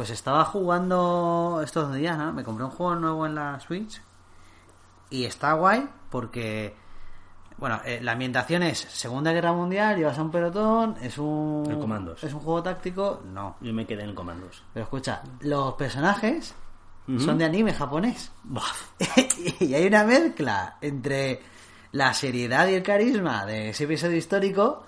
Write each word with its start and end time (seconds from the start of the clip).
Pues 0.00 0.08
estaba 0.08 0.46
jugando 0.46 1.60
estos 1.62 1.94
días, 1.94 2.16
¿no? 2.16 2.32
Me 2.32 2.42
compré 2.42 2.64
un 2.64 2.70
juego 2.70 2.94
nuevo 2.94 3.26
en 3.26 3.34
la 3.34 3.60
Switch. 3.60 4.00
Y 5.10 5.26
está 5.26 5.52
guay 5.52 5.86
porque. 6.08 6.74
Bueno, 7.58 7.82
eh, 7.84 8.00
la 8.00 8.12
ambientación 8.12 8.62
es 8.62 8.78
Segunda 8.78 9.30
Guerra 9.34 9.52
Mundial, 9.52 9.98
llevas 9.98 10.16
a 10.16 10.22
un 10.22 10.30
pelotón, 10.30 10.96
es 11.02 11.18
un. 11.18 11.66
El 11.68 11.78
Comandos. 11.78 12.24
Es 12.24 12.32
un 12.32 12.40
juego 12.40 12.62
táctico, 12.62 13.20
no. 13.26 13.56
Yo 13.60 13.74
me 13.74 13.86
quedé 13.86 14.04
en 14.04 14.14
comandos. 14.14 14.62
Pero 14.72 14.84
escucha, 14.84 15.20
los 15.40 15.74
personajes 15.74 16.54
son 17.18 17.36
de 17.36 17.44
anime 17.44 17.74
japonés. 17.74 18.32
y 19.60 19.74
hay 19.74 19.86
una 19.86 20.04
mezcla 20.04 20.78
entre 20.80 21.42
la 21.92 22.14
seriedad 22.14 22.66
y 22.68 22.72
el 22.72 22.82
carisma 22.82 23.44
de 23.44 23.68
ese 23.68 23.84
episodio 23.84 24.16
histórico, 24.16 24.82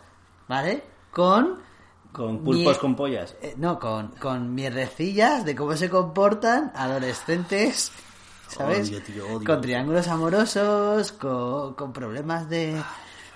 ¿vale? 0.49 0.83
Con. 1.11 1.71
Con 2.13 2.45
pulpos 2.45 2.77
Mie- 2.77 2.81
con 2.81 2.95
pollas. 2.95 3.35
eh, 3.41 3.55
no, 3.57 3.79
con, 3.79 4.09
con 4.21 4.55
mierdecillas 4.55 5.45
de 5.47 5.55
cómo 5.57 5.75
se 5.77 5.89
comportan 5.89 6.71
adolescentes, 6.75 7.91
¿sabes? 8.49 8.89
Odio, 8.91 9.03
tío, 9.03 9.27
odio. 9.29 9.47
Con 9.47 9.61
triángulos 9.63 10.09
amorosos, 10.09 11.13
con, 11.13 11.75
con 11.75 11.93
problemas 11.93 12.49
de, 12.51 12.75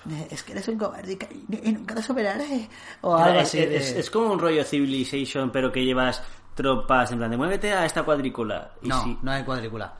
de, 0.05 0.27
Es 0.29 0.43
que 0.43 0.51
eres 0.51 0.67
un 0.67 0.77
cobarde 0.77 1.13
y, 1.13 1.69
y 1.69 1.71
nunca 1.71 1.95
lo 1.95 2.01
superaré. 2.03 2.69
O 3.01 3.15
algo 3.15 3.39
es, 3.39 3.47
así. 3.47 3.59
es- 3.59 3.69
de- 3.69 3.77
es- 3.77 3.91
es 3.93 4.09
como 4.11 4.31
un 4.31 4.39
rollo 4.39 4.63
Civilization, 4.63 5.51
pero 5.51 5.71
que 5.71 5.83
llevas 5.83 6.21
tropas 6.53 7.11
en 7.11 7.17
plan 7.17 7.31
de 7.31 7.37
muévete 7.37 7.73
a 7.73 7.85
esta 7.85 8.03
cuadrícula. 8.03 8.73
Y 8.83 8.89
No, 8.89 9.03
sí, 9.03 9.17
no 9.23 9.31
hay 9.31 9.43
cuadrícula. 9.43 9.93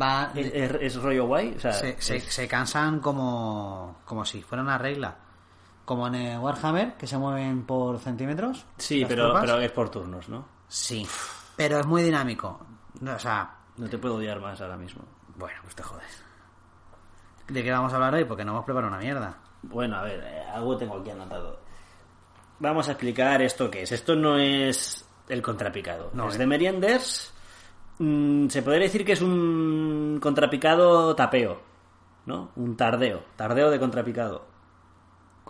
Va, 0.00 0.30
es, 0.34 0.52
es- 0.80 1.02
rollo 1.02 1.26
guay. 1.26 1.54
O 1.56 1.60
sea, 1.60 1.72
se, 1.72 1.96
se, 2.00 2.20
se 2.20 2.46
cansan 2.46 3.00
como, 3.00 4.00
como 4.04 4.24
si 4.26 4.42
fuera 4.42 4.62
una 4.62 4.76
regla. 4.78 5.16
Como 5.90 6.06
en 6.06 6.14
el 6.14 6.38
Warhammer, 6.38 6.94
que 6.94 7.04
se 7.04 7.18
mueven 7.18 7.64
por 7.66 7.98
centímetros. 7.98 8.64
sí, 8.76 9.04
pero, 9.08 9.34
pero 9.40 9.58
es 9.58 9.72
por 9.72 9.88
turnos, 9.90 10.28
¿no? 10.28 10.46
Sí, 10.68 11.04
pero 11.56 11.80
es 11.80 11.86
muy 11.86 12.04
dinámico. 12.04 12.60
O 13.04 13.18
sea, 13.18 13.56
No 13.76 13.88
te 13.88 13.98
puedo 13.98 14.14
odiar 14.14 14.38
más 14.38 14.60
ahora 14.60 14.76
mismo. 14.76 15.02
bueno, 15.34 15.58
pues 15.64 15.74
te 15.74 15.82
jodes. 15.82 16.22
¿De 17.48 17.64
qué 17.64 17.72
vamos 17.72 17.92
a 17.92 17.96
hablar 17.96 18.14
hoy? 18.14 18.24
Porque 18.24 18.44
no 18.44 18.52
hemos 18.52 18.64
preparado 18.64 18.92
una 18.92 19.02
mierda. 19.02 19.36
Bueno, 19.62 19.96
a 19.96 20.02
ver, 20.02 20.22
eh, 20.22 20.44
algo 20.54 20.76
tengo 20.76 20.98
aquí 20.98 21.10
anotado. 21.10 21.58
Vamos 22.60 22.86
a 22.86 22.92
explicar 22.92 23.42
esto 23.42 23.68
qué 23.68 23.82
es. 23.82 23.90
Esto 23.90 24.14
no 24.14 24.38
es 24.38 25.04
el 25.28 25.42
contrapicado. 25.42 26.10
No, 26.12 26.28
es 26.28 26.36
eh. 26.36 26.38
de 26.38 26.46
Merienders. 26.46 27.34
Mm, 27.98 28.46
se 28.46 28.62
podría 28.62 28.84
decir 28.84 29.04
que 29.04 29.14
es 29.14 29.22
un 29.22 30.20
contrapicado 30.22 31.16
tapeo, 31.16 31.60
¿no? 32.26 32.52
Un 32.54 32.76
tardeo. 32.76 33.24
Tardeo 33.34 33.72
de 33.72 33.80
contrapicado. 33.80 34.49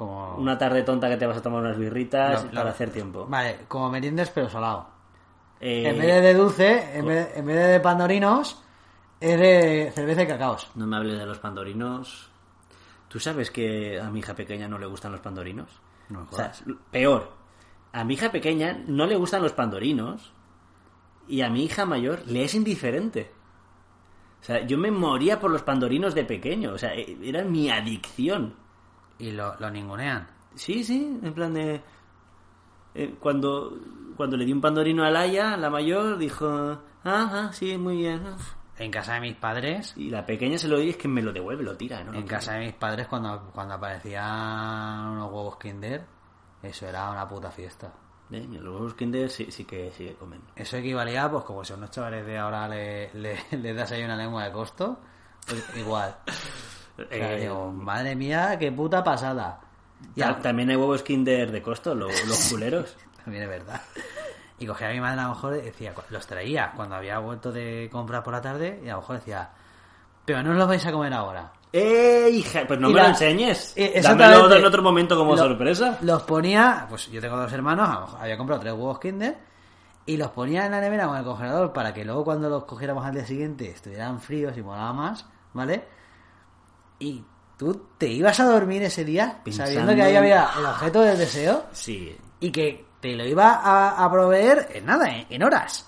Como... 0.01 0.35
Una 0.37 0.57
tarde 0.57 0.83
tonta 0.83 1.11
que 1.11 1.19
te 1.19 1.27
vas 1.27 1.37
a 1.37 1.43
tomar 1.43 1.61
unas 1.61 1.77
birritas 1.77 2.43
No, 2.45 2.51
no. 2.53 2.57
para 2.57 2.71
hacer 2.71 2.89
tiempo. 2.91 3.27
Vale, 3.29 3.59
como 3.69 3.91
meriendas 3.91 4.31
pero 4.31 4.49
salado. 4.49 4.89
Eh, 5.61 5.91
En 5.91 5.99
vez 5.99 6.23
de 6.23 6.33
dulce, 6.33 6.97
en 6.99 7.05
vez, 7.05 7.37
en 7.37 7.45
vez 7.45 7.69
de 7.69 7.81
pandorinos, 7.81 8.63
es 9.21 9.39
de 9.39 9.93
cerveza 9.95 10.23
y 10.23 10.27
cacaos. 10.27 10.71
No 10.75 10.87
me 10.87 10.97
hables 10.97 11.19
de 11.19 11.27
los 11.27 11.39
pandorinos. 11.39 12.31
¿Tú 13.09 13.21
sabes 13.21 13.51
que 13.51 14.01
a 14.01 14.09
mi 14.09 14.21
hija 14.21 14.35
pequeña 14.35 14.69
no 14.69 14.79
le 14.79 14.87
gustan 14.87 15.13
los 15.13 15.21
pandorinos? 15.21 15.69
No 16.09 16.27
o 16.31 16.35
sea, 16.35 16.51
peor. 16.91 17.33
A 17.93 18.03
mi 18.03 18.15
hija 18.15 18.33
pequeña 18.33 18.83
no 18.87 19.05
le 19.05 19.17
gustan 19.17 19.43
los 19.43 19.53
pandorinos 19.53 20.33
y 21.29 21.43
a 21.43 21.51
mi 21.51 21.63
hija 21.65 21.85
mayor 21.85 22.23
le 22.27 22.45
es 22.45 22.55
indiferente. 22.55 23.31
O 24.41 24.45
sea, 24.45 24.65
yo 24.65 24.79
me 24.79 24.91
moría 24.91 25.39
por 25.39 25.51
los 25.51 25.61
pandorinos 25.63 26.15
de 26.15 26.25
pequeño. 26.25 26.73
O 26.73 26.79
sea, 26.79 26.95
e- 26.95 27.19
era 27.23 27.45
mi 27.45 27.69
adicción. 27.69 28.55
Y 29.21 29.31
lo, 29.33 29.55
lo 29.59 29.71
ningunean. 29.71 30.27
Sí, 30.55 30.83
sí, 30.83 31.19
en 31.23 31.33
plan 31.35 31.55
de... 31.55 31.81
eh, 32.95 33.15
cuando, 33.21 33.79
cuando 34.17 34.37
le 34.37 34.45
di 34.45 34.53
un 34.53 34.61
pandorino 34.61 35.05
a 35.05 35.11
Laia, 35.11 35.57
la 35.57 35.71
mayor, 35.71 36.19
dijo... 36.19 36.49
Ah, 37.05 37.31
ah, 37.33 37.51
sí, 37.53 37.79
muy 37.79 37.99
bien. 37.99 38.23
ah". 38.27 38.37
En 38.79 38.91
casa 38.91 39.15
de 39.15 39.21
mis 39.21 39.37
padres, 39.37 39.93
Y 39.97 40.09
la 40.09 40.25
pequeña 40.25 40.57
se 40.57 40.67
lo 40.67 40.79
di 40.79 40.87
y 40.87 40.91
es 40.91 40.97
que 40.97 41.07
me 41.07 41.21
lo 41.23 41.33
devuelve, 41.35 41.63
lo 41.63 41.77
tira, 41.77 42.03
¿no? 42.03 42.15
en 42.15 42.27
casa 42.27 42.55
de 42.55 42.61
mis 42.61 42.73
padres, 42.73 43.07
cuando, 43.09 43.51
cuando 43.53 43.75
aparecían 43.75 45.07
unos 45.09 45.31
huevos 45.31 45.57
Kinder, 45.59 46.03
eso 46.63 46.87
era 46.87 47.11
una 47.11 47.29
puta 47.29 47.51
fiesta. 47.51 47.93
Eh, 48.31 48.47
Los 48.51 48.75
huevos 48.75 48.95
Kinder 48.95 49.29
sí, 49.29 49.51
sí 49.51 49.65
que 49.67 49.91
sí 49.93 50.07
que 50.07 50.15
comen. 50.15 50.41
Eso 50.57 50.79
equivalía, 50.79 51.31
pues 51.31 51.45
como 51.45 51.63
si 51.65 51.75
a 51.75 51.77
unos 51.77 51.91
chavales 51.91 52.25
de 52.25 52.39
ahora 52.39 52.67
le, 52.69 53.13
le, 53.15 53.37
le 53.53 53.75
das 53.75 53.93
ahí 53.93 54.03
una 54.03 54.17
lengua 54.17 54.45
de 54.45 54.53
costo, 54.53 54.99
pues 55.47 55.63
igual. 55.77 56.17
O 57.05 57.09
sea, 57.15 57.33
Eh, 57.35 57.41
digo, 57.41 57.71
madre 57.73 58.15
mía, 58.17 58.57
qué 58.59 58.71
puta 58.73 59.03
pasada. 59.05 59.61
Y 60.15 60.21
También 60.43 60.71
hay 60.71 60.77
huevos 60.77 61.03
Kinder 61.03 61.51
de 61.53 61.63
costo, 61.63 61.95
lo- 61.95 62.09
los 62.09 62.49
culeros. 62.51 62.97
También 63.25 63.45
es 63.45 63.49
verdad. 63.51 63.81
Y 64.59 64.67
cogía 64.67 64.89
a 64.89 64.93
mi 64.93 65.01
madre 65.01 65.21
a 65.21 65.25
lo 65.25 65.29
mejor 65.31 65.55
decía, 65.63 65.95
los 66.11 66.27
traía 66.27 66.73
cuando 66.77 66.95
había 66.97 67.19
vuelto 67.19 67.51
de 67.53 67.89
comprar 67.91 68.23
por 68.23 68.33
la 68.35 68.41
tarde 68.43 68.81
y 68.85 68.89
a 68.89 68.93
lo 68.93 69.01
mejor 69.01 69.17
decía, 69.17 69.51
pero 70.25 70.43
no 70.43 70.51
os 70.51 70.57
los 70.57 70.69
vais 70.69 70.85
a 70.87 70.93
comer 70.93 71.13
ahora. 71.15 71.53
¡Eh, 71.73 72.29
hija! 72.33 72.65
Pues 72.67 72.81
no 72.81 72.91
Y 72.91 72.93
me 72.93 72.97
la- 72.99 73.05
lo 73.05 73.09
enseñes. 73.11 73.73
Eh, 73.77 74.01
Dámelo 74.03 74.55
en 74.55 74.65
otro 74.65 74.83
momento 74.83 75.17
como 75.17 75.33
Lo- 75.33 75.39
sorpresa. 75.45 75.99
Los 76.03 76.23
ponía, 76.25 76.87
pues 76.89 77.09
yo 77.11 77.21
tengo 77.21 77.37
dos 77.37 77.53
hermanos, 77.53 77.89
a 77.89 77.95
lo 77.95 78.01
mejor 78.01 78.21
había 78.21 78.37
comprado 78.37 78.61
tres 78.61 78.73
huevos 78.75 78.99
Kinder 78.99 79.37
y 80.07 80.17
los 80.17 80.31
ponía 80.31 80.67
en 80.67 80.73
la 80.73 80.81
nevera 80.81 81.07
con 81.07 81.17
el 81.17 81.25
congelador 81.25 81.73
para 81.73 81.95
que 81.95 82.05
luego 82.05 82.25
cuando 82.25 82.49
los 82.51 82.65
cogiéramos 82.65 83.05
al 83.07 83.15
día 83.15 83.25
siguiente 83.25 83.71
estuvieran 83.71 84.21
fríos 84.21 84.57
y 84.59 84.63
molaba 84.63 84.93
más, 84.93 85.25
¿vale? 85.55 85.85
Y 87.01 87.25
tú 87.59 87.89
te 87.99 88.07
ibas 88.07 88.39
a 88.39 88.45
dormir 88.45 88.83
ese 88.85 89.05
día 89.05 89.41
Pensando 89.43 89.73
sabiendo 89.73 89.95
que 89.97 90.03
ahí 90.03 90.15
había 90.17 90.49
el 90.57 90.65
objeto 90.67 91.01
del 91.01 91.19
deseo 91.19 91.67
Sí. 91.73 92.17
y 92.39 92.53
que 92.53 92.87
te 93.01 93.17
lo 93.17 93.25
iba 93.27 93.55
a, 93.55 94.05
a 94.05 94.11
proveer 94.13 94.69
en 94.75 94.87
nada, 94.87 95.09
en, 95.09 95.27
en 95.29 95.43
horas. 95.43 95.87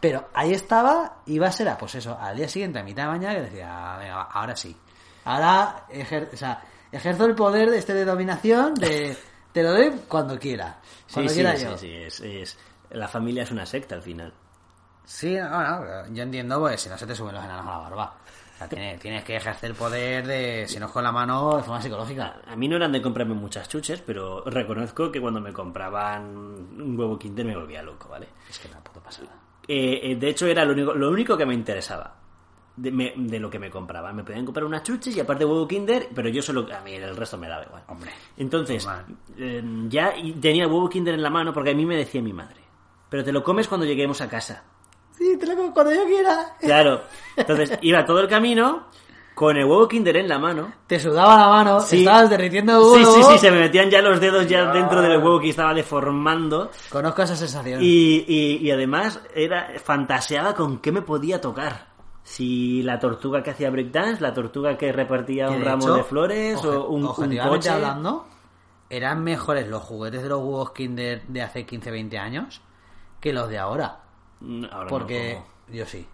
Pero 0.00 0.28
ahí 0.34 0.52
estaba, 0.52 1.18
iba 1.26 1.46
a 1.48 1.52
ser, 1.52 1.68
a, 1.68 1.76
pues 1.78 1.94
eso, 1.96 2.16
al 2.20 2.36
día 2.36 2.48
siguiente, 2.48 2.78
a 2.78 2.82
mitad 2.82 3.04
de 3.04 3.08
mañana, 3.10 3.34
que 3.34 3.40
decía, 3.42 3.68
"Ah, 3.94 3.98
venga, 3.98 4.22
ahora 4.22 4.54
sí. 4.56 4.76
Ahora 5.24 5.86
ejer- 5.90 6.28
o 6.32 6.36
sea, 6.36 6.62
ejerzo 6.92 7.24
el 7.24 7.34
poder 7.34 7.70
de 7.70 7.78
este 7.78 7.94
de 7.94 8.04
dominación, 8.04 8.74
de 8.74 9.16
te 9.52 9.62
lo 9.62 9.72
doy 9.72 9.90
cuando 10.08 10.38
quiera. 10.38 10.78
Cuando 11.12 11.30
sí, 11.30 11.36
quiera 11.36 11.56
sí, 11.56 11.64
yo. 11.64 11.78
sí, 11.78 11.90
es, 11.92 12.20
es- 12.20 12.58
La 12.90 13.08
familia 13.08 13.42
es 13.44 13.50
una 13.50 13.64
secta 13.66 13.94
al 13.94 14.02
final. 14.02 14.32
Sí, 15.06 15.36
no, 15.36 15.48
no, 15.48 16.06
yo 16.12 16.22
entiendo, 16.22 16.60
pues 16.60 16.80
si 16.82 16.88
no 16.88 16.96
se 16.98 17.06
te 17.06 17.14
suben 17.14 17.34
los 17.34 17.44
enanos 17.44 17.66
a 17.66 17.70
la 17.70 17.78
barba. 17.78 18.14
O 18.54 18.58
sea, 18.58 18.68
tienes, 18.68 19.00
tienes 19.00 19.24
que 19.24 19.36
ejercer 19.36 19.70
el 19.70 19.76
poder 19.76 20.26
de, 20.26 20.64
si 20.68 20.78
no 20.78 20.86
es 20.86 20.92
con 20.92 21.02
la 21.02 21.10
mano, 21.10 21.56
de 21.56 21.62
forma 21.64 21.82
psicológica. 21.82 22.36
A 22.46 22.54
mí 22.54 22.68
no 22.68 22.76
eran 22.76 22.92
de 22.92 23.02
comprarme 23.02 23.34
muchas 23.34 23.68
chuches, 23.68 24.00
pero 24.00 24.44
reconozco 24.44 25.10
que 25.10 25.20
cuando 25.20 25.40
me 25.40 25.52
compraban 25.52 26.24
un 26.36 26.96
huevo 26.98 27.18
Kinder 27.18 27.44
me 27.44 27.56
volvía 27.56 27.82
loco, 27.82 28.08
¿vale? 28.08 28.28
Es 28.48 28.58
que 28.60 28.68
la 28.68 28.78
puta 28.78 29.00
pasada. 29.00 29.28
Eh, 29.66 30.00
eh, 30.12 30.16
de 30.16 30.28
hecho, 30.28 30.46
era 30.46 30.64
lo 30.64 30.72
único, 30.72 30.94
lo 30.94 31.10
único 31.10 31.36
que 31.36 31.44
me 31.46 31.54
interesaba 31.54 32.14
de, 32.76 32.92
me- 32.92 33.12
de 33.16 33.40
lo 33.40 33.50
que 33.50 33.58
me 33.58 33.70
compraba. 33.70 34.12
Me 34.12 34.22
podían 34.22 34.44
comprar 34.44 34.64
unas 34.66 34.82
chuches 34.84 35.16
y 35.16 35.20
aparte 35.20 35.44
huevo 35.44 35.66
Kinder, 35.66 36.08
pero 36.14 36.28
yo 36.28 36.40
solo. 36.40 36.66
A 36.72 36.80
mí 36.82 36.92
el 36.94 37.16
resto 37.16 37.36
me 37.36 37.48
daba 37.48 37.64
igual. 37.64 37.82
Hombre. 37.88 38.10
Entonces, 38.36 38.86
eh, 39.36 39.62
ya 39.88 40.12
tenía 40.40 40.64
el 40.64 40.70
huevo 40.70 40.88
Kinder 40.88 41.14
en 41.14 41.22
la 41.22 41.30
mano 41.30 41.52
porque 41.52 41.70
a 41.70 41.74
mí 41.74 41.84
me 41.84 41.96
decía 41.96 42.22
mi 42.22 42.32
madre. 42.32 42.60
Pero 43.10 43.24
te 43.24 43.32
lo 43.32 43.42
comes 43.42 43.66
cuando 43.68 43.84
lleguemos 43.86 44.20
a 44.20 44.28
casa. 44.28 44.64
Sí, 45.16 45.36
te 45.38 45.46
lo 45.46 45.56
como 45.56 45.72
cuando 45.72 45.92
yo 45.92 46.04
quiera. 46.04 46.56
Claro. 46.60 47.02
Entonces, 47.36 47.78
iba 47.82 48.04
todo 48.04 48.20
el 48.20 48.28
camino 48.28 48.86
con 49.34 49.56
el 49.56 49.64
huevo 49.64 49.88
Kinder 49.88 50.16
en 50.16 50.28
la 50.28 50.38
mano. 50.38 50.72
Te 50.86 50.98
sudaba 51.00 51.36
la 51.38 51.48
mano, 51.48 51.80
Sí. 51.80 52.00
estabas 52.00 52.30
derritiendo 52.30 52.76
el 52.78 52.98
Sí, 53.00 53.04
huevo. 53.04 53.14
sí, 53.28 53.32
sí, 53.32 53.38
se 53.38 53.50
me 53.50 53.60
metían 53.60 53.90
ya 53.90 54.00
los 54.02 54.20
dedos 54.20 54.46
ya 54.46 54.72
dentro 54.72 55.02
del 55.02 55.16
huevo 55.18 55.40
que 55.40 55.50
estaba 55.50 55.72
deformando. 55.74 56.70
Conozco 56.90 57.22
esa 57.22 57.36
sensación. 57.36 57.80
Y, 57.82 58.24
y, 58.28 58.56
y 58.62 58.70
además 58.70 59.20
era 59.34 59.68
fantaseaba 59.82 60.54
con 60.54 60.78
qué 60.78 60.92
me 60.92 61.02
podía 61.02 61.40
tocar. 61.40 61.92
Si 62.22 62.82
la 62.82 62.98
tortuga 62.98 63.42
que 63.42 63.50
hacía 63.50 63.70
breakdance, 63.70 64.20
la 64.22 64.32
tortuga 64.32 64.78
que 64.78 64.92
repartía 64.92 65.46
Que, 65.48 65.52
un 65.54 65.58
de 65.60 65.64
ramo 65.64 65.82
hecho, 65.82 65.94
de 65.94 66.04
flores 66.04 66.64
o 66.64 66.86
un, 66.88 67.04
un 67.04 67.38
coche. 67.48 67.68
hablando, 67.70 68.26
eran 68.88 69.22
mejores 69.22 69.68
los 69.68 69.82
juguetes 69.82 70.22
de 70.22 70.28
los 70.28 70.38
huevos 70.38 70.72
Kinder 70.72 71.22
de 71.26 71.42
hace 71.42 71.66
15, 71.66 71.90
20 71.90 72.18
años 72.18 72.62
que 73.20 73.32
los 73.32 73.48
de 73.48 73.58
ahora. 73.58 73.98
Mm, 74.40 74.64
ahora 74.70 74.88
Porque 74.88 75.38
yo 75.72 75.86
sí. 75.86 76.06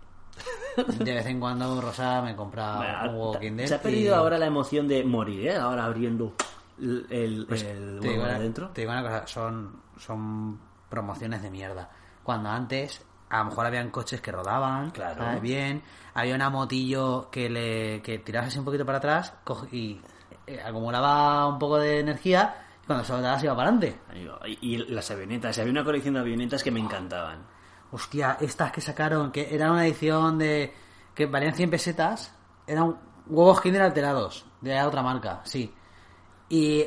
De 0.98 1.12
vez 1.14 1.26
en 1.26 1.40
cuando 1.40 1.80
Rosa 1.80 2.22
me 2.22 2.34
compra 2.36 2.76
Bueno, 2.76 2.98
un 3.02 3.08
huevo 3.16 3.38
Kinder. 3.40 3.68
Se 3.68 3.74
ha 3.74 3.78
y- 3.78 3.80
perdido 3.80 4.16
ahora 4.16 4.38
la 4.38 4.46
emoción 4.46 4.86
de 4.88 5.04
morir, 5.04 5.48
¿eh? 5.48 5.56
Ahora 5.56 5.84
abriendo 5.84 6.34
el, 6.80 7.06
el, 7.10 7.46
Pues, 7.46 7.62
el 7.64 7.98
te, 8.00 8.08
digo 8.08 8.22
una, 8.22 8.36
adentro. 8.36 8.68
te 8.68 8.80
digo 8.82 8.92
una 8.92 9.02
cosa, 9.02 9.26
son, 9.26 9.80
son 9.98 10.58
promociones 10.88 11.42
de 11.42 11.50
mierda. 11.50 11.90
Cuando 12.22 12.48
antes 12.50 13.04
a 13.28 13.38
lo 13.40 13.44
mejor 13.46 13.66
habían 13.66 13.90
coches 13.90 14.20
que 14.20 14.32
rodaban, 14.32 14.90
Claro. 14.90 15.22
¿sabes? 15.22 15.40
bien, 15.42 15.82
había 16.14 16.34
una 16.34 16.50
motillo 16.50 17.28
que 17.30 17.48
le 17.50 18.02
que 18.02 18.18
tirabas 18.18 18.48
así 18.48 18.58
un 18.58 18.64
poquito 18.64 18.84
para 18.86 18.98
atrás 18.98 19.32
y 19.70 20.00
eh, 20.46 20.60
acumulaba 20.64 21.46
un 21.46 21.58
poco 21.58 21.78
de 21.78 22.00
energía 22.00 22.56
y 22.82 22.86
cuando 22.86 23.04
dabas 23.20 23.42
iba 23.44 23.54
para 23.54 23.68
adelante. 23.70 23.98
Y, 24.46 24.74
y 24.74 24.76
las 24.78 25.10
avionetas. 25.10 25.58
Había 25.58 25.70
una 25.72 25.84
colección 25.84 26.14
de 26.14 26.20
avionetas 26.20 26.62
que 26.64 26.70
me 26.72 26.80
encantaban. 26.80 27.38
Hostia, 27.92 28.36
estas 28.40 28.70
que 28.70 28.80
sacaron, 28.80 29.32
que 29.32 29.54
era 29.54 29.70
una 29.70 29.86
edición 29.86 30.38
de. 30.38 30.72
que 31.14 31.26
valían 31.26 31.54
100 31.54 31.70
pesetas, 31.70 32.34
eran 32.66 32.96
huevos 33.26 33.60
Kinder 33.60 33.82
alterados, 33.82 34.46
de 34.60 34.80
otra 34.82 35.02
marca, 35.02 35.40
sí. 35.44 35.74
Y, 36.48 36.82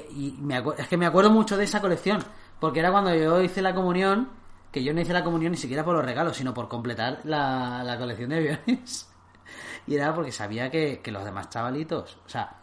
es 0.77 0.87
que 0.87 0.97
me 0.97 1.05
acuerdo 1.05 1.29
mucho 1.31 1.57
de 1.57 1.63
esa 1.65 1.81
colección, 1.81 2.23
porque 2.59 2.79
era 2.79 2.91
cuando 2.91 3.13
yo 3.15 3.41
hice 3.41 3.61
la 3.61 3.73
comunión 3.73 4.29
que 4.71 4.83
yo 4.83 4.91
no 4.91 5.01
hice 5.01 5.13
la 5.13 5.23
comunión 5.23 5.51
ni 5.51 5.57
siquiera 5.57 5.85
por 5.85 5.95
los 5.95 6.03
regalos, 6.03 6.35
sino 6.35 6.51
por 6.51 6.67
completar 6.67 7.19
la, 7.25 7.83
la 7.83 7.97
colección 7.97 8.31
de 8.31 8.37
aviones. 8.37 9.07
y 9.87 9.95
era 9.95 10.15
porque 10.15 10.31
sabía 10.31 10.71
que, 10.71 10.99
que 10.99 11.11
los 11.11 11.23
demás 11.23 11.49
chavalitos, 11.49 12.17
o 12.25 12.29
sea, 12.29 12.57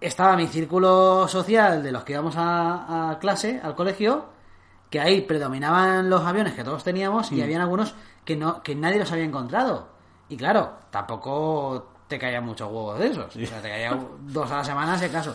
estaba 0.00 0.36
mi 0.36 0.46
círculo 0.46 1.26
social 1.26 1.82
de 1.82 1.90
los 1.90 2.04
que 2.04 2.12
íbamos 2.12 2.36
a 2.38 3.18
clase, 3.20 3.60
al 3.60 3.74
colegio, 3.74 4.33
que 4.94 5.00
ahí 5.00 5.22
predominaban 5.22 6.08
los 6.08 6.20
aviones 6.24 6.52
que 6.54 6.62
todos 6.62 6.84
teníamos 6.84 7.32
y 7.32 7.42
habían 7.42 7.60
algunos 7.62 7.96
que 8.24 8.36
no 8.36 8.62
que 8.62 8.76
nadie 8.76 9.00
los 9.00 9.10
había 9.10 9.24
encontrado. 9.24 9.88
Y 10.28 10.36
claro, 10.36 10.74
tampoco 10.90 11.88
te 12.06 12.16
caían 12.16 12.44
muchos 12.44 12.68
huevos 12.68 12.96
de 13.00 13.08
esos. 13.08 13.34
O 13.34 13.46
sea, 13.46 13.60
te 13.60 13.68
caían 13.70 14.06
dos 14.20 14.48
a 14.52 14.58
la 14.58 14.64
semana, 14.64 14.96
si 14.96 15.06
acaso. 15.06 15.34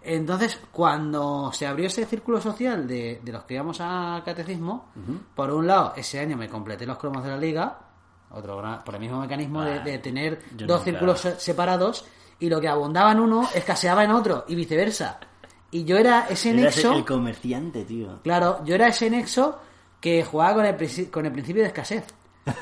Entonces, 0.00 0.58
cuando 0.72 1.50
se 1.52 1.66
abrió 1.66 1.86
ese 1.88 2.06
círculo 2.06 2.40
social 2.40 2.86
de, 2.86 3.20
de 3.22 3.32
los 3.32 3.44
que 3.44 3.54
íbamos 3.54 3.78
a 3.82 4.22
catecismo, 4.24 4.86
por 5.34 5.50
un 5.50 5.66
lado, 5.66 5.92
ese 5.96 6.18
año 6.20 6.36
me 6.38 6.48
completé 6.48 6.86
los 6.86 6.96
cromos 6.96 7.22
de 7.24 7.30
la 7.30 7.36
liga, 7.36 7.78
otro 8.30 8.56
gran- 8.56 8.82
por 8.84 8.94
el 8.94 9.00
mismo 9.02 9.20
mecanismo 9.20 9.60
de, 9.62 9.80
de 9.80 9.98
tener 9.98 10.42
dos 10.66 10.82
círculos 10.84 11.20
se- 11.20 11.38
separados, 11.40 12.06
y 12.38 12.48
lo 12.48 12.58
que 12.60 12.68
abundaba 12.68 13.12
en 13.12 13.20
uno 13.20 13.48
escaseaba 13.54 14.02
en 14.04 14.12
otro, 14.12 14.44
y 14.48 14.54
viceversa. 14.54 15.18
Y 15.74 15.84
yo 15.84 15.96
era 15.96 16.28
ese 16.28 16.50
Eras 16.50 16.76
nexo. 16.76 16.92
el 16.92 17.04
comerciante, 17.04 17.84
tío. 17.84 18.20
Claro, 18.22 18.64
yo 18.64 18.76
era 18.76 18.86
ese 18.86 19.10
nexo 19.10 19.58
que 20.00 20.22
jugaba 20.22 20.54
con 20.54 20.64
el, 20.66 21.10
con 21.10 21.26
el 21.26 21.32
principio 21.32 21.62
de 21.62 21.68
escasez. 21.68 22.06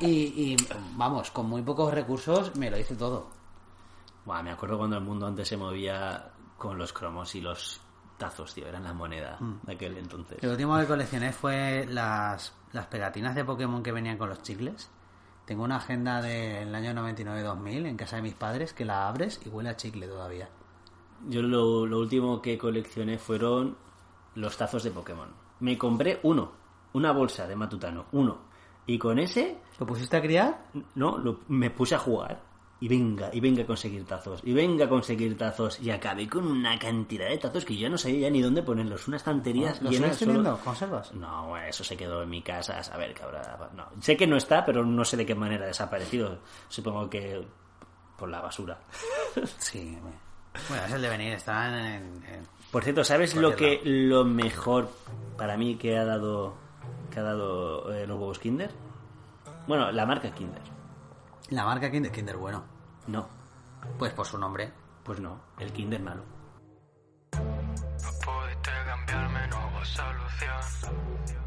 Y, 0.00 0.08
y, 0.52 0.56
vamos, 0.96 1.30
con 1.30 1.48
muy 1.48 1.62
pocos 1.62 1.94
recursos 1.94 2.54
me 2.56 2.68
lo 2.68 2.76
hice 2.76 2.96
todo. 2.96 3.28
Buah, 4.26 4.42
me 4.42 4.50
acuerdo 4.50 4.76
cuando 4.76 4.96
el 4.96 5.04
mundo 5.04 5.26
antes 5.26 5.48
se 5.48 5.56
movía 5.56 6.32
con 6.58 6.76
los 6.76 6.92
cromos 6.92 7.34
y 7.34 7.40
los 7.40 7.80
tazos, 8.18 8.52
tío. 8.52 8.66
Eran 8.66 8.84
la 8.84 8.92
moneda 8.92 9.38
de 9.62 9.72
aquel 9.72 9.96
entonces. 9.96 10.42
Lo 10.42 10.50
último 10.50 10.76
que 10.78 10.86
coleccioné 10.86 11.32
fue 11.32 11.86
las, 11.88 12.52
las 12.72 12.86
pegatinas 12.88 13.34
de 13.34 13.44
Pokémon 13.44 13.82
que 13.82 13.92
venían 13.92 14.18
con 14.18 14.28
los 14.28 14.42
chicles. 14.42 14.90
Tengo 15.46 15.62
una 15.64 15.76
agenda 15.76 16.20
del 16.20 16.74
año 16.74 16.92
99-2000 16.92 17.86
en 17.86 17.96
casa 17.96 18.16
de 18.16 18.22
mis 18.22 18.34
padres 18.34 18.74
que 18.74 18.84
la 18.84 19.08
abres 19.08 19.40
y 19.46 19.48
huele 19.48 19.70
a 19.70 19.76
chicle 19.76 20.06
todavía. 20.08 20.50
Yo 21.28 21.42
lo, 21.42 21.86
lo 21.86 21.98
último 21.98 22.40
que 22.42 22.56
coleccioné 22.58 23.18
fueron 23.18 23.76
los 24.34 24.56
tazos 24.56 24.82
de 24.84 24.90
Pokémon. 24.90 25.28
Me 25.60 25.78
compré 25.78 26.20
uno, 26.24 26.52
una 26.92 27.12
bolsa 27.12 27.46
de 27.46 27.56
Matutano, 27.56 28.06
uno. 28.12 28.38
Y 28.86 28.98
con 28.98 29.18
ese, 29.18 29.58
¿Lo 29.78 29.86
pusiste 29.86 30.16
a 30.16 30.22
criar? 30.22 30.66
no, 30.94 31.16
lo- 31.18 31.40
me 31.48 31.70
puse 31.70 31.94
a 31.94 31.98
jugar. 31.98 32.42
Y 32.80 32.88
venga, 32.88 33.30
y 33.32 33.40
venga 33.40 33.62
a 33.62 33.66
conseguir 33.66 34.04
tazos, 34.04 34.40
y 34.44 34.52
venga 34.52 34.84
a 34.84 34.88
conseguir 34.88 35.38
tazos. 35.38 35.80
Y 35.80 35.90
acabé 35.90 36.28
con 36.28 36.46
una 36.46 36.78
cantidad 36.78 37.28
de 37.30 37.38
tazos 37.38 37.64
que 37.64 37.76
yo 37.76 37.88
no 37.88 37.96
sabía 37.96 38.22
ya 38.22 38.30
ni 38.30 38.42
dónde 38.42 38.62
ponerlos. 38.62 39.08
Unas 39.08 39.22
estanterías 39.22 39.80
¿Lo 39.80 39.90
llenas 39.90 40.18
teniendo? 40.18 40.58
¿Conservas? 40.58 41.14
No, 41.14 41.56
eso 41.56 41.82
se 41.82 41.96
quedó 41.96 42.22
en 42.24 42.28
mi 42.30 42.42
casa, 42.42 42.78
a 42.78 42.82
saber 42.82 43.14
habrá... 43.22 43.70
No, 43.74 43.86
sé 44.02 44.16
que 44.18 44.26
no 44.26 44.36
está, 44.36 44.66
pero 44.66 44.84
no 44.84 45.02
sé 45.04 45.16
de 45.16 45.24
qué 45.24 45.34
manera 45.34 45.64
ha 45.64 45.68
desaparecido. 45.68 46.40
Supongo 46.68 47.08
que 47.08 47.46
por 48.18 48.28
la 48.28 48.42
basura. 48.42 48.78
Sí. 49.58 49.96
Bueno, 50.02 50.16
es 50.54 50.92
el 50.92 51.02
de 51.02 51.08
venir, 51.08 51.32
está 51.34 51.94
en... 51.96 52.22
Por 52.70 52.82
cierto, 52.82 53.04
¿sabes 53.04 53.34
lo 53.36 53.54
que 53.54 53.80
lo 53.84 54.24
mejor 54.24 54.90
para 55.36 55.56
mí 55.56 55.76
que 55.76 55.96
ha 55.96 56.04
dado 56.04 56.56
que 57.10 57.20
ha 57.20 57.22
dado 57.22 57.92
eh, 57.94 58.06
los 58.06 58.18
huevos 58.18 58.38
Kinder? 58.40 58.70
Bueno, 59.68 59.92
la 59.92 60.04
marca 60.06 60.30
Kinder. 60.32 60.62
La 61.50 61.64
marca 61.64 61.90
Kinder, 61.90 62.10
Kinder 62.10 62.36
bueno. 62.36 62.64
No, 63.06 63.28
Pues 63.98 64.12
por 64.12 64.26
su 64.26 64.38
nombre. 64.38 64.72
pues 65.04 65.20
no, 65.20 65.40
el 65.58 65.72
Kinder 65.72 66.00
malo. 66.02 66.22
No 67.32 68.10
pudiste 68.24 68.70
cambiarme, 68.86 69.46
no 69.48 69.56
hubo 69.68 69.84
solución. 69.84 70.94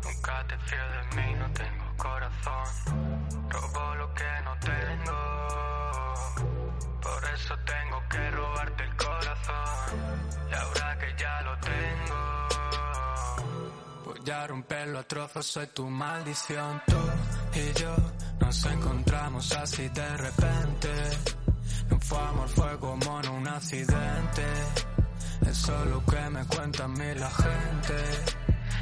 Nunca 0.03 0.45
te 0.47 0.57
fío 0.59 0.79
de 0.79 1.15
mí, 1.15 1.33
no 1.39 1.51
tengo 1.51 1.97
corazón. 1.97 3.49
Robo 3.49 3.95
lo 3.95 4.13
que 4.13 4.23
no 4.45 4.53
tengo. 4.59 5.76
Por 7.07 7.23
eso 7.33 7.55
tengo 7.65 8.03
que 8.09 8.31
robarte 8.31 8.83
el 8.83 8.95
corazón. 8.97 9.65
Y 10.51 10.53
ahora 10.53 10.97
que 10.99 11.15
ya 11.17 11.41
lo 11.41 11.57
tengo, 11.59 12.19
voy 14.05 14.31
a 14.31 14.47
romperlo 14.47 14.99
a 14.99 15.03
trozos, 15.03 15.45
soy 15.45 15.67
tu 15.67 15.89
maldición. 15.89 16.81
Tú 16.85 16.99
y 17.59 17.73
yo 17.79 17.95
nos 18.41 18.65
encontramos 18.65 19.51
así 19.53 19.87
de 19.89 20.17
repente. 20.17 20.91
No 21.89 21.99
fue 22.01 22.19
amor, 22.19 22.49
fue 22.49 22.77
como 22.79 23.21
en 23.21 23.29
un 23.29 23.47
accidente. 23.47 24.45
Eso 25.49 25.83
es 25.83 25.89
lo 25.89 26.03
que 26.05 26.29
me 26.29 26.45
cuenta 26.45 26.83
a 26.83 26.87
mí 26.89 27.13
la 27.15 27.31
gente. 27.31 27.95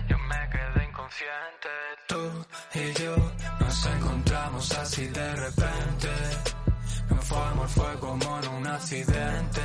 Yo 0.10 0.18
me 0.18 0.50
quedé 0.50 0.86
inconsciente. 0.90 1.70
Tú 2.08 2.46
y 2.74 2.94
yo 3.04 3.16
nos 3.60 3.86
encontramos 3.86 4.72
así 4.72 5.08
de 5.08 5.36
repente. 5.36 6.10
Fue 7.28 7.38
amor, 7.38 7.68
fue 7.70 8.00
como 8.00 8.40
en 8.40 8.48
un 8.50 8.68
accidente. 8.68 9.62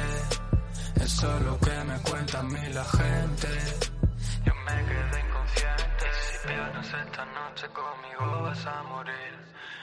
Eso 0.97 1.37
es 1.37 1.43
lo 1.43 1.59
que 1.59 1.85
me 1.85 1.99
cuenta 2.01 2.39
a 2.39 2.43
mí 2.43 2.61
la 2.73 2.85
gente. 2.85 4.00
Yo 4.45 4.55
me 4.55 4.85
quedé 4.87 5.21
inconsciente. 5.27 6.07
Si 6.13 6.49
pierdes 6.49 6.95
esta 6.95 7.25
noche 7.27 7.67
conmigo 7.69 8.43
vas 8.43 8.67
a 8.67 8.83
morir. 8.85 9.35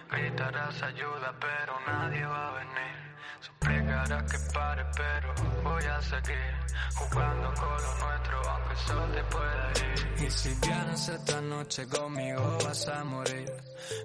Gritarás 0.09 0.83
ayuda, 0.83 1.35
pero 1.39 1.73
nadie 1.85 2.25
va 2.25 2.47
a 2.49 2.51
venir. 2.53 3.07
Suplicarás 3.39 4.23
que 4.31 4.37
pare, 4.53 4.83
pero 4.95 5.33
voy 5.63 5.83
a 5.83 6.01
seguir 6.01 6.53
jugando 6.95 7.53
con 7.53 7.69
lo 7.69 8.07
nuestro, 8.07 8.49
aunque 8.49 8.71
el 8.71 8.77
sol 8.77 9.11
te 9.13 9.23
pueda 9.23 9.71
herir. 9.71 10.25
Y 10.25 10.29
si 10.31 10.49
vienes 10.65 11.09
esta 11.09 11.41
noche 11.41 11.87
conmigo 11.87 12.57
vas 12.63 12.87
a 12.87 13.03
morir. 13.03 13.51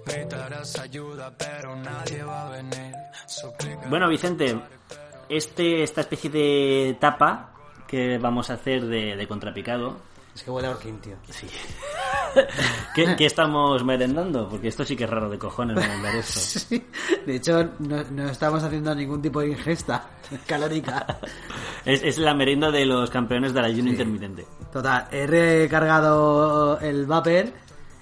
Gritarás 0.05 0.79
ayuda, 0.79 1.33
pero 1.37 1.75
nadie 1.75 2.23
va 2.23 2.47
a 2.47 2.49
venir. 2.51 2.93
Suplicarás 3.27 3.89
Bueno, 3.89 4.09
Vicente, 4.09 4.59
este 5.29 5.83
esta 5.83 6.01
especie 6.01 6.29
de 6.29 6.97
tapa 6.99 7.53
que 7.87 8.17
vamos 8.17 8.49
a 8.49 8.53
hacer 8.55 8.85
de, 8.85 9.15
de 9.15 9.27
contrapicado, 9.27 10.01
Es 10.35 10.41
que 10.41 10.49
huele 10.49 10.67
a 10.67 10.71
orquín, 10.71 10.99
tío. 10.99 11.15
sí. 11.29 11.47
¿Qué, 12.95 13.15
qué 13.15 13.25
estamos 13.25 13.83
merendando? 13.83 14.49
Porque 14.49 14.67
esto 14.69 14.83
sí 14.83 14.95
que 14.95 15.03
es 15.03 15.09
raro 15.09 15.29
de 15.29 15.37
cojones 15.37 15.75
merendar 15.75 16.15
esto. 16.15 16.39
Sí. 16.69 16.83
De 17.25 17.35
hecho, 17.35 17.71
no, 17.79 18.03
no 18.03 18.29
estamos 18.29 18.63
haciendo 18.63 18.95
ningún 18.95 19.21
tipo 19.21 19.41
de 19.41 19.49
ingesta 19.49 20.09
calórica. 20.47 21.19
Es, 21.85 22.01
es 22.03 22.17
la 22.17 22.33
merienda 22.33 22.71
de 22.71 22.85
los 22.85 23.09
campeones 23.11 23.53
del 23.53 23.65
ayuno 23.65 23.91
intermitente. 23.91 24.47
Total, 24.71 25.07
he 25.11 25.27
recargado 25.27 26.79
el 26.79 27.05
vapor, 27.05 27.45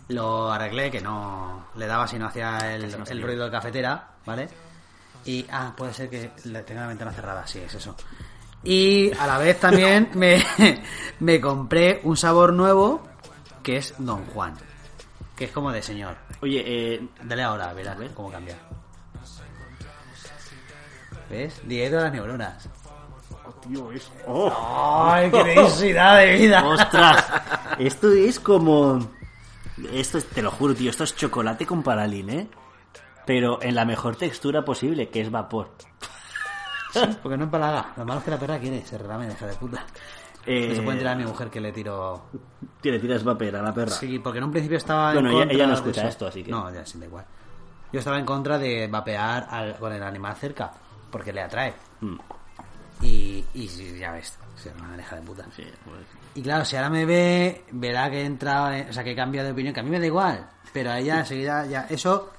lo 0.07 0.51
arreglé, 0.51 0.89
que 0.89 1.01
no 1.01 1.67
le 1.75 1.88
daba 1.88 2.08
si 2.08 2.17
no 2.17 2.27
hacía 2.27 2.75
el, 2.75 2.98
no 2.98 3.03
el 3.05 3.22
ruido 3.22 3.46
de 3.46 3.51
cafetera, 3.51 4.12
¿vale? 4.25 4.48
Y, 5.25 5.46
ah, 5.51 5.74
puede 5.75 5.94
ser 5.94 6.10
que 6.10 6.32
tenga 6.65 6.82
la 6.82 6.88
ventana 6.88 7.12
cerrada, 7.12 7.46
sí, 7.46 7.60
es 7.60 7.74
eso. 7.74 7.96
Y 8.63 9.12
a 9.18 9.25
la 9.27 9.38
vez 9.38 9.60
también 9.60 10.10
me, 10.15 10.44
me 11.20 11.41
compré 11.41 12.00
un 12.03 12.15
sabor 12.18 12.53
nuevo, 12.53 13.01
que 13.63 13.77
es 13.77 13.94
Don 13.98 14.25
Juan, 14.27 14.56
que 15.36 15.46
es 15.46 15.51
como 15.51 15.72
de 15.72 15.82
señor. 15.82 16.15
Oye, 16.41 16.63
eh, 16.65 17.08
Dale 17.24 17.44
ahora, 17.44 17.74
verás 17.74 17.98
cómo 18.15 18.32
cambia. 18.32 18.56
¿Ves? 21.30 21.62
Directo 21.65 22.00
a 22.00 22.01
las 22.03 22.12
neuronas. 22.13 22.70
¡Oh! 24.27 25.10
¡Ay, 25.12 25.32
qué 25.32 25.44
densidad 25.44 26.18
de 26.18 26.34
vida! 26.36 26.63
¡Ostras! 26.68 27.25
Esto 27.80 28.12
es 28.12 28.39
como... 28.39 29.00
Esto 29.94 30.18
es- 30.18 30.27
te 30.27 30.41
lo 30.41 30.51
juro, 30.51 30.75
tío, 30.75 30.89
esto 30.91 31.03
es 31.03 31.15
chocolate 31.15 31.65
con 31.65 31.82
paraline, 31.82 32.30
¿eh? 32.39 32.48
Pero 33.25 33.62
en 33.62 33.74
la 33.75 33.86
mejor 33.86 34.15
textura 34.15 34.63
posible, 34.65 35.10
que 35.10 35.22
es 35.22 35.32
vapor. 35.32 35.72
Porque 37.21 37.38
no 37.38 37.45
empalaga. 37.45 37.93
Lo 37.98 38.05
malo 38.05 38.19
es 38.19 38.25
que 38.25 38.31
la 38.31 38.38
perra 38.39 38.60
quiere, 38.60 38.86
se 38.86 38.98
relame, 38.98 39.27
deja 39.27 39.48
de 39.48 39.53
puta. 39.55 39.83
Eh, 40.45 40.67
No 40.69 40.75
se 40.75 40.81
puede 40.81 40.93
enterar 40.98 41.13
a 41.13 41.17
mi 41.17 41.25
mujer 41.25 41.50
que 41.50 41.62
le 41.62 41.71
tiro. 41.71 42.24
Le 42.83 43.00
tiras 43.00 43.24
vapor 43.24 43.55
a 43.55 43.62
la 43.62 43.74
perra. 43.74 43.91
Sí, 43.91 44.19
porque 44.19 44.39
en 44.39 44.45
un 44.45 44.51
principio 44.51 44.77
estaba. 44.77 45.13
Bueno, 45.13 45.29
en 45.29 45.36
ella- 45.36 45.41
contra 45.43 45.55
ella 45.55 45.67
no 45.67 45.74
escucha 45.74 46.07
esto, 46.07 46.27
así 46.27 46.43
que- 46.43 46.51
No, 46.51 46.74
ya 46.74 46.86
sí, 46.86 46.98
da 47.00 47.05
igual. 47.05 47.25
Yo 47.93 48.00
estaba 48.00 48.17
en 48.17 48.25
contra 48.25 48.57
de 48.57 48.88
vapear 48.88 49.48
al- 49.50 49.75
con 49.77 49.91
el 49.93 50.01
animal 50.01 50.36
cerca, 50.36 50.71
porque 51.12 51.31
le 51.33 51.41
atrae. 51.41 51.74
Mm, 52.01 52.15
Y, 53.03 53.43
y 53.55 53.67
sí, 53.67 53.98
ya 54.00 54.12
ves, 54.12 54.38
se 54.55 54.71
una 54.79 54.95
deja 54.95 55.15
de 55.15 55.21
puta. 55.24 55.43
sí, 55.55 55.63
pues, 55.83 55.98
Y 56.36 56.41
claro, 56.43 56.63
si 56.65 56.75
ahora 56.75 56.89
me 56.91 57.03
ve, 57.05 57.65
verá 57.71 58.10
que 58.12 58.21
he 58.21 58.25
entrado, 58.25 58.71
en- 58.71 58.89
o 58.89 58.93
sea, 58.93 59.03
que 59.03 59.12
he 59.12 59.15
cambiado 59.15 59.48
de 59.48 59.53
opinión, 59.53 59.74
que 59.74 59.79
a 59.79 59.83
mí 59.83 59.89
me 59.89 60.00
da 60.00 60.05
igual, 60.05 60.48
pero 60.71 60.91
a 60.91 61.00
ella 61.00 61.19
enseguida 61.19 61.65
ya, 61.65 61.88
eso... 61.89 62.31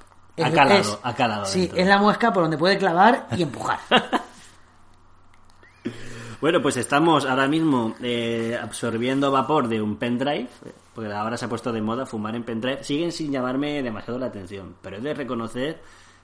Ha 0.42 0.50
calado, 0.50 1.00
ha 1.02 1.14
calado 1.14 1.44
Sí, 1.47 1.61
dentro. 1.62 1.78
es 1.78 1.87
la 1.88 1.99
muesca 1.99 2.32
por 2.32 2.42
donde 2.44 2.56
puede 2.59 2.78
clavar 2.78 3.26
y 3.37 3.42
empujar. 3.42 3.78
Bueno, 6.41 6.61
pues 6.61 6.77
estamos 6.77 7.25
ahora 7.25 7.47
mismo 7.47 7.95
eh, 8.03 8.59
absorbiendo 8.61 9.31
vapor 9.31 9.69
de 9.69 9.81
un 9.81 9.97
pendrive, 9.97 10.49
porque 10.93 11.12
ahora 11.12 11.37
se 11.37 11.45
ha 11.45 11.49
puesto 11.49 11.73
de 11.73 11.81
moda 11.81 12.05
fumar 12.05 12.35
en 12.35 12.43
pendrive. 12.43 12.83
Siguen 12.83 13.12
sin 13.12 13.31
llamarme 13.31 13.83
demasiado 13.83 14.19
la 14.19 14.27
atención, 14.27 14.75
pero 14.83 14.97
he 14.97 15.01
de 15.01 15.15
reconocer 15.15 15.81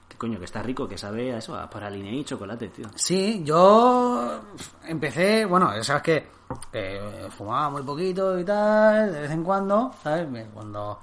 que 0.09 0.17
coño, 0.17 0.39
que 0.39 0.45
está 0.45 0.61
rico, 0.61 0.87
que 0.87 0.97
sabe 0.97 1.33
a 1.33 1.37
eso, 1.37 1.57
a 1.57 1.69
paraline 1.69 2.15
y 2.15 2.23
chocolate, 2.25 2.67
tío. 2.69 2.87
Sí, 2.95 3.43
yo 3.45 4.41
empecé, 4.83 5.45
bueno, 5.45 5.71
sabes 5.83 6.03
que 6.03 6.27
eh, 6.73 7.27
fumaba 7.29 7.69
muy 7.69 7.83
poquito 7.83 8.37
y 8.37 8.43
tal, 8.43 9.13
de 9.13 9.21
vez 9.21 9.31
en 9.31 9.43
cuando, 9.43 9.93
¿sabes? 10.03 10.27
Cuando 10.53 10.99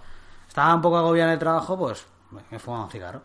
estaba 0.46 0.74
un 0.74 0.82
poco 0.82 0.98
agobiado 0.98 1.30
en 1.30 1.34
el 1.34 1.38
trabajo, 1.38 1.78
pues 1.78 2.04
me 2.50 2.58
fumaba 2.58 2.84
un 2.84 2.90
cigarro. 2.90 3.22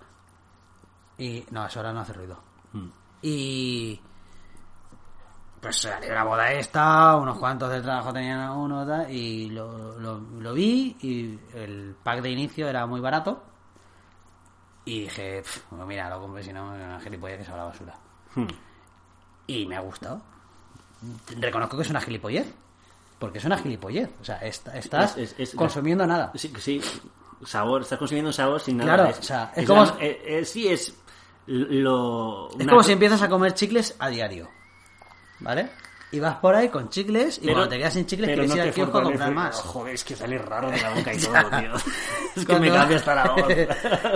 Y 1.18 1.46
no, 1.52 1.66
eso 1.66 1.80
ahora 1.80 1.94
no 1.94 2.00
hace 2.00 2.14
ruido. 2.14 2.38
Mm. 2.74 2.88
Y 3.24 4.00
pues 5.62 5.75
salió 5.77 6.13
la 6.13 6.24
boda 6.24 6.51
esta, 6.53 7.15
unos 7.18 7.38
cuantos 7.38 7.70
del 7.70 7.84
trabajo 7.84 8.12
tenían 8.12 8.50
uno 8.51 8.86
tal, 8.86 9.10
y 9.12 9.50
lo, 9.51 9.98
lo, 10.00 10.20
lo 10.20 10.53
vi 10.53 10.98
y 11.01 11.39
el 11.56 11.96
pack 12.03 12.22
de 12.22 12.32
inicio 12.32 12.68
era 12.68 12.86
muy 12.88 13.00
barato. 13.00 13.44
Y 14.86 15.01
dije, 15.01 15.41
"Pf, 15.44 15.62
pues 15.70 15.86
mira, 15.86 16.10
lo 16.10 16.20
compré 16.20 16.41
si 16.44 16.51
no, 16.51 16.65
una 16.72 17.00
gilipollez 17.00 17.38
que 17.38 17.44
se 17.46 17.51
va 17.51 17.58
a 17.58 17.60
la 17.60 17.65
basura. 17.65 17.96
Hmm. 18.36 18.48
Y 19.48 19.65
me 19.68 19.75
ha 19.75 19.82
gustado. 19.82 20.22
Reconozco 21.39 21.77
que 21.77 21.84
es 21.84 21.89
una 21.89 22.01
gilipollez. 22.01 22.51
Porque 23.20 23.38
es 23.38 23.46
una 23.46 23.58
gilipollez. 23.60 24.10
O 24.20 24.24
sea, 24.24 24.38
est- 24.38 24.68
estás 24.70 25.15
Es- 25.18 25.34
es- 25.34 25.39
es- 25.51 25.56
consumiendo 25.56 26.08
nada. 26.08 26.32
Sí, 26.34 26.51
sí, 26.58 26.82
sabor, 27.46 27.82
estás 27.84 28.00
consumiendo 28.00 28.34
sabor 28.34 28.60
sin 28.60 28.77
nada. 28.77 28.96
Claro, 28.96 29.10
o 29.20 29.22
sea, 29.22 29.51
es 29.56 29.68
como- 29.68 29.86
eh, 30.00 30.22
eh, 30.25 30.46
sí, 30.46 30.68
es 30.68 30.96
lo... 31.46 32.50
Es 32.50 32.56
una- 32.56 32.65
como 32.68 32.82
si 32.84 32.91
empiezas 32.94 33.22
a 33.22 33.30
comer 33.30 33.53
chicles 33.53 33.96
a 34.00 34.10
diario. 34.10 34.50
¿Vale? 35.41 35.69
Y 36.13 36.19
vas 36.19 36.36
por 36.36 36.53
ahí 36.55 36.67
con 36.67 36.89
chicles 36.89 37.38
y 37.38 37.41
Pero- 37.41 37.53
cuando 37.53 37.69
te 37.69 37.77
quedas 37.77 37.93
sin 37.93 38.05
chicles 38.05 38.27
quieres 38.27 38.50
no 38.50 38.55
ir 38.57 38.62
al 38.63 38.71
kiosco 38.74 38.98
a 38.98 39.03
comprar 39.03 39.31
más. 39.33 39.55
Joder, 39.62 39.95
es 39.95 40.03
que 40.03 40.15
sale 40.15 40.38
raro 40.38 40.69
de 40.69 40.81
la 40.81 40.93
boca 40.93 41.13
y 41.13 41.17
todo, 41.21 41.33
tío. 41.60 41.75
Es 41.75 41.83
que 42.36 42.45
Cuando- 42.45 42.60
me 42.60 42.71
cambia 42.71 42.98
hasta 42.98 43.15
la 43.15 43.31
voz. 43.31 43.43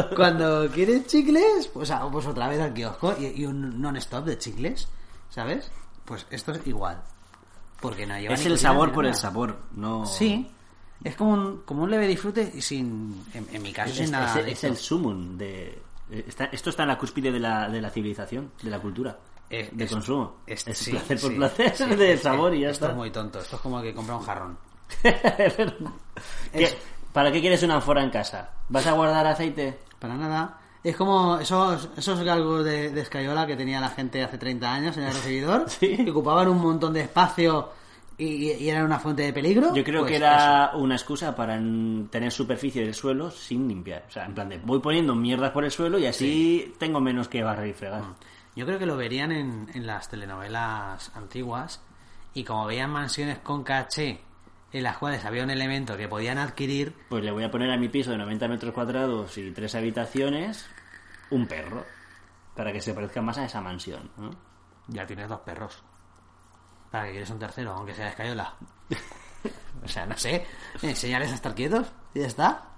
Cuando 0.16 0.70
quieres 0.72 1.08
chicles, 1.08 1.68
pues, 1.74 1.92
pues 2.12 2.26
otra 2.28 2.48
vez 2.50 2.60
al 2.60 2.74
kiosco 2.74 3.16
y, 3.20 3.42
y 3.42 3.46
un 3.46 3.82
non-stop 3.82 4.26
de 4.26 4.38
chicles, 4.38 4.88
¿sabes? 5.30 5.72
Pues 6.04 6.26
esto 6.30 6.52
es 6.52 6.68
igual. 6.68 7.02
Porque 7.80 8.06
no 8.06 8.18
lleva 8.20 8.34
Es 8.34 8.46
el 8.46 8.58
sabor 8.58 8.92
por 8.92 9.06
el 9.06 9.16
sabor, 9.16 9.58
no... 9.76 10.06
Sí. 10.06 10.50
Es 11.04 11.16
como 11.16 11.34
un, 11.34 11.62
como 11.64 11.84
un 11.84 11.92
leve 11.92 12.08
disfrute 12.08 12.52
y 12.56 12.62
sin, 12.62 13.26
en, 13.34 13.48
en 13.54 13.62
mi 13.62 13.72
caso, 13.72 13.92
Es, 13.92 13.98
sin 13.98 14.12
nada 14.12 14.28
es- 14.40 14.46
de 14.46 14.52
es 14.52 14.64
el 14.64 14.76
sumum 14.78 15.38
de... 15.38 15.82
eh, 16.10 16.26
está- 16.28 16.46
esto 16.46 16.70
está 16.72 16.84
en 16.84 16.90
la 16.90 16.98
cúspide 16.98 17.32
de 17.32 17.40
la, 17.40 17.70
de 17.70 17.80
la 17.82 17.90
civilización, 17.90 18.52
de 18.64 18.70
la 18.70 18.80
cultura, 18.80 19.16
Eh, 19.50 19.70
de 19.72 19.84
es- 19.86 19.92
consumo. 19.92 20.38
es- 20.48 20.68
Es, 20.68 20.78
sí, 20.78 20.92
placer 20.92 21.20
por 21.20 21.30
sí, 21.32 21.36
placer 21.38 21.76
sí, 21.76 21.86
de 21.96 22.18
sabor 22.18 22.54
y 22.56 22.62
ya 22.62 22.70
Esto 22.72 22.86
está. 22.86 22.92
es 22.94 22.98
muy 22.98 23.12
tonto. 23.12 23.40
Esto 23.40 23.56
es 23.58 23.62
como 23.62 23.82
que 23.82 23.94
compra 23.94 24.16
un 24.18 24.24
jarrón. 24.24 24.58
¿Qué- 25.02 25.94
Es- 26.54 26.78
¿Para 27.14 27.32
qué 27.32 27.40
quieres 27.40 27.64
una 27.64 27.76
ánfora 27.76 28.04
en 28.04 28.10
casa? 28.10 28.50
¿Vas 28.70 28.86
a 28.88 28.92
guardar 28.92 29.26
aceite? 29.26 29.78
Para 30.00 30.16
nada. 30.16 30.60
Es 30.84 30.96
como 30.98 31.38
esos, 31.40 31.90
esos 31.98 32.20
galgos 32.22 32.64
de, 32.66 32.92
de 32.92 33.02
escayola 33.02 33.48
que 33.48 33.56
tenía 33.56 33.80
la 33.80 33.90
gente 33.90 34.22
hace 34.22 34.38
30 34.38 34.72
años 34.72 34.98
en 34.98 35.04
el 35.04 35.14
recibidor, 35.14 35.66
que 35.80 36.06
ocupaban 36.12 36.48
un 36.50 36.60
montón 36.62 36.94
de 36.94 37.02
espacio 37.02 37.70
y, 38.18 38.52
y 38.52 38.70
eran 38.70 38.84
una 38.86 39.00
fuente 39.00 39.24
de 39.24 39.34
peligro. 39.34 39.74
Yo 39.74 39.84
creo 39.84 40.02
Pues 40.02 40.12
que 40.12 40.18
era 40.18 40.72
una 40.76 40.96
excusa 40.96 41.36
para 41.36 41.56
tener 41.58 42.32
superficie 42.32 42.84
del 42.84 42.94
suelo 42.94 43.32
sin 43.32 43.68
limpiar. 43.68 44.04
O 44.08 44.12
sea, 44.12 44.26
en 44.26 44.36
plan 44.36 44.50
de 44.50 44.58
voy 44.60 44.80
poniendo 44.80 45.16
mierdas 45.16 45.52
por 45.52 45.64
el 45.66 45.72
suelo 45.72 45.98
y 45.98 46.06
así 46.06 46.74
tengo 46.78 47.00
menos 47.00 47.28
que 47.30 47.42
barrer 47.44 47.68
y 47.70 47.74
fregar. 47.74 48.02
eso. 48.02 48.16
Yo 48.56 48.66
creo 48.66 48.80
que 48.80 48.86
lo 48.86 48.98
verían 48.98 49.32
en, 49.32 49.70
en 49.74 49.86
las 49.86 50.10
telenovelas 50.10 51.12
antiguas 51.16 51.82
y 52.34 52.44
como 52.44 52.66
veían 52.66 52.90
mansiones 52.90 53.40
con 53.40 53.64
caché 53.64 54.22
en 54.72 54.84
las 54.84 54.98
cuales 54.98 55.24
había 55.24 55.44
un 55.44 55.50
elemento 55.50 55.96
que 55.96 56.10
podían 56.10 56.38
adquirir, 56.38 56.96
Pues 57.08 57.24
le 57.24 57.32
voy 57.32 57.46
a 57.46 57.52
poner 57.52 57.72
a 57.72 57.78
mi 57.78 57.88
piso 57.88 58.12
de 58.12 58.18
90 58.18 58.48
metros 58.50 58.74
cuadrados 58.74 59.38
y 59.38 59.52
tres 59.52 59.74
habitaciones 59.74 60.68
un 61.30 61.48
perro. 61.48 61.86
Para 62.54 62.72
que 62.72 62.82
se 62.82 62.94
parezca 62.94 63.22
más 63.22 63.38
a 63.38 63.46
esa 63.46 63.62
mansión. 63.62 64.12
¿no? 64.18 64.32
ya 64.88 65.06
tienes 65.06 65.30
dos 65.30 65.40
perros. 65.42 65.84
¿Para 66.92 67.06
que 67.06 67.12
quieres 67.12 67.30
un 67.30 67.40
tercero, 67.40 67.74
aunque 67.74 67.94
sea 67.94 68.06
de 68.06 68.12
escayola? 68.12 68.54
o 69.84 69.88
sea, 69.88 70.06
no 70.06 70.18
sé. 70.18 70.46
Enseñarles 70.82 71.32
a 71.32 71.36
estar 71.36 71.56
quietos 71.56 71.88
y 72.14 72.20
ya 72.20 72.28
está. 72.28 72.70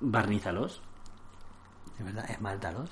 Barnízalos. 0.00 0.82
De 1.98 2.04
verdad, 2.04 2.30
esmáltalos. 2.30 2.90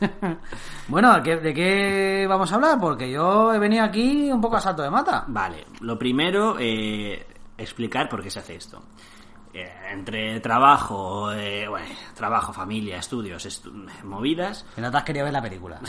bueno, 0.88 1.12
¿a 1.12 1.22
qué- 1.22 1.36
¿de 1.36 1.54
qué 1.54 2.26
vamos 2.28 2.50
a 2.52 2.56
hablar? 2.56 2.78
Porque 2.80 3.10
yo 3.10 3.52
he 3.54 3.58
venido 3.58 3.84
aquí 3.84 4.30
un 4.30 4.40
poco 4.40 4.56
a 4.56 4.60
salto 4.60 4.82
de 4.82 4.90
mata. 4.90 5.24
Vale, 5.28 5.66
lo 5.80 5.98
primero, 5.98 6.56
eh, 6.58 7.26
explicar 7.56 8.08
por 8.08 8.22
qué 8.22 8.30
se 8.30 8.38
hace 8.40 8.54
esto. 8.56 8.82
Eh, 9.54 9.66
entre 9.92 10.40
trabajo, 10.40 11.32
eh, 11.32 11.66
bueno, 11.68 11.86
trabajo, 12.14 12.52
familia, 12.52 12.98
estudios, 12.98 13.46
estu- 13.46 13.72
movidas, 14.04 14.66
Que 14.74 14.82
no 14.82 14.90
te 14.90 14.96
has 14.98 15.04
querido 15.04 15.24
ver 15.24 15.32
la 15.32 15.40
película. 15.42 15.80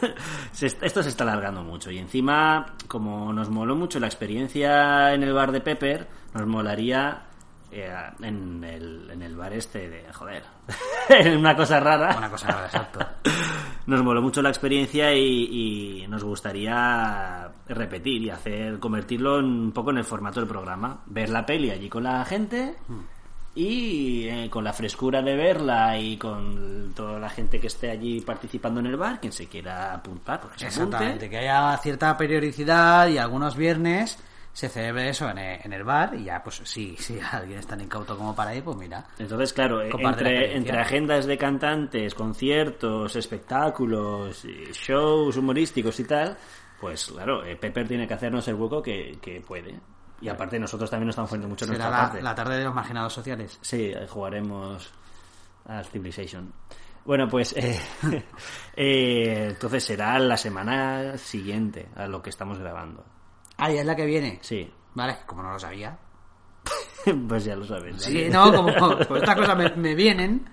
se 0.52 0.66
esto 0.66 1.02
se 1.02 1.10
está 1.10 1.24
alargando 1.24 1.62
mucho 1.62 1.90
y 1.90 1.98
encima, 1.98 2.74
como 2.88 3.32
nos 3.32 3.50
moló 3.50 3.76
mucho 3.76 4.00
la 4.00 4.06
experiencia 4.06 5.12
en 5.12 5.22
el 5.22 5.32
bar 5.34 5.52
de 5.52 5.60
Pepper, 5.60 6.08
nos 6.32 6.46
molaría 6.46 7.24
en, 7.72 8.62
el, 8.64 9.10
en 9.10 9.22
el 9.22 9.34
bar 9.36 9.52
este 9.52 9.88
de, 9.88 10.12
joder, 10.12 10.42
una 11.38 11.56
cosa 11.56 11.80
rara. 11.80 12.14
Una 12.18 12.30
cosa 12.30 12.48
rara, 12.48 12.66
exacto. 12.66 13.00
Nos 13.86 14.02
moló 14.04 14.22
mucho 14.22 14.42
la 14.42 14.48
experiencia 14.50 15.12
y, 15.12 16.02
y 16.02 16.06
nos 16.06 16.22
gustaría 16.22 17.48
repetir 17.66 18.22
y 18.22 18.30
hacer 18.30 18.78
convertirlo 18.78 19.40
en- 19.40 19.44
un 19.46 19.72
poco 19.72 19.90
en 19.90 19.98
el 19.98 20.04
formato 20.04 20.38
del 20.38 20.48
programa. 20.48 21.00
Ver 21.06 21.30
la 21.30 21.44
peli 21.44 21.70
allí 21.70 21.88
con 21.88 22.04
la 22.04 22.24
gente 22.24 22.76
y 23.54 24.28
eh, 24.28 24.48
con 24.48 24.62
la 24.64 24.72
frescura 24.72 25.20
de 25.20 25.34
verla 25.36 25.98
y 25.98 26.16
con 26.16 26.92
toda 26.94 27.18
la 27.18 27.28
gente 27.28 27.58
que 27.60 27.66
esté 27.66 27.90
allí 27.90 28.20
participando 28.20 28.78
en 28.80 28.86
el 28.86 28.96
bar, 28.96 29.20
quien 29.20 29.32
se 29.32 29.48
quiera 29.48 29.92
apuntar, 29.94 30.40
porque 30.40 30.60
se 30.60 30.66
Exactamente, 30.66 31.08
apunte. 31.26 31.30
que 31.30 31.38
haya 31.38 31.76
cierta 31.78 32.16
periodicidad 32.16 33.08
y 33.08 33.18
algunos 33.18 33.56
viernes 33.56 34.16
se 34.52 34.68
celebre 34.68 35.08
eso 35.08 35.28
en 35.30 35.38
el, 35.38 35.60
en 35.64 35.72
el 35.72 35.84
bar 35.84 36.14
y 36.14 36.24
ya, 36.24 36.42
pues 36.42 36.60
sí, 36.64 36.94
si 36.98 37.18
alguien 37.20 37.58
es 37.58 37.66
tan 37.66 37.80
incauto 37.80 38.16
como 38.16 38.34
para 38.34 38.54
ir, 38.54 38.62
pues 38.62 38.76
mira. 38.76 39.04
Entonces, 39.18 39.52
claro, 39.52 39.82
eh, 39.82 39.90
entre, 39.92 40.56
entre 40.56 40.78
agendas 40.78 41.26
de 41.26 41.38
cantantes, 41.38 42.14
conciertos, 42.14 43.16
espectáculos, 43.16 44.44
shows 44.72 45.36
humorísticos 45.36 45.98
y 46.00 46.04
tal, 46.04 46.36
pues 46.80 47.06
claro, 47.06 47.44
eh, 47.44 47.56
Pepper 47.56 47.88
tiene 47.88 48.06
que 48.06 48.14
hacernos 48.14 48.46
el 48.48 48.56
hueco 48.56 48.82
que, 48.82 49.18
que 49.22 49.40
puede. 49.40 49.78
Y 50.20 50.28
aparte 50.28 50.58
nosotros 50.58 50.88
también 50.88 51.06
nos 51.06 51.14
estamos 51.14 51.30
poniendo 51.30 51.48
mucho 51.48 51.64
en 51.64 51.70
nuestra 51.70 51.90
la, 51.90 51.96
parte. 51.96 52.22
la 52.22 52.34
tarde 52.34 52.58
de 52.58 52.64
los 52.64 52.74
marginados 52.74 53.12
sociales. 53.12 53.58
Sí, 53.60 53.92
jugaremos 54.08 54.92
al 55.66 55.84
Civilization. 55.84 56.52
Bueno, 57.04 57.28
pues 57.28 57.54
eh, 57.56 57.80
eh, 58.76 59.48
entonces 59.50 59.84
será 59.84 60.18
la 60.20 60.36
semana 60.36 61.18
siguiente 61.18 61.88
a 61.96 62.06
lo 62.06 62.22
que 62.22 62.30
estamos 62.30 62.58
grabando. 62.58 63.04
Ah, 63.64 63.70
ya 63.70 63.82
es 63.82 63.86
la 63.86 63.94
que 63.94 64.04
viene. 64.04 64.40
Sí, 64.42 64.68
Vale, 64.94 65.18
como 65.24 65.44
no 65.44 65.52
lo 65.52 65.58
sabía. 65.58 65.96
pues 67.28 67.44
ya 67.44 67.54
lo 67.54 67.64
sabes. 67.64 68.02
Sí, 68.02 68.28
¿vale? 68.28 68.30
no, 68.30 68.52
como, 68.52 68.74
como 68.74 69.16
estas 69.16 69.36
cosas 69.36 69.56
me, 69.56 69.70
me 69.76 69.94
vienen. 69.94 70.50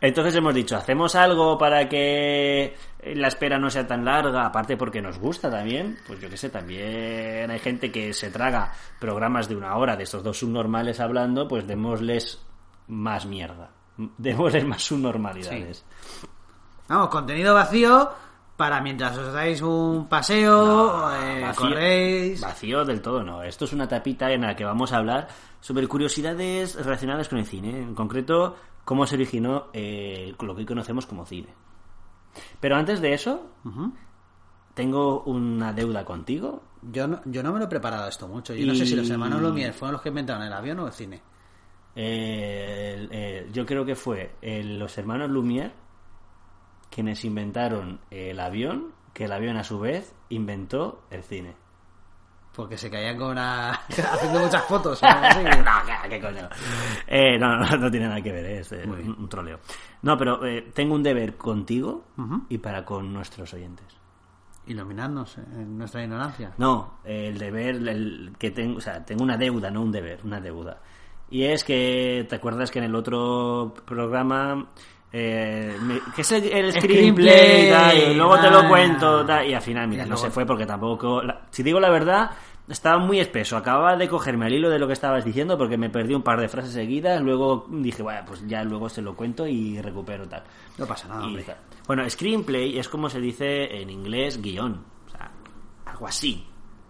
Entonces 0.00 0.34
hemos 0.34 0.54
dicho, 0.54 0.74
hacemos 0.74 1.14
algo 1.16 1.58
para 1.58 1.86
que 1.86 2.74
la 3.14 3.28
espera 3.28 3.58
no 3.58 3.68
sea 3.68 3.86
tan 3.86 4.06
larga, 4.06 4.46
aparte 4.46 4.78
porque 4.78 5.02
nos 5.02 5.18
gusta 5.18 5.50
también, 5.50 5.98
pues 6.06 6.18
yo 6.18 6.30
qué 6.30 6.38
sé, 6.38 6.48
también 6.48 7.50
hay 7.50 7.58
gente 7.58 7.92
que 7.92 8.14
se 8.14 8.30
traga 8.30 8.72
programas 8.98 9.46
de 9.46 9.56
una 9.56 9.76
hora 9.76 9.94
de 9.94 10.04
estos 10.04 10.22
dos 10.22 10.38
subnormales 10.38 10.98
hablando, 10.98 11.46
pues 11.46 11.66
démosles 11.66 12.40
más 12.88 13.26
mierda, 13.26 13.72
démosles 14.16 14.64
más 14.64 14.82
subnormalidades. 14.82 15.84
Vamos, 16.88 17.10
contenido 17.10 17.52
vacío 17.52 18.10
para 18.60 18.82
mientras 18.82 19.16
os 19.16 19.32
dais 19.32 19.62
un 19.62 20.04
paseo, 20.06 21.08
eh, 21.16 21.40
Vacío- 21.40 21.56
corréis. 21.56 22.40
Vacío 22.42 22.84
del 22.84 23.00
todo 23.00 23.24
no. 23.24 23.42
Esto 23.42 23.64
es 23.64 23.72
una 23.72 23.88
tapita 23.88 24.30
en 24.30 24.42
la 24.42 24.54
que 24.54 24.66
vamos 24.66 24.92
a 24.92 24.98
hablar 24.98 25.28
sobre 25.60 25.88
curiosidades 25.88 26.74
relacionadas 26.76 27.30
con 27.30 27.38
el 27.38 27.46
cine. 27.46 27.70
En 27.80 27.94
concreto, 27.94 28.56
cómo 28.84 29.06
se 29.06 29.14
originó 29.14 29.68
eh, 29.72 30.34
lo 30.38 30.54
que 30.54 30.60
hoy 30.60 30.66
conocemos 30.66 31.06
como 31.06 31.24
cine. 31.24 31.48
Pero 32.60 32.76
antes 32.76 33.00
de 33.00 33.14
eso, 33.14 33.46
tengo 34.74 35.22
una 35.22 35.72
deuda 35.72 36.04
contigo. 36.04 36.62
Yo 36.82 37.06
no, 37.08 37.20
yo 37.24 37.42
no 37.42 37.52
me 37.54 37.60
lo 37.60 37.64
he 37.64 37.68
preparado 37.68 38.08
esto 38.08 38.28
mucho. 38.28 38.52
Yo 38.54 38.66
no 38.66 38.74
sé 38.74 38.84
si 38.84 38.94
los 38.94 39.08
hermanos 39.08 39.40
Lumière 39.40 39.72
fueron 39.72 39.94
los 39.94 40.02
que 40.02 40.10
inventaron 40.10 40.42
el 40.42 40.52
avión 40.52 40.80
o 40.80 40.86
el 40.86 40.92
cine. 40.92 41.22
Eh, 41.96 42.94
el- 42.98 43.12
el- 43.12 43.52
yo 43.52 43.64
creo 43.64 43.86
que 43.86 43.94
fue 43.94 44.36
eh, 44.42 44.62
los 44.62 44.96
hermanos 44.98 45.30
Lumière 45.30 45.72
quienes 46.90 47.24
inventaron 47.24 48.00
el 48.10 48.40
avión, 48.40 48.92
que 49.14 49.24
el 49.24 49.32
avión 49.32 49.56
a 49.56 49.64
su 49.64 49.78
vez 49.78 50.14
inventó 50.28 51.04
el 51.10 51.22
cine. 51.22 51.54
Porque 52.54 52.76
se 52.76 52.90
caían 52.90 53.16
con 53.16 53.30
una... 53.30 53.70
haciendo 53.88 54.40
muchas 54.40 54.64
fotos. 54.64 55.02
o 55.02 55.06
algo 55.06 55.26
así. 55.26 55.42
no, 55.44 56.08
qué, 56.08 56.20
coño. 56.20 56.48
Eh, 57.06 57.38
no, 57.38 57.56
no, 57.56 57.76
no 57.76 57.90
tiene 57.90 58.08
nada 58.08 58.20
que 58.20 58.32
ver, 58.32 58.44
eh, 58.44 58.58
es 58.58 58.72
eh, 58.72 58.82
un, 58.84 59.16
un 59.18 59.28
troleo. 59.28 59.60
No, 60.02 60.16
pero 60.18 60.44
eh, 60.44 60.70
tengo 60.74 60.94
un 60.94 61.02
deber 61.02 61.36
contigo 61.36 62.06
y 62.48 62.58
para 62.58 62.84
con 62.84 63.12
nuestros 63.12 63.54
oyentes. 63.54 63.86
Iluminadnos 64.66 65.38
en 65.38 65.78
nuestra 65.78 66.02
ignorancia. 66.02 66.52
No, 66.58 66.98
el 67.04 67.38
deber 67.38 67.76
el 67.88 68.32
que 68.38 68.50
tengo, 68.50 68.78
o 68.78 68.80
sea, 68.80 69.04
tengo 69.04 69.22
una 69.24 69.36
deuda, 69.36 69.70
no 69.70 69.82
un 69.82 69.92
deber, 69.92 70.20
una 70.24 70.40
deuda. 70.40 70.80
Y 71.30 71.44
es 71.44 71.64
que, 71.64 72.26
¿te 72.28 72.36
acuerdas 72.36 72.70
que 72.70 72.80
en 72.80 72.86
el 72.86 72.94
otro 72.94 73.72
programa, 73.86 74.68
eh, 75.12 75.76
que 76.14 76.22
es 76.22 76.32
el, 76.32 76.44
el 76.52 76.72
screenplay, 76.72 77.70
tal, 77.70 77.98
y 77.98 78.14
luego 78.14 78.38
te 78.38 78.50
lo 78.50 78.58
ah. 78.60 78.68
cuento, 78.68 79.24
tal, 79.26 79.46
y 79.48 79.54
al 79.54 79.62
final, 79.62 79.88
mira, 79.88 80.06
no 80.06 80.16
se 80.16 80.30
fue 80.30 80.46
porque 80.46 80.66
tampoco, 80.66 81.22
la- 81.22 81.42
si 81.50 81.62
digo 81.62 81.80
la 81.80 81.90
verdad, 81.90 82.30
estaba 82.68 82.98
muy 82.98 83.18
espeso. 83.18 83.56
Acababa 83.56 83.96
de 83.96 84.08
cogerme 84.08 84.46
al 84.46 84.52
hilo 84.54 84.70
de 84.70 84.78
lo 84.78 84.86
que 84.86 84.92
estabas 84.92 85.24
diciendo 85.24 85.58
porque 85.58 85.76
me 85.76 85.90
perdí 85.90 86.14
un 86.14 86.22
par 86.22 86.40
de 86.40 86.48
frases 86.48 86.72
seguidas. 86.72 87.20
Luego 87.20 87.66
dije, 87.68 88.00
bueno, 88.04 88.20
pues 88.24 88.46
ya 88.46 88.62
luego 88.62 88.88
se 88.88 89.02
lo 89.02 89.16
cuento 89.16 89.44
y 89.46 89.80
recupero 89.82 90.28
tal. 90.28 90.44
No 90.78 90.86
pasa 90.86 91.08
nada, 91.08 91.22
Y 91.24 91.26
hombre. 91.26 91.42
tal. 91.42 91.56
Bueno, 91.88 92.08
screenplay 92.08 92.78
es 92.78 92.88
como 92.88 93.10
se 93.10 93.18
dice 93.20 93.80
en 93.82 93.90
inglés 93.90 94.40
guion. 94.40 94.84
O 95.08 95.10
sea, 95.10 95.32
algo 95.86 96.06
así. 96.06 96.46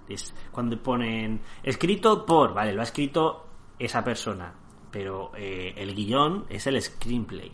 Es 0.07 0.35
cuando 0.51 0.77
ponen 0.83 1.41
escrito 1.63 2.27
por, 2.27 2.53
vale, 2.53 2.75
lo 2.75 2.81
ha 2.83 2.85
escrito 2.85 3.47
esa 3.79 4.05
persona. 4.05 4.53
Pero 4.91 5.33
eh, 5.35 5.73
el 5.79 5.95
guion 5.95 6.45
es 6.51 6.67
el 6.67 6.83
screenplay. 6.83 7.51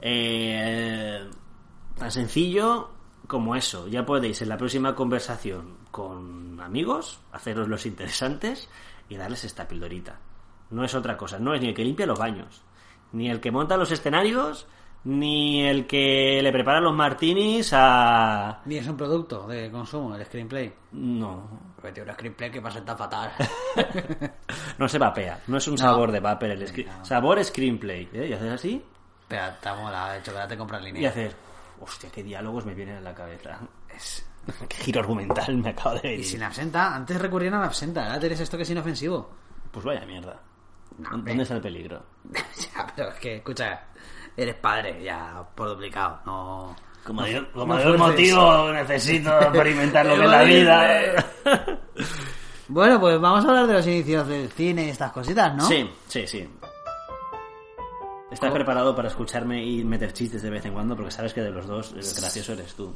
Eh, 0.00 1.28
tan 1.98 2.10
sencillo 2.10 2.90
como 3.26 3.56
eso. 3.56 3.88
Ya 3.88 4.04
podéis 4.06 4.42
en 4.42 4.48
la 4.48 4.56
próxima 4.56 4.94
conversación 4.94 5.76
con 5.90 6.60
amigos 6.60 7.20
haceros 7.32 7.68
los 7.68 7.86
interesantes 7.86 8.68
y 9.08 9.16
darles 9.16 9.44
esta 9.44 9.66
pildorita. 9.68 10.18
No 10.70 10.84
es 10.84 10.94
otra 10.94 11.16
cosa. 11.16 11.38
No 11.38 11.54
es 11.54 11.60
ni 11.60 11.68
el 11.68 11.74
que 11.74 11.84
limpia 11.84 12.06
los 12.06 12.18
baños, 12.18 12.62
ni 13.12 13.30
el 13.30 13.40
que 13.40 13.50
monta 13.52 13.76
los 13.76 13.90
escenarios, 13.92 14.66
ni 15.04 15.62
el 15.62 15.86
que 15.86 16.40
le 16.42 16.50
prepara 16.50 16.80
los 16.80 16.94
martinis 16.94 17.70
a... 17.72 18.60
Ni 18.64 18.76
es 18.78 18.88
un 18.88 18.96
producto 18.96 19.46
de 19.46 19.70
consumo, 19.70 20.16
el 20.16 20.24
screenplay. 20.26 20.72
No. 20.92 21.48
Porque 21.76 21.92
tiene 21.92 22.10
un 22.10 22.14
screenplay 22.16 22.50
que 22.50 22.60
pasa 22.60 22.84
tan 22.84 22.98
fatal. 22.98 23.30
No 24.78 24.88
se 24.88 24.98
vapea. 24.98 25.40
No 25.46 25.56
es 25.56 25.66
un 25.68 25.74
No. 25.74 25.78
sabor 25.78 26.12
de 26.12 26.20
papel. 26.20 26.50
El 26.62 26.86
No. 26.86 27.04
Sabor 27.04 27.42
screenplay. 27.42 28.08
¿eh? 28.12 28.26
Y 28.28 28.32
haces 28.34 28.52
así 28.52 28.84
Pero 29.28 29.46
está 29.46 29.74
mola, 29.74 30.16
el 30.16 30.22
chocolate 30.22 30.56
compra 30.56 30.78
línea. 30.80 31.02
y 31.02 31.06
hacer... 31.06 31.34
Hostia, 31.80 32.10
qué 32.10 32.22
diálogos 32.22 32.64
me 32.64 32.74
vienen 32.74 32.96
a 32.96 33.00
la 33.00 33.14
cabeza. 33.14 33.58
Es... 33.94 34.24
Qué 34.68 34.76
giro 34.76 35.00
argumental 35.00 35.56
me 35.56 35.70
acaba 35.70 35.96
de 35.96 36.08
Y 36.08 36.10
venir. 36.12 36.24
sin 36.24 36.42
absenta, 36.42 36.94
antes 36.94 37.20
recurrían 37.20 37.54
a 37.54 37.58
la 37.60 37.66
absenta, 37.66 38.06
ahora 38.06 38.20
tienes 38.20 38.38
esto 38.40 38.56
que 38.56 38.62
es 38.62 38.70
inofensivo. 38.70 39.28
Pues 39.72 39.84
vaya 39.84 40.06
mierda. 40.06 40.38
No, 40.98 41.10
¿Dónde 41.10 41.42
está 41.42 41.56
el 41.56 41.60
peligro? 41.60 42.02
ya, 42.32 42.86
pero 42.94 43.08
es 43.10 43.16
que, 43.18 43.36
escucha, 43.36 43.82
eres 44.36 44.54
padre, 44.54 45.02
ya 45.02 45.44
por 45.54 45.68
duplicado, 45.70 46.20
no. 46.24 46.76
Como, 47.04 47.20
no 47.22 47.26
de, 47.26 47.40
fu- 47.40 47.52
como 47.58 47.74
no 47.76 47.98
motivo 47.98 48.72
necesito 48.72 49.38
experimentar 49.40 50.06
lo 50.06 50.14
que 50.16 50.24
es 50.24 50.30
la 50.30 50.42
vida. 50.44 51.26
Bueno, 52.68 52.98
pues 53.00 53.20
vamos 53.20 53.44
a 53.44 53.48
hablar 53.48 53.66
de 53.66 53.74
los 53.74 53.86
inicios 53.86 54.26
del 54.26 54.50
cine 54.50 54.86
y 54.86 54.90
estas 54.90 55.12
cositas, 55.12 55.54
¿no? 55.54 55.66
Sí, 55.66 55.88
sí, 56.08 56.26
sí. 56.26 56.48
¿Estás 58.36 58.52
preparado 58.52 58.94
para 58.94 59.08
escucharme 59.08 59.64
y 59.64 59.82
meter 59.82 60.12
chistes 60.12 60.42
de 60.42 60.50
vez 60.50 60.62
en 60.66 60.74
cuando? 60.74 60.94
Porque 60.94 61.10
sabes 61.10 61.32
que 61.32 61.40
de 61.40 61.48
los 61.50 61.66
dos 61.66 61.92
el 61.92 62.20
gracioso 62.20 62.52
eres 62.52 62.74
tú. 62.74 62.94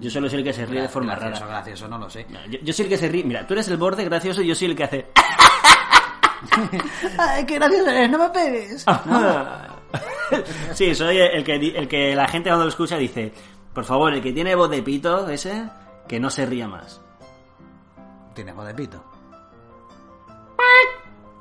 Yo 0.00 0.08
solo 0.08 0.30
soy 0.30 0.38
el 0.38 0.44
que 0.44 0.52
se 0.52 0.66
ríe 0.66 0.82
de 0.82 0.88
forma 0.88 1.16
gracioso, 1.16 1.40
rara. 1.40 1.54
gracioso, 1.54 1.88
no 1.88 1.98
lo 1.98 2.08
sé. 2.08 2.24
No, 2.28 2.38
Yo, 2.46 2.60
yo 2.62 2.72
soy 2.72 2.84
el 2.84 2.88
que 2.90 2.96
se 2.96 3.08
ríe. 3.08 3.24
Mira, 3.24 3.44
tú 3.44 3.54
eres 3.54 3.66
el 3.66 3.76
borde 3.76 4.04
gracioso 4.04 4.40
y 4.40 4.46
yo 4.46 4.54
soy 4.54 4.68
el 4.68 4.76
que 4.76 4.84
hace. 4.84 5.06
Ay, 7.18 7.44
qué 7.44 7.56
gracioso 7.56 7.90
eres, 7.90 8.08
no 8.08 8.18
me 8.18 8.30
pegues. 8.30 8.86
sí, 10.74 10.94
soy 10.94 11.18
el 11.18 11.42
que, 11.42 11.56
el 11.56 11.88
que 11.88 12.14
la 12.14 12.28
gente 12.28 12.48
cuando 12.48 12.66
lo 12.66 12.70
escucha 12.70 12.96
dice: 12.96 13.32
Por 13.74 13.84
favor, 13.84 14.14
el 14.14 14.22
que 14.22 14.32
tiene 14.32 14.54
voz 14.54 14.70
de 14.70 14.80
pito, 14.80 15.28
ese, 15.28 15.64
que 16.06 16.20
no 16.20 16.30
se 16.30 16.46
ría 16.46 16.68
más. 16.68 17.00
Tienes 18.32 18.54
voz 18.54 18.68
de 18.68 18.74
pito. 18.74 19.04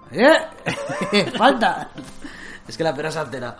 ¡Eh! 0.12 1.32
¡Falta! 1.38 1.92
Es 2.68 2.78
que 2.78 2.84
la 2.84 2.94
pera 2.94 3.12
se 3.12 3.20
altera. 3.20 3.58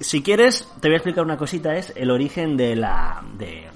Si 0.00 0.22
quieres, 0.22 0.66
te 0.80 0.88
voy 0.88 0.94
a 0.94 0.96
explicar 0.96 1.24
una 1.24 1.36
cosita: 1.36 1.76
es 1.76 1.92
el 1.94 2.10
origen 2.10 2.56
de 2.56 2.74
la. 2.74 3.22
de, 3.36 3.68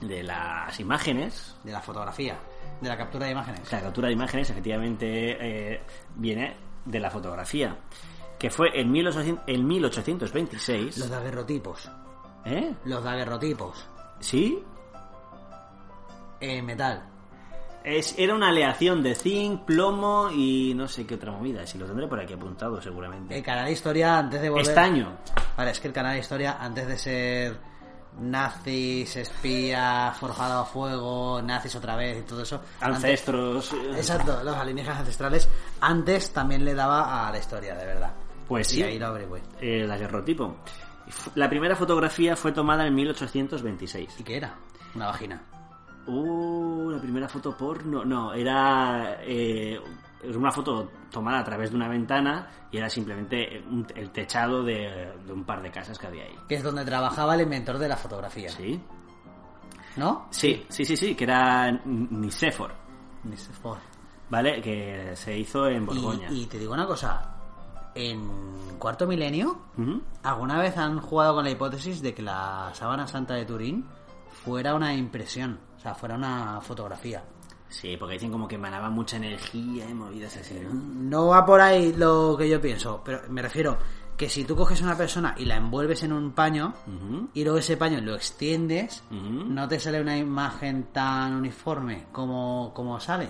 de 0.00 0.22
las 0.22 0.80
imágenes. 0.80 1.54
De 1.62 1.70
la 1.70 1.80
fotografía, 1.80 2.36
de 2.80 2.88
la 2.88 2.96
captura 2.96 3.26
de 3.26 3.32
imágenes. 3.32 3.70
La 3.70 3.80
captura 3.80 4.08
de 4.08 4.14
imágenes, 4.14 4.50
efectivamente, 4.50 5.74
eh, 5.74 5.80
viene 6.16 6.56
de 6.84 7.00
la 7.00 7.10
fotografía. 7.10 7.76
Que 8.38 8.50
fue 8.50 8.68
en, 8.74 8.90
1800 8.90 9.44
en 9.46 9.66
1826. 9.66 10.98
Los 10.98 11.10
daguerrotipos. 11.10 11.90
¿Eh? 12.44 12.74
Los 12.84 13.04
daguerrotipos. 13.04 13.86
¿Sí? 14.20 14.62
En 16.40 16.66
metal. 16.66 17.04
Es, 17.84 18.14
era 18.18 18.34
una 18.34 18.48
aleación 18.48 19.02
de 19.02 19.14
zinc, 19.14 19.64
plomo 19.64 20.30
y 20.30 20.74
no 20.74 20.88
sé 20.88 21.06
qué 21.06 21.14
otra 21.14 21.32
movida. 21.32 21.66
Si 21.66 21.78
lo 21.78 21.86
tendré 21.86 22.06
por 22.06 22.20
aquí 22.20 22.34
apuntado, 22.34 22.80
seguramente. 22.82 23.36
El 23.36 23.42
canal 23.42 23.66
de 23.66 23.72
historia 23.72 24.18
antes 24.18 24.40
de 24.42 24.50
volver... 24.50 24.66
Estaño. 24.68 25.16
Vale, 25.56 25.70
es 25.70 25.80
que 25.80 25.88
el 25.88 25.94
canal 25.94 26.12
de 26.14 26.20
historia 26.20 26.58
antes 26.60 26.86
de 26.86 26.96
ser 26.98 27.56
nazis, 28.20 29.16
espía, 29.16 30.12
forjado 30.18 30.60
a 30.60 30.64
fuego, 30.64 31.40
nazis 31.42 31.74
otra 31.76 31.96
vez 31.96 32.18
y 32.18 32.22
todo 32.22 32.42
eso. 32.42 32.60
Ancestros. 32.80 33.72
eh, 33.72 33.92
Exacto, 33.96 34.42
los 34.42 34.56
alienígenas 34.56 34.98
ancestrales. 35.00 35.48
Antes 35.80 36.32
también 36.32 36.64
le 36.64 36.74
daba 36.74 37.28
a 37.28 37.32
la 37.32 37.38
historia, 37.38 37.74
de 37.74 37.86
verdad. 37.86 38.12
Pues 38.46 38.72
Y 38.72 38.76
sí. 38.76 38.82
ahí 38.82 38.98
lo 38.98 39.06
averigüé. 39.06 39.40
El 39.60 39.90
aguerrotipo. 39.90 40.56
La 41.36 41.48
primera 41.48 41.74
fotografía 41.76 42.36
fue 42.36 42.52
tomada 42.52 42.86
en 42.86 42.94
1826. 42.94 44.20
¿Y 44.20 44.22
qué 44.24 44.36
era? 44.36 44.54
Una 44.94 45.06
vagina. 45.06 45.40
Uh, 46.08 46.90
la 46.90 47.00
primera 47.00 47.28
foto 47.28 47.56
porno. 47.56 48.04
No, 48.04 48.32
era, 48.32 49.18
eh, 49.22 49.78
una 50.34 50.50
foto 50.50 50.90
tomada 51.10 51.40
a 51.40 51.44
través 51.44 51.70
de 51.70 51.76
una 51.76 51.88
ventana 51.88 52.48
y 52.72 52.78
era 52.78 52.88
simplemente 52.90 53.62
un- 53.70 53.86
el 53.94 54.10
techado 54.10 54.62
de, 54.64 55.12
de 55.26 55.32
un 55.32 55.44
par 55.44 55.62
de 55.62 55.70
casas 55.70 55.98
que 55.98 56.06
había 56.06 56.24
ahí. 56.24 56.34
Que 56.48 56.56
es 56.56 56.62
donde 56.62 56.84
trabajaba 56.84 57.34
el 57.34 57.42
inventor 57.42 57.78
de 57.78 57.88
la 57.88 57.96
fotografía. 57.96 58.48
¿Sí? 58.48 58.80
¿No? 59.96 60.26
Sí, 60.30 60.64
sí, 60.68 60.84
sí, 60.84 60.96
sí, 60.96 61.14
que 61.14 61.24
era 61.24 61.70
Nicefor. 61.84 62.72
Ford. 63.62 63.78
¿vale? 64.30 64.60
Que 64.62 65.12
se 65.14 65.36
hizo 65.36 65.66
en 65.68 65.84
Borgoña. 65.86 66.28
Y, 66.30 66.42
y 66.42 66.46
te 66.46 66.58
digo 66.58 66.72
una 66.72 66.86
cosa. 66.86 67.34
En 67.94 68.28
cuarto 68.78 69.06
milenio. 69.06 69.58
¿alguna 70.22 70.58
vez 70.58 70.76
han 70.76 71.00
jugado 71.00 71.34
con 71.34 71.44
la 71.44 71.50
hipótesis 71.50 72.00
de 72.00 72.14
que 72.14 72.22
la 72.22 72.70
sábana 72.74 73.06
santa 73.08 73.34
de 73.34 73.44
Turín 73.44 73.86
fuera 74.44 74.74
una 74.74 74.94
impresión? 74.94 75.58
O 75.78 75.80
sea, 75.80 75.94
fuera 75.94 76.16
una 76.16 76.60
fotografía. 76.60 77.22
Sí, 77.68 77.96
porque 77.98 78.14
dicen 78.14 78.32
como 78.32 78.48
que 78.48 78.56
emanaba 78.56 78.90
mucha 78.90 79.16
energía 79.18 79.88
y 79.88 79.94
movidas 79.94 80.36
así, 80.36 80.54
¿no? 80.60 80.70
No 80.72 81.26
va 81.28 81.44
por 81.46 81.60
ahí 81.60 81.92
lo 81.92 82.34
que 82.38 82.48
yo 82.48 82.60
pienso, 82.60 83.00
pero 83.04 83.20
me 83.28 83.42
refiero 83.42 83.76
que 84.16 84.28
si 84.28 84.44
tú 84.44 84.56
coges 84.56 84.80
a 84.82 84.84
una 84.86 84.96
persona 84.96 85.34
y 85.38 85.44
la 85.44 85.56
envuelves 85.56 86.02
en 86.02 86.12
un 86.12 86.32
paño 86.32 86.72
y 87.34 87.44
luego 87.44 87.58
ese 87.58 87.76
paño 87.76 88.00
lo 88.00 88.14
extiendes, 88.16 89.04
no 89.10 89.68
te 89.68 89.78
sale 89.78 90.00
una 90.00 90.16
imagen 90.16 90.84
tan 90.92 91.34
uniforme 91.34 92.06
como, 92.10 92.72
como 92.74 92.98
sale. 92.98 93.28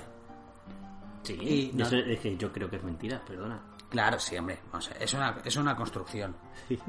Sí, 1.24 1.34
Y 1.34 1.76
no- 1.76 1.84
eso 1.86 1.96
es 1.96 2.20
que 2.20 2.36
yo 2.36 2.50
creo 2.52 2.70
que 2.70 2.76
es 2.76 2.84
mentira, 2.84 3.20
perdona. 3.26 3.60
Claro, 3.88 4.18
sí, 4.18 4.36
hombre. 4.36 4.58
O 4.72 4.80
sea, 4.80 4.94
es, 5.00 5.14
una, 5.14 5.36
es 5.44 5.56
una 5.56 5.74
construcción. 5.74 6.36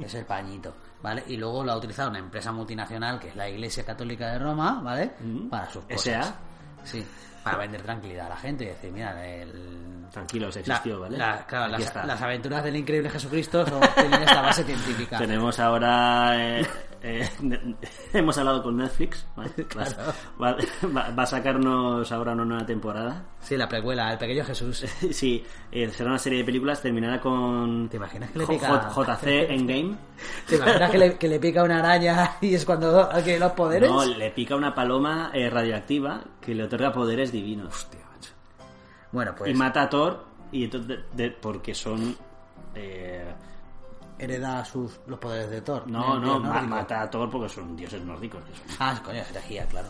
Es 0.02 0.14
el 0.16 0.26
pañito, 0.26 0.76
¿vale? 1.02 1.24
Y 1.28 1.38
luego 1.38 1.64
lo 1.64 1.72
ha 1.72 1.78
utilizado 1.78 2.10
una 2.10 2.20
empresa 2.20 2.52
multinacional 2.52 3.20
que 3.20 3.30
es 3.30 3.36
la 3.36 3.48
Iglesia 3.48 3.86
Católica 3.86 4.28
de 4.34 4.40
Roma, 4.40 4.82
¿vale? 4.84 5.14
Mm. 5.22 5.48
Para 5.48 5.70
sus 5.70 5.84
cosas. 5.86 6.08
S.A.. 6.08 6.36
Sí, 6.84 7.06
para 7.44 7.58
vender 7.58 7.82
tranquilidad 7.82 8.26
a 8.26 8.30
la 8.30 8.38
gente 8.38 8.66
y 8.66 8.68
decir, 8.68 8.92
mira, 8.92 9.26
el... 9.26 10.06
Tranquilos, 10.12 10.56
la- 10.56 10.60
existió, 10.62 11.00
¿vale? 11.00 11.18
la- 11.18 11.46
claro, 11.46 11.68
las, 11.72 11.82
está. 11.82 12.06
las 12.06 12.22
aventuras 12.22 12.64
del 12.64 12.76
increíble 12.76 13.10
Jesucristo 13.10 13.66
son, 13.66 13.82
tienen 13.96 14.24
esta 14.24 14.42
base 14.42 14.64
científica. 14.66 15.18
Tenemos 15.20 15.58
ahora. 15.60 16.34
eh, 16.60 16.68
eh, 17.02 17.30
hemos 18.14 18.38
hablado 18.38 18.62
con 18.64 18.78
Netflix. 18.78 19.26
Claro. 19.68 19.92
Va, 20.42 20.56
va- 20.96 21.10
va 21.12 21.24
a 21.24 21.26
sacarnos 21.26 22.12
ahora 22.12 22.34
una 22.34 22.46
nueva 22.46 22.66
temporada. 22.66 23.24
Sí, 23.42 23.56
la 23.58 23.68
precuela, 23.70 24.12
el 24.12 24.18
pequeño 24.18 24.44
Jesús. 24.46 24.86
Sí, 25.12 25.44
eh, 25.72 25.90
será 25.90 26.10
una 26.12 26.20
serie 26.20 26.40
de 26.40 26.46
películas. 26.46 26.82
Terminará 26.82 27.20
con. 27.20 27.88
¿Te 27.90 27.98
imaginas 27.98 28.32
que 28.32 28.40
le 28.40 28.48
pica- 28.48 28.90
JC 28.96 29.28
Endgame. 29.52 29.96
¿Te 30.48 30.56
imaginas 30.58 30.92
que 30.92 30.98
le, 30.98 31.18
que 31.18 31.28
le 31.28 31.40
pica 31.40 31.64
una 31.64 31.80
araña 31.80 32.32
y 32.42 32.54
es 32.56 32.66
cuando 32.66 33.00
adquiere 33.02 33.40
los 33.40 33.52
poderes? 33.54 33.90
No, 33.90 34.06
le 34.06 34.32
pica 34.32 34.56
una 34.56 34.74
paloma 34.76 35.32
eh, 35.34 35.50
radioactiva 35.50 36.22
que 36.42 36.54
le 36.56 36.64
otorga 36.64 36.92
poderes 36.92 37.32
divinos. 37.32 37.68
Hostia, 37.74 38.02
macho. 38.14 38.32
Bueno, 39.12 39.34
pues 39.38 39.52
Y 39.52 39.54
mata 39.54 39.84
a 39.84 39.90
Thor. 39.90 40.26
Y 40.52 40.64
entonces, 40.66 41.00
de- 41.14 41.32
porque 41.32 41.74
son. 41.76 42.16
eh, 42.76 43.24
hereda 44.20 44.64
sus, 44.66 45.00
los 45.08 45.18
poderes 45.20 45.50
de 45.50 45.62
Thor. 45.62 45.88
no, 45.88 46.20
no, 46.20 46.40
ma- 46.40 46.62
mata 46.62 47.02
a 47.02 47.10
Thor 47.10 47.30
porque 47.30 47.50
son 47.50 47.76
dioses 47.76 48.04
nórdicos. 48.04 48.44
que 48.44 48.54
son- 48.56 48.78
Ah, 48.80 49.00
coño, 49.04 49.22
herejía, 49.30 49.66
claro. 49.68 49.88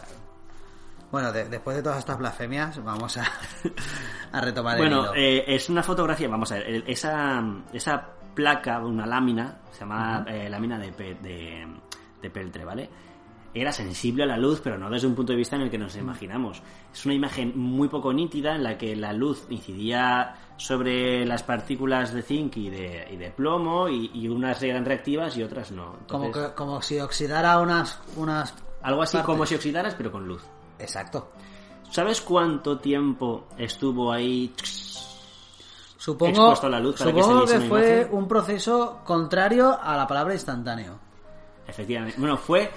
Bueno, 1.11 1.31
de- 1.31 1.49
después 1.49 1.75
de 1.75 1.81
todas 1.83 1.97
estas 1.99 2.17
blasfemias, 2.19 2.83
vamos 2.83 3.17
a, 3.17 3.23
a 4.31 4.41
retomar 4.41 4.75
el 4.77 4.81
Bueno, 4.83 5.13
eh, 5.15 5.43
es 5.47 5.67
una 5.69 5.81
fotografía, 5.83 6.27
vamos 6.29 6.51
a 6.51 6.55
ver, 6.55 6.83
esa, 6.87 7.43
esa 7.73 8.05
placa, 8.35 8.79
una 8.79 9.05
lámina, 9.07 9.57
se 9.71 9.79
llama 9.81 10.23
eh, 10.27 10.47
lámina 10.49 10.77
de, 10.77 10.91
pe- 10.91 11.15
de, 11.15 11.67
de 12.21 12.29
peltre, 12.29 12.63
¿vale? 12.63 12.89
Era 13.53 13.71
sensible 13.71 14.23
a 14.23 14.25
la 14.27 14.37
luz, 14.37 14.61
pero 14.63 14.77
no 14.77 14.89
desde 14.89 15.07
un 15.07 15.15
punto 15.15 15.31
de 15.33 15.37
vista 15.37 15.55
en 15.55 15.63
el 15.63 15.71
que 15.71 15.77
nos 15.79 15.95
imaginamos. 15.95 16.61
Es 16.93 17.03
una 17.05 17.15
imagen 17.15 17.53
muy 17.57 17.87
poco 17.87 18.13
nítida 18.13 18.55
en 18.55 18.63
la 18.63 18.77
que 18.77 18.95
la 18.95 19.11
luz 19.11 19.47
incidía 19.49 20.35
sobre 20.57 21.25
las 21.25 21.41
partículas 21.41 22.13
de 22.13 22.21
zinc 22.21 22.57
y 22.57 22.69
de, 22.69 23.07
y 23.11 23.15
de 23.17 23.31
plomo 23.31 23.89
y, 23.89 24.11
y 24.13 24.27
unas 24.27 24.61
eran 24.61 24.85
reactivas 24.85 25.35
y 25.37 25.41
otras 25.43 25.71
no. 25.71 25.95
como, 26.07 26.31
que- 26.31 26.53
como 26.55 26.81
si 26.81 26.99
oxidara 26.99 27.59
unas... 27.59 27.99
unas 28.17 28.53
algo 28.81 29.01
así 29.01 29.17
partes. 29.17 29.25
como 29.25 29.45
si 29.45 29.55
oxidaras, 29.55 29.95
pero 29.95 30.11
con 30.11 30.27
luz. 30.27 30.43
Exacto. 30.77 31.31
¿Sabes 31.89 32.21
cuánto 32.21 32.77
tiempo 32.77 33.47
estuvo 33.57 34.11
ahí? 34.11 34.53
Supongo, 35.97 36.29
Expuesto 36.31 36.67
a 36.67 36.69
la 36.69 36.79
luz 36.79 36.97
para 36.97 37.11
que 37.13 37.21
supongo 37.21 37.47
se 37.47 37.53
que, 37.53 37.59
una 37.59 37.67
fue 37.67 37.91
imagen. 38.01 38.17
un 38.17 38.27
proceso 38.27 38.99
contrario 39.03 39.77
a 39.81 39.97
la 39.97 40.07
palabra 40.07 40.33
instantáneo. 40.33 40.99
Efectivamente. 41.69 42.15
Bueno, 42.19 42.37
fue 42.37 42.71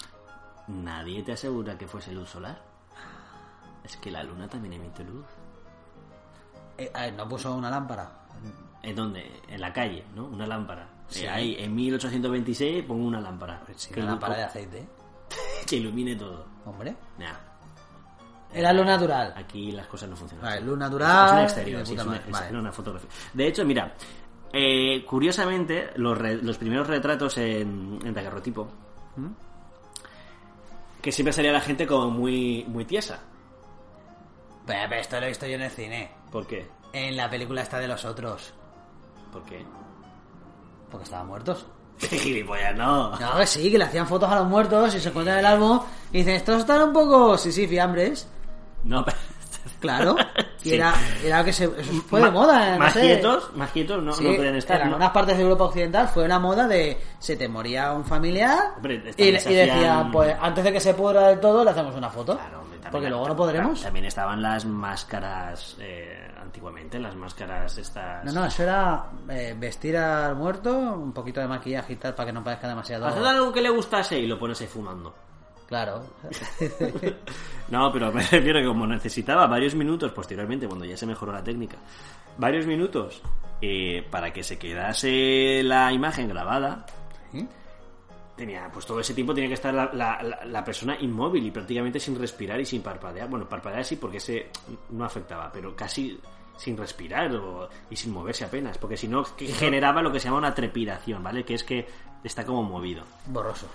Nadie 0.67 1.21
te 1.23 1.33
asegura 1.33 1.77
que 1.77 1.87
fuese 1.87 2.11
luz 2.11 2.29
solar. 2.29 2.59
Es 3.87 3.97
que 3.97 4.11
la 4.11 4.21
luna 4.23 4.47
también 4.47 4.73
emite 4.73 5.03
luz. 5.03 5.25
Eh, 6.77 6.91
a 6.93 7.03
ver, 7.03 7.13
no 7.13 7.27
puso 7.27 7.55
una 7.55 7.69
lámpara. 7.69 8.11
¿En 8.83 8.95
dónde? 8.95 9.41
En 9.47 9.59
la 9.61 9.71
calle, 9.73 10.03
¿no? 10.13 10.25
Una 10.25 10.45
lámpara. 10.45 10.87
Sí. 11.07 11.23
Eh, 11.23 11.29
ahí, 11.29 11.55
en 11.57 11.73
1826 11.73 12.83
pongo 12.85 13.07
una 13.07 13.19
lámpara. 13.21 13.61
Sí, 13.75 13.93
que, 13.93 14.01
una 14.01 14.11
lámpara 14.11 14.35
de 14.37 14.43
aceite. 14.45 14.87
que 15.65 15.77
ilumine 15.77 16.15
todo. 16.15 16.45
Hombre. 16.65 16.95
Nah, 17.17 17.33
Era 18.53 18.73
luz 18.73 18.85
natural. 18.85 19.33
aquí 19.35 19.71
las 19.71 19.87
cosas 19.87 20.09
no 20.09 20.15
funcionan. 20.17 20.45
Vale, 20.45 20.61
luz 20.61 20.77
natural. 20.77 21.27
Es 21.27 21.31
un 21.33 21.39
exterior, 21.39 21.85
sí, 21.87 21.95
es 21.95 22.05
una, 22.05 22.21
Vale. 22.29 22.71
fotografía. 22.73 23.09
De 23.33 23.47
hecho, 23.47 23.65
mira, 23.65 23.93
eh, 24.53 25.03
curiosamente, 25.05 25.91
los, 25.95 26.17
re- 26.17 26.41
los 26.41 26.57
primeros 26.57 26.87
retratos 26.87 27.37
en, 27.37 27.99
en 28.03 28.13
daguerrotipo, 28.13 28.67
¿Mm? 29.15 29.27
que 31.01 31.11
siempre 31.11 31.33
salía 31.33 31.51
la 31.53 31.61
gente 31.61 31.87
como 31.87 32.09
muy, 32.09 32.65
muy 32.67 32.85
tiesa. 32.85 33.19
Pero, 34.67 34.89
pero 34.89 35.01
esto 35.01 35.19
lo 35.19 35.25
he 35.25 35.29
visto 35.29 35.47
yo 35.47 35.55
en 35.55 35.61
el 35.63 35.71
cine. 35.71 36.11
¿Por 36.31 36.45
qué? 36.45 36.67
En 36.93 37.15
la 37.17 37.29
película 37.29 37.61
esta 37.61 37.79
de 37.79 37.87
los 37.87 38.05
otros. 38.05 38.53
¿Por 39.31 39.43
qué? 39.43 39.65
Porque 40.91 41.03
estaban 41.05 41.27
muertos. 41.27 41.65
Gilipollas, 41.99 42.75
no. 42.75 43.17
No, 43.19 43.37
que 43.37 43.47
sí, 43.47 43.71
que 43.71 43.77
le 43.77 43.85
hacían 43.85 44.07
fotos 44.07 44.29
a 44.29 44.35
los 44.35 44.47
muertos 44.47 44.93
y 44.95 44.99
se 44.99 45.09
encuentran 45.09 45.39
en 45.39 45.45
el 45.45 45.51
álbum 45.53 45.79
y 46.11 46.19
dicen, 46.19 46.35
estos 46.35 46.59
están 46.59 46.81
un 46.81 46.93
poco, 46.93 47.37
sí, 47.37 47.51
sí, 47.51 47.67
fiambres. 47.67 48.27
No, 48.83 49.03
pero... 49.03 49.17
Claro. 49.79 50.15
Y 50.63 50.69
Sí. 50.71 50.75
era, 50.75 50.93
era 51.23 51.45
que 51.45 51.53
se, 51.53 51.65
eso 51.65 51.93
fue 52.09 52.19
de 52.19 52.25
Ma- 52.25 52.31
moda. 52.31 52.71
no 52.73 52.79
Más 52.79 52.91
sé. 52.93 53.01
quietos, 53.01 53.55
más 53.55 53.69
quietos 53.71 54.03
no, 54.03 54.11
Sí, 54.11 54.23
no 54.27 54.35
podían 54.35 54.55
estar. 54.55 54.77
en 54.77 54.87
¿no? 54.87 54.93
algunas 54.95 55.11
partes 55.11 55.37
de 55.37 55.43
Europa 55.43 55.63
Occidental 55.65 56.07
fue 56.09 56.25
una 56.25 56.39
moda 56.39 56.67
de 56.67 56.99
se 57.19 57.37
te 57.37 57.47
moría 57.47 57.93
un 57.93 58.03
familiar 58.03 58.73
Hombre, 58.75 59.01
y, 59.15 59.23
y 59.29 59.35
hacían- 59.35 60.11
pues 60.11 60.35
antes 60.41 60.63
de 60.65 60.73
que 60.73 60.79
se 60.81 60.93
pudra 60.95 61.27
del 61.29 61.39
todo 61.39 61.63
le 61.63 61.69
hacemos 61.69 61.95
una 61.95 62.09
foto. 62.09 62.35
Claro, 62.35 62.63
también- 62.79 62.91
porque 62.91 63.09
luego 63.09 63.27
no 63.27 63.35
podremos. 63.35 63.81
También 63.81 64.05
estaban 64.05 64.41
las 64.41 64.65
máscaras 64.65 65.75
eh, 65.79 66.29
antiguamente, 66.41 66.99
las 66.99 67.15
máscaras 67.15 67.77
estas. 67.77 68.23
No, 68.25 68.31
no, 68.31 68.45
eso 68.45 68.63
era 68.63 69.05
eh, 69.29 69.55
vestir 69.57 69.97
al 69.97 70.35
muerto, 70.35 70.71
un 70.77 71.13
poquito 71.13 71.39
de 71.39 71.47
maquillaje 71.47 71.93
y 71.93 71.95
tal 71.97 72.13
para 72.15 72.27
que 72.27 72.33
no 72.33 72.43
parezca 72.43 72.67
demasiado. 72.67 73.07
Haced 73.07 73.23
algo 73.25 73.51
que 73.51 73.61
le 73.61 73.69
gustase 73.69 74.19
y 74.19 74.27
lo 74.27 74.37
pones 74.39 74.59
ahí 74.61 74.67
fumando. 74.67 75.13
Claro. 75.67 76.01
No, 77.69 77.91
pero 77.91 78.11
me 78.13 78.21
refiero 78.21 78.59
que 78.61 78.65
como 78.67 78.87
necesitaba 78.87 79.45
varios 79.47 79.75
minutos 79.75 80.11
posteriormente, 80.13 80.67
cuando 80.67 80.85
ya 80.85 80.95
se 80.95 81.05
mejoró 81.05 81.33
la 81.33 81.43
técnica, 81.43 81.75
varios 82.37 82.65
minutos 82.65 83.21
eh, 83.61 84.07
para 84.09 84.31
que 84.31 84.41
se 84.43 84.57
quedase 84.57 85.61
la 85.63 85.91
imagen 85.91 86.29
grabada, 86.29 86.85
¿Sí? 87.33 87.45
Tenía, 88.37 88.69
pues 88.71 88.85
todo 88.85 88.99
ese 89.01 89.13
tiempo 89.13 89.33
tenía 89.33 89.49
que 89.49 89.55
estar 89.55 89.73
la, 89.73 89.89
la- 90.45 90.63
persona 90.63 90.95
inmóvil 91.01 91.45
y 91.45 91.51
prácticamente 91.51 91.99
sin 91.99 92.17
respirar 92.17 92.59
y 92.61 92.65
sin 92.65 92.81
parpadear. 92.81 93.27
Bueno, 93.27 93.49
parpadear 93.49 93.83
sí 93.83 93.95
porque 93.97 94.17
ese 94.17 94.49
no 94.91 95.03
afectaba, 95.03 95.51
pero 95.51 95.75
casi 95.75 96.17
sin 96.55 96.77
respirar 96.77 97.33
o- 97.35 97.67
y 97.89 97.95
sin 97.95 98.13
moverse 98.13 98.45
apenas, 98.45 98.77
porque 98.77 98.95
si 98.95 99.07
no 99.07 99.25
generaba 99.37 100.01
lo 100.01 100.11
que 100.11 100.19
se 100.19 100.25
llama 100.25 100.37
una 100.37 100.53
trepidación, 100.55 101.21
¿vale? 101.23 101.43
Que 101.43 101.55
es 101.55 101.63
que 101.63 101.87
está 102.23 102.45
como 102.45 102.63
movido. 102.63 103.03
Borroso. 103.25 103.67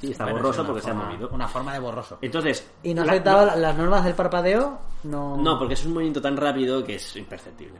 Sí, 0.00 0.10
está 0.10 0.24
Bueno, 0.24 0.38
borroso 0.38 0.62
es 0.62 0.66
porque 0.66 0.82
se 0.82 0.90
ha 0.90 0.94
movido. 0.94 1.28
Una 1.32 1.46
forma 1.46 1.72
de 1.74 1.78
borroso. 1.78 2.18
Entonces, 2.20 2.68
¿Y 2.82 2.92
no 2.94 3.02
afectaba 3.02 3.44
la- 3.44 3.56
las 3.56 3.76
normas 3.76 4.04
del 4.04 4.14
parpadeo? 4.14 4.78
No. 5.04 5.36
No, 5.36 5.58
porque 5.58 5.74
es 5.74 5.84
un 5.86 5.92
movimiento 5.94 6.20
tan 6.20 6.36
rápido 6.36 6.82
que 6.84 6.96
es 6.96 7.16
imperceptible. 7.16 7.78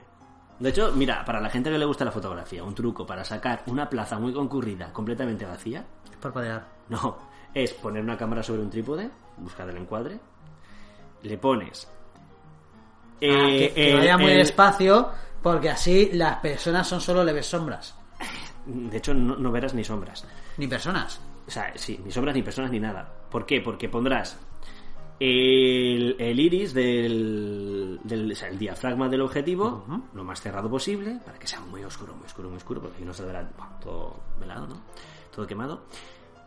De 0.63 0.69
hecho, 0.69 0.93
mira, 0.93 1.25
para 1.25 1.41
la 1.41 1.51
gente 1.51 1.71
que 1.71 1.79
le 1.79 1.85
gusta 1.85 2.05
la 2.05 2.13
fotografía, 2.13 2.63
un 2.63 2.75
truco 2.75 3.05
para 3.05 3.25
sacar 3.25 3.63
una 3.67 3.89
plaza 3.91 4.19
muy 4.19 4.33
concurrida 4.33 4.93
completamente 4.93 5.45
vacía, 5.45 5.85
Parpadear. 6.21 6.65
no, 6.89 7.19
es 7.53 7.73
poner 7.75 8.03
una 8.03 8.17
cámara 8.17 8.43
sobre 8.45 8.63
un 8.63 8.71
trípode, 8.71 9.11
buscar 9.39 9.69
el 9.69 9.77
encuadre, 9.77 10.21
le 11.23 11.37
pones... 11.39 11.89
Ah, 13.25 13.47
que, 13.49 13.73
que 13.75 13.91
el- 13.93 13.99
vaya 13.99 14.17
muy 14.19 14.33
el- 14.33 14.39
despacio, 14.39 15.09
porque 15.43 15.71
así 15.71 16.11
las 16.13 16.37
personas 16.39 16.87
son 16.87 17.01
solo 17.01 17.25
leves 17.25 17.47
sombras. 17.47 17.95
De 18.65 18.97
hecho, 18.99 19.15
no, 19.15 19.37
no 19.37 19.51
verás 19.51 19.75
ni 19.75 19.83
sombras. 19.83 20.25
Ni 20.59 20.69
personas. 20.69 21.21
O 21.47 21.51
sea, 21.51 21.73
sí, 21.77 22.01
ni 22.05 22.13
sombras, 22.13 22.35
ni 22.37 22.43
personas, 22.43 22.71
ni 22.71 22.79
nada. 22.79 23.09
¿Por 23.31 23.45
qué? 23.47 23.61
Porque 23.61 23.89
pondrás 23.89 24.39
el, 25.25 26.17
el 26.19 26.41
iris 26.41 26.75
del, 26.75 28.01
del- 28.03 28.33
o 28.33 28.35
sea, 28.35 28.49
el 28.49 28.59
diafragma 28.59 29.09
del 29.09 29.21
objetivo 29.23 29.85
lo 30.15 30.25
más 30.25 30.41
cerrado 30.41 30.69
posible 30.69 31.21
para 31.25 31.39
que 31.39 31.47
sea 31.47 31.61
muy 31.61 31.85
oscuro, 31.85 32.15
muy 32.15 32.27
oscuro, 32.27 32.49
muy 32.49 32.57
oscuro, 32.57 32.81
porque 32.81 32.99
ahí 32.99 33.05
no 33.05 33.15
se 33.15 33.25
verá 33.25 33.49
todo 33.81 34.17
velado, 34.41 34.67
¿no? 34.67 34.81
Todo 35.35 35.47
quemado. 35.47 35.85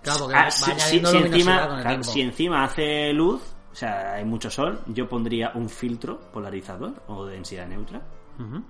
Claro, 0.02 0.20
porque 0.26 0.36
Ah, 0.38 0.52
si, 0.52 0.72
encima, 0.72 1.68
con 1.68 1.78
el 1.78 1.82
claro, 1.82 1.90
tiempo. 1.90 2.04
si 2.12 2.22
encima 2.22 2.64
hace 2.66 3.14
luz, 3.14 3.42
o 3.72 3.76
sea, 3.76 4.14
hay 4.14 4.26
mucho 4.26 4.50
sol, 4.50 4.80
yo 4.88 5.08
pondría 5.08 5.52
un 5.56 5.70
filtro 5.70 6.20
polarizador 6.32 7.02
o 7.08 7.26
densidad 7.26 7.68
neutra 7.68 8.02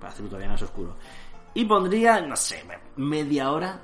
para 0.00 0.12
hacerlo 0.12 0.28
todavía 0.30 0.50
más 0.50 0.62
oscuro. 0.62 0.96
Y 1.54 1.64
pondría, 1.64 2.20
no 2.20 2.36
sé, 2.36 2.62
media 2.96 3.50
hora 3.50 3.80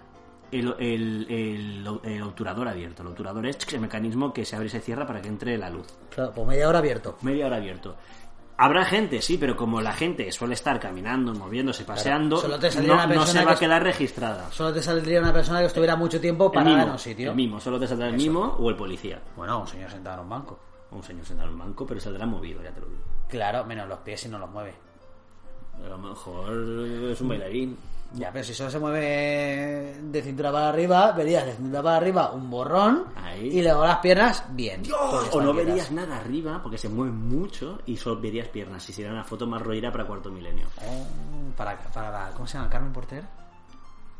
el, 0.52 0.74
el, 0.78 1.26
el- 1.28 2.00
el 2.04 2.22
obturador 2.22 2.68
abierto. 2.68 3.02
El 3.02 3.08
obturador 3.08 3.44
es 3.46 3.58
el 3.72 3.80
mecanismo 3.80 4.32
que 4.32 4.44
se 4.44 4.54
abre 4.54 4.66
y 4.68 4.70
se 4.70 4.80
cierra 4.80 5.06
para 5.06 5.20
que 5.20 5.28
entre 5.28 5.58
la 5.58 5.68
luz. 5.70 5.86
Claro, 6.14 6.32
pues 6.32 6.46
media 6.46 6.68
hora 6.68 6.78
abierto. 6.78 7.16
Media 7.22 7.46
hora 7.46 7.56
abierto. 7.56 7.96
Habrá 8.58 8.84
gente, 8.84 9.20
sí, 9.22 9.38
pero 9.38 9.56
como 9.56 9.80
la 9.80 9.92
gente 9.92 10.30
suele 10.30 10.54
estar 10.54 10.78
caminando, 10.78 11.32
moviéndose, 11.34 11.84
paseando, 11.84 12.36
no, 12.36 13.26
se 13.26 13.44
va 13.44 13.52
a 13.52 13.54
que- 13.54 13.60
quedar 13.60 13.82
registrada. 13.82 14.52
Solo 14.52 14.72
te 14.72 14.82
saldría 14.82 15.20
una 15.20 15.32
persona 15.32 15.60
que 15.60 15.66
estuviera 15.66 15.96
mucho 15.96 16.20
tiempo 16.20 16.52
parada 16.52 16.70
mimo, 16.76 16.86
en 16.86 16.92
un 16.92 16.98
sitio. 16.98 17.30
el 17.30 17.36
mimo, 17.36 17.58
solo 17.58 17.80
te 17.80 17.88
saldrá 17.88 18.08
el 18.08 18.16
mimo 18.16 18.54
o 18.60 18.68
el 18.70 18.76
policía. 18.76 19.20
Bueno, 19.36 19.58
un 19.60 19.66
señor 19.66 19.90
sentado 19.90 20.18
en 20.18 20.22
un 20.24 20.28
banco. 20.28 20.60
Un 20.92 21.02
señor 21.02 21.24
sentado 21.24 21.48
en 21.48 21.54
un 21.54 21.60
banco, 21.60 21.86
pero 21.86 21.98
saldrá 21.98 22.26
movido, 22.26 22.62
ya 22.62 22.70
te 22.70 22.80
lo 22.82 22.86
digo. 22.88 23.00
Claro, 23.28 23.64
menos 23.64 23.88
los 23.88 23.98
pies 24.00 24.20
si 24.20 24.28
no 24.28 24.38
los 24.38 24.50
mueve. 24.50 24.74
A 25.82 25.88
lo 25.88 25.98
mejor 25.98 26.52
es 27.10 27.20
un 27.20 27.28
bailarín. 27.28 27.76
Ya, 28.14 28.30
pero 28.30 28.44
si 28.44 28.52
solo 28.52 28.70
se 28.70 28.78
mueve 28.78 29.96
de 30.02 30.22
cintura 30.22 30.52
para 30.52 30.68
arriba, 30.68 31.12
verías 31.12 31.46
de 31.46 31.52
cintura 31.54 31.82
para 31.82 31.96
arriba 31.96 32.30
un 32.32 32.50
borrón 32.50 33.06
Ahí. 33.16 33.58
y 33.58 33.62
luego 33.62 33.86
las 33.86 33.98
piernas 33.98 34.44
bien. 34.50 34.82
O 35.32 35.40
no 35.40 35.54
verías 35.54 35.90
nada 35.90 36.18
arriba 36.18 36.60
porque 36.62 36.76
se 36.76 36.90
mueve 36.90 37.10
mucho 37.12 37.78
y 37.86 37.96
solo 37.96 38.20
verías 38.20 38.48
piernas. 38.48 38.82
Si 38.82 38.92
sería 38.92 39.12
una 39.12 39.24
foto 39.24 39.46
más 39.46 39.62
rollera 39.62 39.90
para 39.90 40.04
cuarto 40.04 40.30
milenio. 40.30 40.66
Oh, 40.86 41.06
para, 41.56 41.78
para 41.78 42.30
¿Cómo 42.32 42.46
se 42.46 42.58
llama? 42.58 42.68
¿Carmen 42.68 42.92
Porter? 42.92 43.24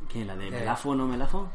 ¿Qué? 0.09 0.25
¿La 0.25 0.37
de 0.37 0.49
Eh. 0.49 0.51
Melafo 0.51 0.91
o 0.91 0.95
no 0.95 1.07
Melafo? 1.07 1.49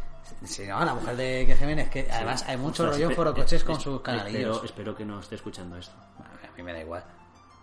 Sí, 0.43 0.67
no, 0.67 0.83
la 0.85 0.93
mujer 0.93 1.15
de 1.15 1.45
que 1.47 1.55
Jiménez, 1.55 1.89
que 1.89 2.07
además 2.11 2.43
hay 2.47 2.57
mucho 2.57 2.85
rollo 2.85 3.05
en 3.05 3.11
espe- 3.11 3.15
Foro 3.15 3.33
Coches 3.33 3.63
con 3.63 3.79
sus 3.79 4.01
canalillos. 4.01 4.57
Espero, 4.57 4.65
espero 4.65 4.95
que 4.95 5.05
no 5.05 5.19
esté 5.21 5.35
escuchando 5.35 5.77
esto. 5.77 5.95
A 6.19 6.55
mí 6.55 6.61
me 6.63 6.73
da 6.73 6.81
igual. 6.81 7.03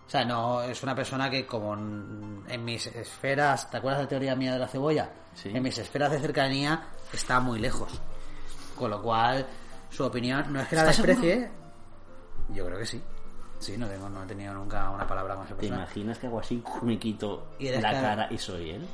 O 0.05 0.09
sea, 0.09 0.23
no, 0.23 0.61
es 0.61 0.81
una 0.83 0.93
persona 0.95 1.29
que 1.29 1.45
como 1.47 1.73
en, 1.73 2.63
mis 2.65 2.85
esferas, 2.87 3.69
¿te 3.71 3.77
acuerdas 3.77 3.99
de 3.99 4.03
la 4.03 4.09
teoría 4.09 4.35
mía 4.35 4.53
de 4.53 4.59
la 4.59 4.67
cebolla? 4.67 5.09
Sí. 5.33 5.49
En 5.53 5.63
mis 5.63 5.77
esferas 5.77 6.11
de 6.11 6.19
cercanía 6.19 6.83
está 7.11 7.39
muy 7.39 7.59
lejos. 7.59 7.91
Con 8.77 8.91
lo 8.91 9.01
cual, 9.01 9.45
su 9.89 10.03
opinión, 10.03 10.45
no 10.53 10.59
es 10.61 10.67
que 10.67 10.75
la 10.75 10.81
¿Estás 10.89 10.97
desprecie, 11.05 11.49
yo 12.49 12.65
creo 12.65 12.77
que 12.77 12.85
sí. 12.85 13.01
Sí, 13.59 13.77
no, 13.77 13.87
tengo, 13.87 14.07
no 14.09 14.23
he 14.23 14.27
tenido 14.27 14.53
nunca 14.53 14.89
una 14.91 15.07
palabra 15.07 15.35
con 15.35 15.45
esa 15.45 15.55
¿Te 15.55 15.65
imaginas 15.67 16.19
que 16.19 16.27
hago 16.27 16.39
así, 16.39 16.61
me 16.83 16.99
quito 16.99 17.47
Y 17.57 17.69
la 17.69 17.81
cara- 17.81 18.01
cara 18.01 18.27
y 18.29 18.37
soy 18.37 18.69
él? 18.71 18.87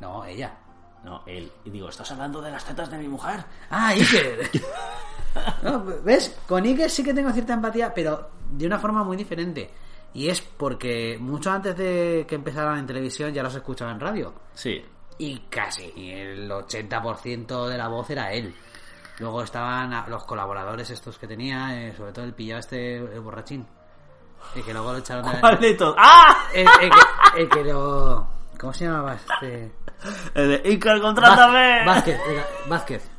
No, 0.00 0.24
ella. 0.24 0.52
No, 1.04 1.22
él. 1.26 1.52
Y 1.64 1.70
digo, 1.70 1.88
¿estás 1.88 2.10
hablando 2.10 2.40
de 2.40 2.50
las 2.50 2.64
tetas 2.64 2.90
de 2.90 2.98
mi 2.98 3.06
mujer? 3.08 3.44
Ah, 3.70 3.88
Iker. 3.88 4.50
No, 5.62 5.82
¿Ves? 6.04 6.36
Con 6.46 6.64
Iker 6.64 6.90
sí 6.90 7.02
que 7.02 7.14
tengo 7.14 7.30
cierta 7.32 7.54
empatía, 7.54 7.94
pero 7.94 8.28
de 8.50 8.66
una 8.66 8.78
forma 8.78 9.02
muy 9.02 9.16
diferente. 9.16 9.70
Y 10.14 10.28
es 10.28 10.40
porque 10.40 11.16
mucho 11.20 11.50
antes 11.50 11.76
de 11.76 12.24
que 12.28 12.34
empezaran 12.34 12.78
en 12.78 12.86
televisión 12.86 13.32
ya 13.32 13.42
los 13.42 13.54
escuchaba 13.54 13.92
en 13.92 14.00
radio. 14.00 14.34
Sí. 14.54 14.84
Y 15.18 15.38
casi 15.48 15.92
el 15.96 16.50
80% 16.50 17.66
de 17.68 17.78
la 17.78 17.88
voz 17.88 18.10
era 18.10 18.32
él. 18.32 18.54
Luego 19.18 19.42
estaban 19.42 20.10
los 20.10 20.24
colaboradores 20.24 20.90
estos 20.90 21.18
que 21.18 21.26
tenía, 21.26 21.74
eh, 21.88 21.94
sobre 21.96 22.12
todo 22.12 22.24
el 22.24 22.34
pillado 22.34 22.60
este, 22.60 22.96
el 22.96 23.20
borrachín. 23.20 23.66
El 24.56 24.64
que 24.64 24.72
luego 24.72 24.92
lo 24.92 24.98
echaron 24.98 25.30
de 25.30 25.38
¿Cuál 25.40 25.60
de 25.60 25.74
todos? 25.74 25.94
¡Ah! 25.98 26.48
el, 26.52 26.66
el 26.80 26.90
que, 26.90 27.40
el 27.42 27.48
que 27.48 27.64
lo. 27.64 28.26
¿Cómo 28.58 28.72
se 28.72 28.84
llamaba 28.86 29.14
este? 29.14 29.72
El 30.34 30.62
de 30.62 30.70
Icar, 30.72 31.00
contrátame. 31.00 31.84
Vá- 31.84 31.94
Vázquez, 31.94 32.20
Vázquez. 32.68 33.10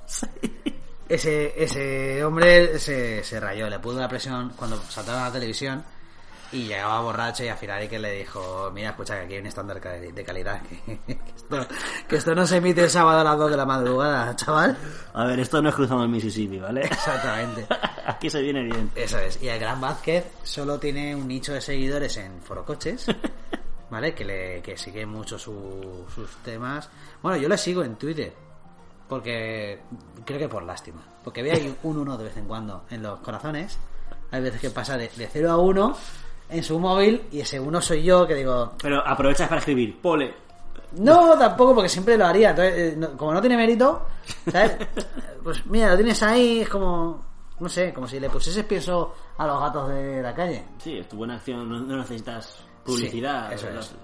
Ese, 1.08 1.54
ese 1.64 2.24
hombre 2.24 2.80
se, 2.80 3.24
se 3.24 3.40
rayó, 3.40 3.70
le 3.70 3.80
pudo 3.80 4.00
la 4.00 4.08
presión 4.08 4.52
cuando 4.56 4.78
saltaron 4.78 5.22
a 5.22 5.26
la 5.28 5.32
televisión 5.34 5.84
y 6.54 6.68
llegaba 6.68 7.02
borracho 7.02 7.44
y 7.44 7.48
al 7.50 7.58
final 7.58 7.88
que 7.90 8.00
le 8.00 8.12
dijo, 8.12 8.72
mira, 8.74 8.92
escucha 8.92 9.16
que 9.18 9.26
aquí 9.26 9.34
hay 9.34 9.40
un 9.42 9.48
estándar 9.48 9.82
de 9.82 10.24
calidad, 10.24 10.62
que, 10.86 11.00
que 11.06 11.20
esto, 11.36 11.68
que 12.08 12.16
esto 12.16 12.36
no 12.36 12.46
se 12.48 12.58
emite 12.58 12.84
el 12.84 12.90
sábado 12.90 13.20
a 13.20 13.24
las 13.24 13.38
2 13.38 13.52
de 13.52 13.58
la 13.58 13.66
madrugada, 13.66 14.36
chaval. 14.36 14.78
A 15.14 15.26
ver, 15.26 15.40
esto 15.40 15.62
no 15.62 15.70
es 15.70 15.76
cruzando 15.76 16.04
el 16.04 16.10
Mississippi, 16.10 16.60
¿vale? 16.60 16.82
Exactamente. 16.86 17.66
Aquí 18.06 18.30
se 18.30 18.42
viene 18.42 18.64
bien. 18.64 18.92
Eso 18.96 19.18
es. 19.20 19.42
Y 19.42 19.48
el 19.50 19.60
Gran 19.60 19.82
Vázquez 19.82 20.26
solo 20.44 20.80
tiene 20.80 21.16
un 21.16 21.28
nicho 21.28 21.54
de 21.54 21.62
seguidores 21.62 22.16
en 22.18 22.42
Forocoches, 22.42 23.08
¿vale? 23.90 24.14
Que, 24.14 24.26
le, 24.26 24.62
que 24.62 24.78
sigue 24.78 25.06
mucho 25.06 25.38
su- 25.40 26.06
sus 26.14 26.36
temas. 26.38 26.90
Bueno, 27.22 27.38
yo 27.38 27.48
le 27.50 27.58
sigo 27.58 27.84
en 27.84 27.96
Twitter, 27.96 28.34
porque 29.08 29.80
creo 30.26 30.40
que 30.40 30.50
por 30.50 30.64
lástima. 30.64 31.02
Porque 31.24 31.42
veo 31.42 31.54
ahí 31.56 31.76
un 31.84 31.98
uno 31.98 32.18
de 32.18 32.26
vez 32.26 32.38
en 32.38 32.46
cuando 32.46 32.86
en 32.90 33.02
los 33.04 33.20
corazones. 33.20 33.78
Hay 34.32 34.42
veces 34.42 34.60
que 34.60 34.70
pasa 34.72 34.98
de, 34.98 35.08
de 35.10 35.28
0 35.32 35.52
a 35.52 35.58
1 35.58 35.98
en 36.54 36.64
su 36.64 36.80
móvil 36.80 37.24
y 37.32 37.42
ese 37.42 37.60
uno 37.60 37.82
soy 37.82 38.04
yo 38.04 38.26
que 38.28 38.36
digo, 38.36 38.74
Pero 38.82 39.06
aprovechas 39.06 39.48
para 39.50 39.60
escribir, 39.60 40.00
pole. 40.02 40.34
no, 40.98 41.38
tampoco, 41.38 41.74
porque 41.76 41.90
siempre 41.90 42.18
lo 42.18 42.26
haría. 42.26 42.52
Entonces, 42.52 42.74
eh, 42.78 42.96
no- 42.98 43.18
como 43.18 43.34
no 43.34 43.42
tiene 43.42 43.58
mérito, 43.58 44.06
¿sabes? 44.52 44.78
Pues 45.44 45.66
mira, 45.66 45.90
lo 45.90 45.96
tienes 45.98 46.24
ahí, 46.24 46.62
es 46.62 46.70
como, 46.70 47.22
no 47.60 47.68
sé, 47.68 47.94
como 47.94 48.08
si 48.08 48.18
le 48.20 48.30
pusieses 48.30 48.64
pienso 48.64 49.14
a 49.38 49.46
los 49.46 49.60
gatos 49.60 49.90
de 49.90 50.22
la 50.22 50.34
calle. 50.34 50.64
Sí, 50.78 50.98
es 51.00 51.10
tu 51.10 51.18
buena 51.18 51.36
acción, 51.36 51.68
no, 51.68 51.80
no 51.82 51.98
necesitas 51.98 52.60
publicidad. 52.86 53.50
Sí, 53.50 53.56
eso 53.56 53.66
¿verdad? 53.66 53.82
es. 53.82 53.96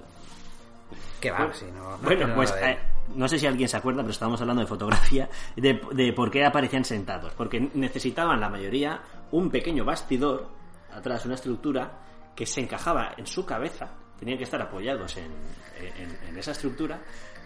Que 1.21 1.31
va, 1.31 1.53
sí, 1.53 1.65
no, 1.73 1.91
no 1.91 1.97
bueno, 1.99 2.21
espero 2.21 2.35
pues 2.35 2.49
nada 2.51 2.61
de 2.65 2.71
él. 2.73 2.77
eh, 2.77 2.81
no 3.15 3.27
sé 3.27 3.39
si 3.39 3.47
alguien 3.47 3.69
se 3.69 3.77
acuerda, 3.77 4.01
pero 4.01 4.11
estábamos 4.11 4.41
hablando 4.41 4.61
de 4.61 4.67
fotografía, 4.67 5.29
de, 5.55 5.81
de 5.93 6.13
por 6.13 6.29
qué 6.31 6.43
aparecían 6.45 6.83
sentados. 6.85 7.31
Porque 7.37 7.69
necesitaban 7.73 8.39
la 8.41 8.49
mayoría 8.49 8.99
un 9.31 9.49
pequeño 9.49 9.85
bastidor, 9.85 10.47
atrás 10.93 11.25
una 11.25 11.35
estructura, 11.35 11.89
que 12.39 12.45
se 12.45 12.61
encajaba 12.61 13.15
en 13.17 13.27
su 13.27 13.45
cabeza, 13.45 13.89
tenían 14.17 14.37
que 14.37 14.45
estar 14.45 14.61
apoyados 14.61 15.17
en, 15.17 15.25
en- 15.77 16.17
en 16.29 16.37
esa 16.37 16.51
estructura, 16.51 17.01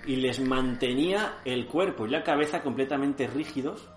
y 0.05 0.17
les 0.17 0.39
mantenía 0.39 1.39
el 1.43 1.65
cuerpo 1.65 2.05
y 2.05 2.11
la 2.11 2.21
cabeza 2.23 2.61
completamente 2.61 3.25
rígidos 3.25 3.89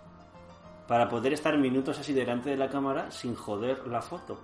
para 0.88 1.06
poder 1.06 1.34
estar 1.34 1.58
minutos 1.58 1.98
así 1.98 2.14
delante 2.14 2.48
de 2.48 2.56
la 2.56 2.70
cámara 2.70 3.10
sin 3.10 3.34
joder 3.34 3.86
la 3.88 4.00
foto. 4.00 4.40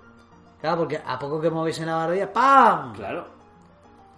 Claro, 0.61 0.77
porque 0.81 1.01
a 1.03 1.19
poco 1.19 1.41
que 1.41 1.49
movéis 1.49 1.79
en 1.79 1.87
la 1.87 1.97
barbilla, 1.97 2.31
¡pam! 2.31 2.93
Claro, 2.93 3.27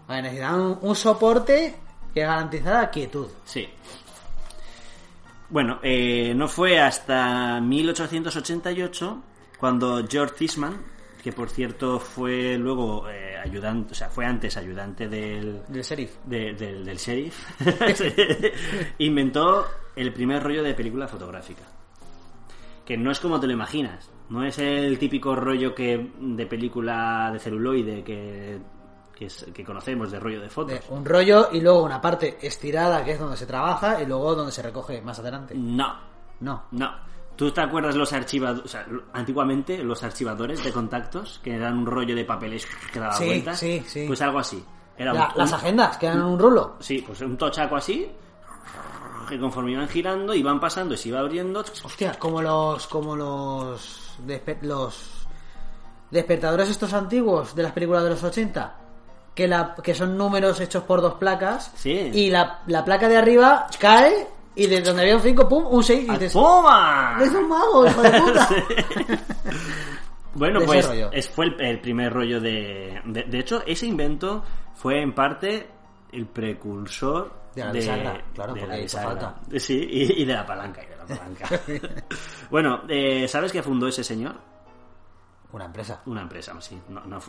Vale, 0.09 0.23
necesitaban 0.23 0.61
un, 0.61 0.79
un 0.83 0.95
soporte 0.97 1.77
que 2.13 2.21
garantizara 2.23 2.91
quietud. 2.91 3.29
Sí. 3.45 3.69
Bueno, 5.51 5.79
eh, 5.83 6.33
no 6.35 6.49
fue 6.49 6.81
hasta 6.81 7.61
1888 7.61 9.23
cuando 9.61 10.03
George 10.09 10.35
Eastman, 10.45 10.83
que 11.25 11.33
por 11.33 11.49
cierto 11.49 11.99
fue 11.99 12.59
luego 12.59 13.09
eh, 13.09 13.35
ayudante, 13.43 13.93
o 13.93 13.95
sea, 13.95 14.11
fue 14.11 14.27
antes 14.27 14.59
ayudante 14.59 15.09
del, 15.09 15.63
Del 15.67 15.83
sheriff. 15.83 16.17
de- 16.27 16.53
del, 16.53 16.85
del 16.85 16.99
sheriff, 16.99 17.35
inventó 18.99 19.67
el 19.97 20.13
primer 20.13 20.43
rollo 20.43 20.63
de 20.63 20.75
película 20.75 21.09
fotográfica. 21.09 21.63
Que 22.85 22.97
no 22.99 23.11
es 23.11 23.21
como 23.21 23.41
te 23.41 23.47
lo 23.47 23.55
imaginas. 23.55 24.11
No 24.29 24.45
es 24.45 24.59
el 24.59 24.99
típico 24.99 25.35
rollo 25.35 25.75
que 25.75 26.11
de 26.19 26.47
película 26.47 27.31
de 27.33 27.39
celuloide 27.39 28.05
que, 28.05 28.59
que, 29.15 29.27
es- 29.27 29.47
que 29.55 29.65
conocemos, 29.65 30.11
de 30.11 30.21
rollo 30.21 30.41
de 30.43 30.51
fotos. 30.51 30.81
Un 30.91 31.05
rollo 31.07 31.49
y 31.53 31.61
luego 31.63 31.83
una 31.85 32.01
parte 32.01 32.37
estirada 32.43 33.03
que 33.05 33.13
es 33.13 33.19
donde 33.19 33.37
se 33.39 33.47
trabaja 33.47 34.03
y 34.03 34.07
luego 34.07 34.35
donde 34.35 34.53
se 34.53 34.63
recoge 34.63 35.01
más 35.01 35.19
adelante. 35.19 35.55
No, 35.57 35.99
No. 36.41 36.65
No. 36.73 37.14
¿Tú 37.37 37.51
te 37.51 37.61
acuerdas 37.61 37.97
los 37.97 38.13
archivadores, 38.13 38.65
o 38.65 38.69
sea, 38.69 38.87
antiguamente 39.13 39.83
los 39.83 40.03
archivadores 40.05 40.63
de 40.63 40.71
contactos, 40.73 41.41
que 41.43 41.55
eran 41.57 41.79
un 41.79 41.87
rollo 41.87 42.15
de 42.15 42.25
papeles 42.25 42.67
que 42.93 43.01
daba 43.01 43.15
Sí, 43.15 43.25
vueltas? 43.27 43.59
sí, 43.59 43.83
sí. 43.87 44.05
Pues 44.07 44.21
algo 44.23 44.39
así. 44.39 44.65
Era 44.97 45.13
La- 45.13 45.29
un- 45.29 45.39
las 45.39 45.53
agendas 45.53 45.97
que 45.99 46.07
eran 46.07 46.23
un 46.23 46.39
rulo. 46.39 46.77
Sí, 46.79 47.03
pues 47.05 47.21
un 47.23 47.37
tochaco 47.37 47.75
así, 47.77 48.09
que 49.29 49.39
conforme 49.41 49.73
iban 49.73 49.89
girando, 49.89 50.33
iban 50.35 50.61
pasando 50.61 50.95
y 50.95 50.97
se 50.97 51.09
iba 51.09 51.19
abriendo. 51.19 51.65
Hostia, 51.83 52.17
como 52.19 52.41
los 52.41 52.87
como 52.87 53.17
los 53.17 54.17
despe- 54.25 54.61
los 54.63 55.27
despertadores 56.11 56.69
estos 56.71 56.93
antiguos 56.93 57.55
de 57.57 57.63
las 57.65 57.73
películas 57.73 58.05
de 58.05 58.11
los 58.11 58.23
80 58.23 58.77
que 59.35 59.49
la 59.49 59.75
que 59.83 59.95
son 59.97 60.17
números 60.17 60.61
hechos 60.61 60.85
por 60.85 61.01
dos 61.01 61.15
placas 61.15 61.73
Sí. 61.75 61.91
y 62.15 62.31
la, 62.31 62.61
la 62.69 62.85
placa 62.85 63.09
de 63.09 63.17
arriba 63.17 63.67
cae 63.81 64.29
y 64.57 64.67
de 64.67 64.81
donde 64.81 65.03
había 65.03 65.17
un 65.17 65.23
5 65.23 65.49
pum 65.49 65.67
un 65.69 65.83
6 65.83 66.07
y 66.09 66.13
dices 66.13 66.33
¡Toma! 66.33 67.19
es 67.21 67.31
un 67.33 67.49
mago 67.49 67.87
hijo 67.87 68.03
de 68.03 68.11
puta 68.21 68.49
Bueno, 70.35 70.61
de 70.61 70.67
pues 70.67 70.91
es, 71.13 71.29
fue 71.29 71.47
el, 71.47 71.61
el 71.61 71.81
primer 71.81 72.13
rollo 72.13 72.41
de, 72.41 73.01
de... 73.05 73.23
de 73.23 73.39
hecho, 73.39 73.63
ese 73.67 73.87
invento 73.87 74.43
fue 74.75 75.01
en 75.01 75.15
parte 75.15 75.69
el 76.11 76.27
precursor 76.27 77.33
De 77.55 77.65
la 77.65 77.71
bisagra, 77.73 78.25
claro, 78.35 78.55
de 78.55 78.61
porque 78.61 78.77
la 78.77 78.83
bisagra. 78.83 79.09
falta. 79.11 79.59
Sí, 79.59 79.87
y, 79.89 80.23
y 80.23 80.25
de 80.25 80.33
la 80.35 80.45
palanca, 80.45 80.83
y 80.83 80.87
de 80.89 80.97
la 80.97 81.05
palanca. 81.07 81.49
bueno, 82.51 82.83
eh, 82.89 83.29
¿sabes 83.29 83.53
qué 83.53 83.63
fundó 83.63 83.87
ese 83.87 84.03
señor? 84.03 84.35
Una 85.55 85.65
empresa 85.67 86.01
Una 86.07 86.23
empresa, 86.23 86.53
sí. 86.61 86.79
No, 86.89 87.01
no, 87.07 87.21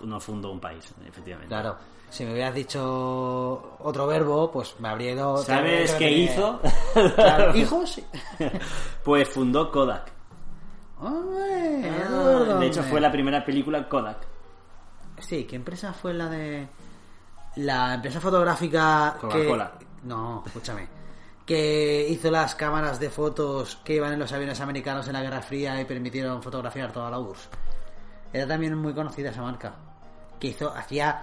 un 0.51 0.59
país, 0.59 0.93
efectivamente. 1.07 1.47
claro 1.49 1.77
si 2.09 2.23
me 2.23 2.33
hubieras 2.33 2.53
dicho 2.53 3.77
otro 3.79 4.05
verbo 4.07 4.51
pues 4.51 4.75
me 4.79 4.87
habría 4.89 5.11
ido 5.13 5.37
¿Sabes 5.37 5.91
qué 5.93 5.97
que- 6.05 6.11
hizo? 6.11 6.61
Claro, 7.15 7.55
hijos 7.55 7.99
pues 9.03 9.27
fundó 9.29 9.71
Kodak. 9.71 10.11
Hombre, 10.99 11.91
Ah, 12.07 12.57
de 12.59 12.67
hecho, 12.67 12.81
fue 12.83 13.01
la 13.01 13.11
primera 13.11 13.43
película 13.43 13.87
Kodak. 13.89 14.17
Sí, 15.19 15.43
¿qué 15.45 15.55
empresa 15.57 15.91
fue 15.93 16.13
la 16.13 16.29
de. 16.29 16.67
La 17.57 17.95
empresa 17.95 18.21
fotográfica. 18.21 19.15
que- 19.19 19.27
Coca-Cola. 19.27 19.71
No, 20.03 20.43
escúchame. 20.45 20.87
Que 21.45 22.07
hizo 22.09 22.31
las 22.31 22.55
cámaras 22.55 22.99
de 22.99 23.09
fotos 23.09 23.75
que 23.83 23.95
iban 23.95 24.13
en 24.13 24.19
los 24.19 24.31
aviones 24.31 24.59
americanos 24.61 25.05
en 25.07 25.13
la 25.13 25.21
Guerra 25.21 25.41
Fría 25.41 25.79
y 25.81 25.85
permitieron 25.85 26.41
fotografiar 26.41 26.91
toda 26.91 27.09
la 27.11 27.19
URSS. 27.19 27.49
Era 28.35 28.47
también 28.47 28.77
muy 28.77 28.93
conocida 28.93 29.29
esa 29.29 29.41
marca. 29.41 29.73
Que 30.39 30.47
hizo. 30.47 30.73
Hacía. 30.75 31.21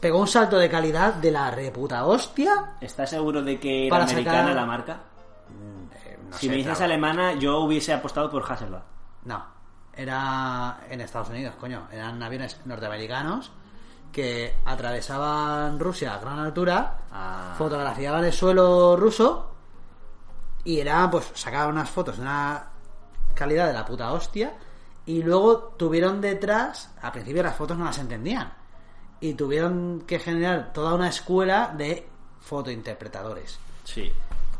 Pegó 0.00 0.18
un 0.20 0.26
salto 0.28 0.58
de 0.58 0.68
calidad 0.68 1.14
de 1.14 1.30
la 1.30 1.50
reputa 1.50 2.04
hostia. 2.06 2.74
¿Estás 2.80 3.10
seguro 3.10 3.42
de 3.42 3.58
que 3.58 3.86
era 3.86 3.96
Para 3.96 4.04
americana 4.04 4.38
sacar- 4.40 4.54
la 4.54 4.66
marca? 4.66 4.96
Eh, 6.04 6.18
no 6.30 6.36
si 6.36 6.46
sé, 6.46 6.50
me 6.50 6.56
dices 6.56 6.76
claro. 6.76 6.92
alemana, 6.92 7.32
yo 7.34 7.60
hubiese 7.60 7.92
apostado 7.92 8.30
por 8.30 8.50
Hasselblad. 8.50 8.82
No, 9.24 9.44
era 9.94 10.80
en 10.88 11.00
Estados 11.00 11.28
Unidos, 11.30 11.54
coño. 11.60 11.86
Eran 11.92 12.22
aviones 12.22 12.60
norteamericanos 12.64 13.52
que 14.12 14.54
atravesaban 14.64 15.78
Rusia 15.78 16.14
a 16.14 16.18
gran 16.18 16.38
altura, 16.38 16.98
Ah. 17.12 17.54
fotografiaban 17.58 18.24
el 18.24 18.32
suelo 18.32 18.96
ruso 18.96 19.54
y 20.64 20.78
eran, 20.80 21.10
pues, 21.10 21.30
sacaban 21.34 21.70
unas 21.74 21.90
fotos 21.90 22.16
de 22.16 22.22
una 22.22 22.64
calidad 23.34 23.66
de 23.66 23.72
la 23.74 23.84
puta 23.84 24.12
hostia 24.12 24.54
y 25.06 25.22
luego 25.22 25.74
tuvieron 25.76 26.20
detrás, 26.20 26.92
al 27.02 27.12
principio 27.12 27.42
las 27.42 27.56
fotos 27.56 27.76
no 27.76 27.84
las 27.84 27.98
entendían 27.98 28.52
y 29.20 29.34
tuvieron 29.34 30.02
que 30.06 30.18
generar 30.18 30.72
toda 30.72 30.94
una 30.94 31.08
escuela 31.08 31.72
de 31.76 32.06
fotointerpretadores 32.40 33.58
Sí. 33.84 34.10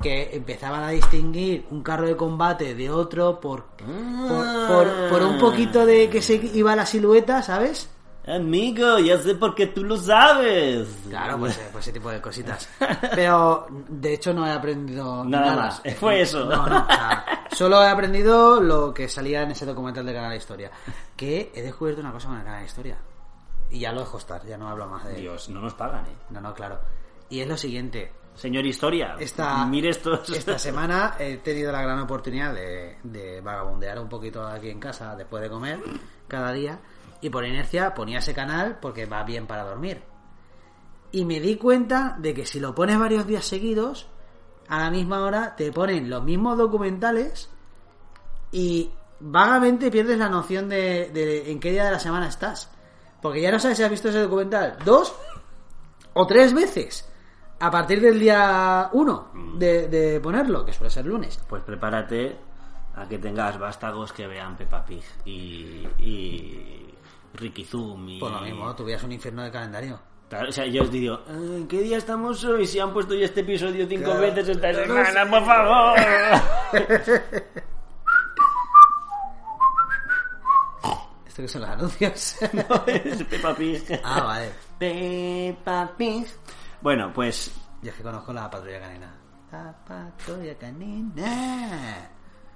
que 0.02 0.34
empezaban 0.36 0.82
a 0.84 0.88
distinguir 0.90 1.66
un 1.70 1.82
carro 1.82 2.06
de 2.06 2.16
combate 2.16 2.74
de 2.74 2.90
otro 2.90 3.40
por, 3.40 3.64
por, 3.64 4.66
por, 4.68 5.08
por 5.10 5.22
un 5.22 5.38
poquito 5.38 5.86
de 5.86 6.10
que 6.10 6.20
se 6.20 6.34
iba 6.34 6.76
la 6.76 6.84
silueta, 6.86 7.42
¿sabes? 7.42 7.88
Amigo, 8.26 8.98
ya 9.00 9.18
sé 9.18 9.34
por 9.34 9.54
qué 9.54 9.66
tú 9.66 9.84
lo 9.84 9.98
sabes. 9.98 10.88
Claro, 11.10 11.38
pues, 11.38 11.58
pues 11.72 11.84
ese 11.84 11.92
tipo 11.92 12.10
de 12.10 12.20
cositas. 12.22 12.68
Pero 13.14 13.66
de 13.88 14.14
hecho 14.14 14.32
no 14.32 14.46
he 14.46 14.50
aprendido 14.50 15.24
Nada 15.24 15.46
nada. 15.50 15.56
más. 15.66 15.82
Fue 16.00 16.22
eso. 16.22 16.44
No, 16.46 16.66
no, 16.66 16.78
o 16.84 16.86
sea, 16.86 17.43
solo 17.54 17.82
he 17.82 17.88
aprendido 17.88 18.60
lo 18.60 18.92
que 18.92 19.08
salía 19.08 19.42
en 19.42 19.52
ese 19.52 19.66
documental 19.66 20.04
de 20.04 20.12
Canal 20.14 20.36
Historia. 20.36 20.70
Que 21.16 21.52
he 21.54 21.62
descubierto 21.62 22.00
una 22.00 22.12
cosa 22.12 22.28
con 22.28 22.38
el 22.38 22.44
Canal 22.44 22.60
de 22.60 22.66
Historia. 22.66 22.98
Y 23.70 23.80
ya 23.80 23.92
lo 23.92 24.00
dejo 24.00 24.18
estar, 24.18 24.44
ya 24.44 24.58
no 24.58 24.68
hablo 24.68 24.86
más 24.86 25.04
de. 25.04 25.14
Dios, 25.14 25.48
no 25.48 25.60
nos 25.60 25.74
pagan, 25.74 26.04
eh. 26.06 26.16
No, 26.30 26.40
no, 26.40 26.54
claro. 26.54 26.78
Y 27.28 27.40
es 27.40 27.48
lo 27.48 27.56
siguiente. 27.56 28.12
Señor 28.34 28.66
Historia, 28.66 29.14
Esta, 29.18 29.64
mire 29.64 29.90
estos... 29.90 30.28
esta 30.30 30.58
semana 30.58 31.14
he 31.18 31.36
tenido 31.38 31.70
la 31.70 31.82
gran 31.82 32.00
oportunidad 32.00 32.52
de, 32.52 32.98
de 33.04 33.40
vagabundear 33.40 33.98
un 34.00 34.08
poquito 34.08 34.44
aquí 34.44 34.70
en 34.70 34.80
casa 34.80 35.14
después 35.14 35.40
de 35.40 35.48
comer 35.48 35.80
cada 36.26 36.52
día 36.52 36.80
y 37.20 37.30
por 37.30 37.46
inercia 37.46 37.94
ponía 37.94 38.18
ese 38.18 38.34
canal 38.34 38.78
porque 38.80 39.06
va 39.06 39.22
bien 39.22 39.46
para 39.46 39.64
dormir. 39.64 40.02
Y 41.12 41.24
me 41.24 41.38
di 41.38 41.56
cuenta 41.56 42.16
de 42.18 42.34
que 42.34 42.44
si 42.44 42.58
lo 42.58 42.74
pones 42.74 42.98
varios 42.98 43.24
días 43.24 43.44
seguidos, 43.44 44.08
a 44.68 44.78
la 44.78 44.90
misma 44.90 45.22
hora 45.22 45.54
te 45.56 45.72
ponen 45.72 46.08
los 46.08 46.22
mismos 46.22 46.56
documentales 46.58 47.50
y 48.52 48.90
vagamente 49.20 49.90
pierdes 49.90 50.18
la 50.18 50.28
noción 50.28 50.68
de, 50.68 51.10
de 51.12 51.50
en 51.50 51.60
qué 51.60 51.70
día 51.70 51.84
de 51.84 51.92
la 51.92 51.98
semana 51.98 52.28
estás. 52.28 52.70
Porque 53.20 53.40
ya 53.40 53.50
no 53.50 53.58
sabes 53.58 53.78
si 53.78 53.82
has 53.82 53.90
visto 53.90 54.08
ese 54.08 54.20
documental 54.20 54.76
dos 54.84 55.14
o 56.12 56.26
tres 56.26 56.52
veces. 56.52 57.08
A 57.60 57.70
partir 57.70 58.00
del 58.00 58.18
día 58.18 58.90
uno 58.92 59.30
de, 59.56 59.88
de 59.88 60.20
ponerlo, 60.20 60.64
que 60.64 60.72
suele 60.72 60.90
ser 60.90 61.06
lunes. 61.06 61.40
Pues 61.48 61.62
prepárate 61.62 62.36
a 62.96 63.08
que 63.08 63.18
tengas 63.18 63.58
vástagos 63.58 64.12
que 64.12 64.26
vean 64.26 64.56
Peppa 64.56 64.84
Pig 64.84 65.04
y, 65.24 65.86
y 65.98 66.94
Ricky 67.34 67.64
Zoom 67.64 68.08
y... 68.08 68.20
Por 68.20 68.30
lo 68.30 68.40
mismo, 68.40 68.74
tuvieras 68.74 69.04
un 69.04 69.12
infierno 69.12 69.42
de 69.42 69.50
calendario. 69.50 69.98
Claro, 70.28 70.48
o 70.48 70.52
sea, 70.52 70.66
yo 70.66 70.82
os 70.82 70.90
digo, 70.90 71.20
"Ah, 71.28 71.32
¿en 71.32 71.68
qué 71.68 71.82
día 71.82 71.98
estamos 71.98 72.42
hoy? 72.44 72.66
Si 72.66 72.80
han 72.80 72.92
puesto 72.92 73.14
ya 73.14 73.26
este 73.26 73.40
episodio 73.40 73.86
cinco 73.88 74.06
Claro, 74.06 74.20
veces 74.20 74.48
esta 74.48 74.72
no 74.72 74.78
semana, 74.80 75.24
sé. 75.24 75.30
por 75.30 75.44
favor. 75.44 75.98
¿Esto 81.26 81.42
que 81.42 81.48
son 81.48 81.62
los 81.62 81.70
anuncios? 81.70 82.36
es 82.86 83.24
Peppa 83.24 83.54
Pig. 83.54 83.82
ah, 84.04 84.22
vale. 84.24 84.50
Peppa 84.78 85.90
Pig. 85.96 86.26
Bueno, 86.80 87.12
pues 87.12 87.52
Yo 87.82 87.90
es 87.90 87.96
que 87.96 88.02
conozco 88.02 88.32
la 88.32 88.48
patrulla 88.50 88.80
canina. 88.80 89.14
La 89.50 89.74
patrulla 89.84 90.54
canina. 90.56 92.08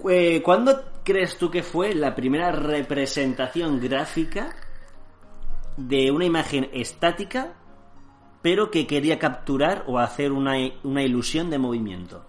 Eh, 0.09 0.41
¿Cuándo 0.45 0.81
crees 1.05 1.37
tú 1.37 1.51
que 1.51 1.63
fue 1.63 1.95
la 1.95 2.15
primera 2.15 2.53
representación 2.53 3.81
gráfica 3.81 4.55
de 5.79 6.11
una 6.11 6.25
imagen 6.25 6.69
estática, 6.73 7.55
pero 8.43 8.71
que 8.71 8.87
quería 8.87 9.19
capturar 9.19 9.85
o 9.87 9.99
hacer 9.99 10.33
una, 10.33 10.55
una 10.83 11.03
ilusión 11.03 11.51
de 11.51 11.59
movimiento? 11.59 12.25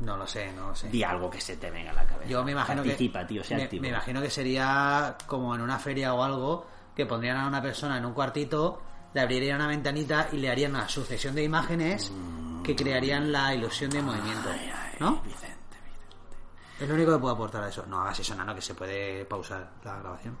No 0.00 0.16
lo 0.18 0.26
sé, 0.26 0.52
no 0.52 0.68
lo 0.68 0.74
sé. 0.76 0.88
Di 0.90 1.02
algo 1.02 1.30
que 1.30 1.40
se 1.40 1.56
te 1.56 1.70
venga 1.70 1.90
a 1.90 1.94
la 1.94 2.04
cabeza. 2.04 2.28
Yo 2.28 2.44
me 2.44 2.52
imagino 2.52 2.82
Participa, 2.82 3.20
que. 3.20 3.26
tío, 3.26 3.42
sea 3.44 3.56
me, 3.56 3.62
activo. 3.64 3.82
me 3.82 3.88
imagino 3.88 4.20
que 4.20 4.28
sería 4.28 5.16
como 5.26 5.54
en 5.54 5.62
una 5.62 5.78
feria 5.78 6.12
o 6.12 6.22
algo 6.22 6.66
que 6.94 7.06
pondrían 7.06 7.38
a 7.38 7.46
una 7.46 7.62
persona 7.62 7.96
en 7.96 8.04
un 8.04 8.12
cuartito, 8.12 8.82
le 9.14 9.20
abrirían 9.22 9.56
una 9.56 9.68
ventanita 9.68 10.28
y 10.32 10.36
le 10.36 10.50
harían 10.50 10.72
una 10.72 10.88
sucesión 10.88 11.34
de 11.34 11.44
imágenes 11.44 12.12
que 12.62 12.76
crearían 12.76 13.32
la 13.32 13.54
ilusión 13.54 13.90
de 13.90 14.02
movimiento. 14.02 14.50
¿No? 15.00 15.22
Vicente, 15.22 15.76
Es 16.80 16.86
lo 16.88 16.94
único 16.94 17.12
que 17.12 17.18
puedo 17.18 17.34
aportar 17.34 17.64
a 17.64 17.68
eso. 17.68 17.86
No 17.86 18.00
hagas 18.00 18.20
eso, 18.20 18.34
nano, 18.34 18.54
que 18.54 18.60
se 18.62 18.74
puede 18.74 19.24
pausar 19.24 19.70
la 19.84 19.98
grabación. 19.98 20.36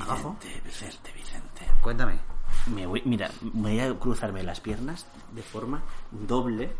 Abajo. 0.00 0.36
Vicente, 0.40 0.62
Vicente, 0.64 1.12
Vicente. 1.12 1.66
Cuéntame. 1.82 2.18
Me 2.74 2.86
voy, 2.86 3.02
mira, 3.04 3.30
voy 3.40 3.78
a 3.80 3.94
cruzarme 3.98 4.42
las 4.42 4.60
piernas 4.60 5.06
de 5.32 5.42
forma 5.42 5.82
doble 6.10 6.72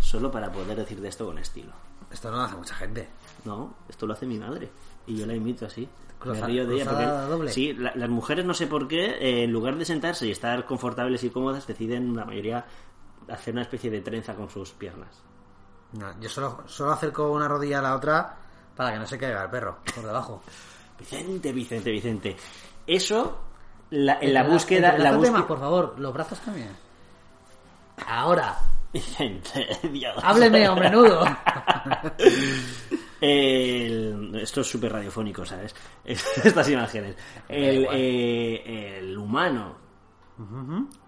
solo 0.00 0.30
para 0.30 0.50
poder 0.50 0.76
decir 0.78 1.00
de 1.00 1.08
esto 1.08 1.26
con 1.26 1.38
estilo. 1.38 1.72
Esto 2.10 2.30
no 2.30 2.38
lo 2.38 2.42
hace 2.44 2.56
mucha 2.56 2.74
gente. 2.74 3.08
No, 3.44 3.74
esto 3.88 4.06
lo 4.06 4.14
hace 4.14 4.26
mi 4.26 4.38
madre. 4.38 4.70
Y 5.06 5.16
yo 5.16 5.26
la 5.26 5.34
imito 5.34 5.66
así. 5.66 5.88
Me 6.24 6.40
río 6.40 6.66
de 6.66 6.74
ella 6.76 6.84
porque- 6.86 7.04
doble. 7.06 7.52
Sí, 7.52 7.72
la- 7.74 7.94
las 7.94 8.08
mujeres 8.08 8.44
no 8.44 8.54
sé 8.54 8.66
por 8.66 8.88
qué, 8.88 9.10
eh, 9.20 9.44
en 9.44 9.52
lugar 9.52 9.76
de 9.76 9.84
sentarse 9.84 10.26
y 10.26 10.30
estar 10.30 10.64
confortables 10.64 11.22
y 11.24 11.30
cómodas, 11.30 11.66
deciden 11.66 12.16
la 12.16 12.24
mayoría 12.24 12.64
hacer 13.28 13.52
una 13.54 13.62
especie 13.62 13.90
de 13.90 14.00
trenza 14.00 14.34
con 14.34 14.48
sus 14.48 14.70
piernas. 14.72 15.22
No, 15.92 16.18
yo 16.20 16.28
solo, 16.28 16.64
solo 16.66 16.92
acerco 16.92 17.30
una 17.30 17.46
rodilla 17.48 17.78
a 17.78 17.82
la 17.82 17.94
otra 17.94 18.36
para 18.74 18.92
que 18.92 18.98
no 18.98 19.06
se 19.06 19.18
caiga 19.18 19.44
el 19.44 19.50
perro 19.50 19.78
por 19.94 20.04
debajo. 20.04 20.42
Vicente, 20.98 21.52
Vicente, 21.52 21.90
Vicente. 21.90 22.36
Eso, 22.86 23.38
la- 23.90 24.18
en 24.20 24.34
la 24.34 24.42
búsqueda... 24.44 24.88
La 24.88 24.88
entrelázate 24.94 25.16
búsqueda... 25.18 25.38
más, 25.38 25.46
por 25.46 25.58
favor. 25.60 25.94
Los 25.98 26.12
brazos 26.12 26.40
también. 26.40 26.70
Ahora. 28.06 28.58
Vicente, 28.92 29.66
Dios. 29.92 30.14
Hábleme, 30.22 30.68
hombre 30.68 30.90
nudo. 30.90 31.24
El- 33.20 34.34
esto 34.40 34.60
es 34.60 34.66
súper 34.70 34.92
radiofónico, 34.92 35.44
¿sabes? 35.44 35.74
Estas 36.04 36.68
imágenes. 36.70 37.16
El, 37.48 37.86
eh, 37.90 38.98
el 38.98 39.18
humano 39.18 39.76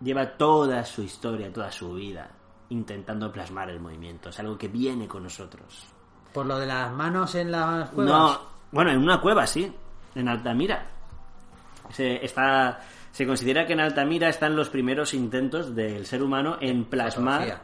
lleva 0.02 0.36
toda 0.36 0.84
su 0.84 1.02
historia, 1.02 1.52
toda 1.52 1.70
su 1.70 1.94
vida 1.94 2.28
intentando 2.70 3.30
plasmar 3.32 3.70
el 3.70 3.78
movimiento. 3.80 4.30
Es 4.30 4.38
algo 4.40 4.58
que 4.58 4.66
viene 4.68 5.06
con 5.06 5.22
nosotros. 5.22 5.86
Por 6.32 6.46
lo 6.46 6.58
de 6.58 6.66
las 6.66 6.92
manos 6.92 7.34
en 7.36 7.50
las 7.52 7.90
cuevas. 7.90 8.12
No, 8.12 8.40
bueno, 8.72 8.90
en 8.90 8.98
una 8.98 9.20
cueva, 9.20 9.46
sí. 9.46 9.72
En 10.14 10.28
Altamira. 10.28 10.86
Se, 11.90 12.24
está, 12.24 12.80
se 13.10 13.26
considera 13.26 13.66
que 13.66 13.72
en 13.72 13.80
Altamira 13.80 14.28
están 14.28 14.54
los 14.56 14.70
primeros 14.70 15.14
intentos 15.14 15.74
del 15.74 16.06
ser 16.06 16.22
humano 16.22 16.56
en 16.60 16.84
plasmar. 16.84 17.62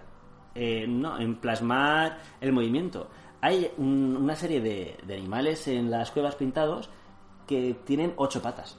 Eh, 0.54 0.86
no, 0.88 1.18
en 1.18 1.36
plasmar 1.36 2.18
el 2.40 2.52
movimiento. 2.52 3.08
Hay 3.40 3.70
un- 3.76 4.16
una 4.18 4.34
serie 4.34 4.60
de, 4.60 4.96
de 5.06 5.14
animales 5.16 5.68
en 5.68 5.90
las 5.90 6.10
cuevas 6.10 6.34
pintados 6.34 6.88
que 7.46 7.76
tienen 7.84 8.14
ocho 8.16 8.40
patas. 8.42 8.78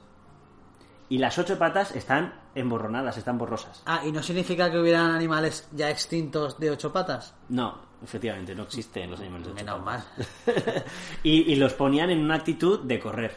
Y 1.08 1.16
las 1.18 1.38
ocho 1.38 1.56
patas 1.58 1.94
están 1.96 2.34
emborronadas, 2.54 3.16
están 3.16 3.38
borrosas. 3.38 3.82
Ah, 3.86 4.02
¿y 4.04 4.12
no 4.12 4.22
significa 4.22 4.70
que 4.70 4.78
hubieran 4.78 5.12
animales 5.12 5.66
ya 5.72 5.88
extintos 5.88 6.58
de 6.58 6.70
ocho 6.70 6.92
patas? 6.92 7.34
No, 7.48 7.78
efectivamente, 8.02 8.54
no 8.54 8.62
existen 8.64 9.10
los 9.10 9.20
animales 9.20 9.48
de 9.48 9.54
Menos 9.54 9.82
mal. 9.84 10.04
y, 11.22 11.52
y 11.52 11.56
los 11.56 11.72
ponían 11.74 12.10
en 12.10 12.20
una 12.24 12.36
actitud 12.36 12.80
de 12.84 12.98
correr. 13.00 13.36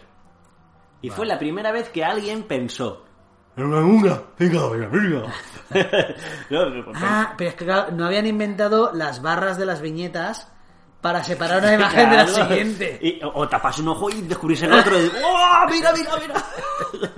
Y 1.02 1.10
fue 1.10 1.26
la 1.26 1.40
primera 1.40 1.72
vez 1.72 1.90
que 1.90 2.04
alguien 2.06 2.44
pensó. 2.44 3.06
"En 3.58 3.66
una 3.66 3.80
unga, 3.82 4.24
venga, 4.38 4.68
venga, 4.70 4.88
venga". 4.88 5.24
Ah, 6.96 7.34
pero 7.38 7.50
es 7.50 7.56
que 7.56 7.66
claro, 7.66 7.92
no 7.92 8.06
habían 8.06 8.28
inventado 8.28 8.92
las 8.94 9.22
barras 9.22 9.58
de 9.58 9.66
las 9.66 9.82
viñetas 9.82 10.52
para 11.02 11.24
separar 11.24 11.60
una 11.62 11.74
imagen 11.80 12.10
de 12.12 12.16
la 12.18 12.28
siguiente. 12.28 13.00
Y- 13.02 13.24
o, 13.24 13.32
o 13.34 13.48
tapas 13.50 13.80
un 13.80 13.88
ojo 13.90 14.10
y 14.10 14.22
descubrís 14.22 14.62
el 14.64 14.74
otro. 14.74 15.02
Y, 15.02 15.08
¡Oh, 15.24 15.66
mira, 15.70 15.92
mira, 15.94 16.12
mira! 16.22 17.11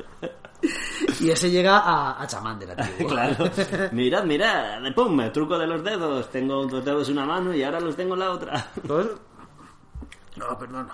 Y 1.23 1.31
ese 1.31 1.49
llega 1.49 1.77
a, 1.79 2.21
a 2.21 2.27
chamán 2.27 2.59
de 2.59 2.67
la 2.67 2.75
tribu. 2.75 3.07
claro. 3.09 3.49
Mirad, 3.91 4.23
mirad. 4.25 4.79
Pum, 4.93 5.19
el 5.21 5.31
truco 5.31 5.57
de 5.57 5.67
los 5.67 5.83
dedos. 5.83 6.29
Tengo 6.29 6.65
dos 6.65 6.83
dedos 6.83 7.07
en 7.09 7.17
una 7.17 7.25
mano 7.25 7.53
y 7.53 7.63
ahora 7.63 7.79
los 7.79 7.95
tengo 7.95 8.13
en 8.13 8.19
la 8.19 8.31
otra. 8.31 8.67
Pues- 8.88 9.07
No, 10.36 10.57
perdón. 10.57 10.89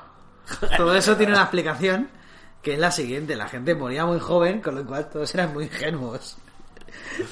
Todo 0.77 0.95
eso 0.95 1.15
tiene 1.15 1.33
una 1.33 1.41
explicación 1.43 2.09
que 2.61 2.73
es 2.73 2.79
la 2.79 2.91
siguiente. 2.91 3.35
La 3.35 3.47
gente 3.47 3.73
moría 3.75 4.05
muy 4.05 4.19
joven, 4.19 4.61
con 4.61 4.75
lo 4.75 4.85
cual 4.85 5.09
todos 5.09 5.33
eran 5.33 5.53
muy 5.53 5.63
ingenuos. 5.65 6.37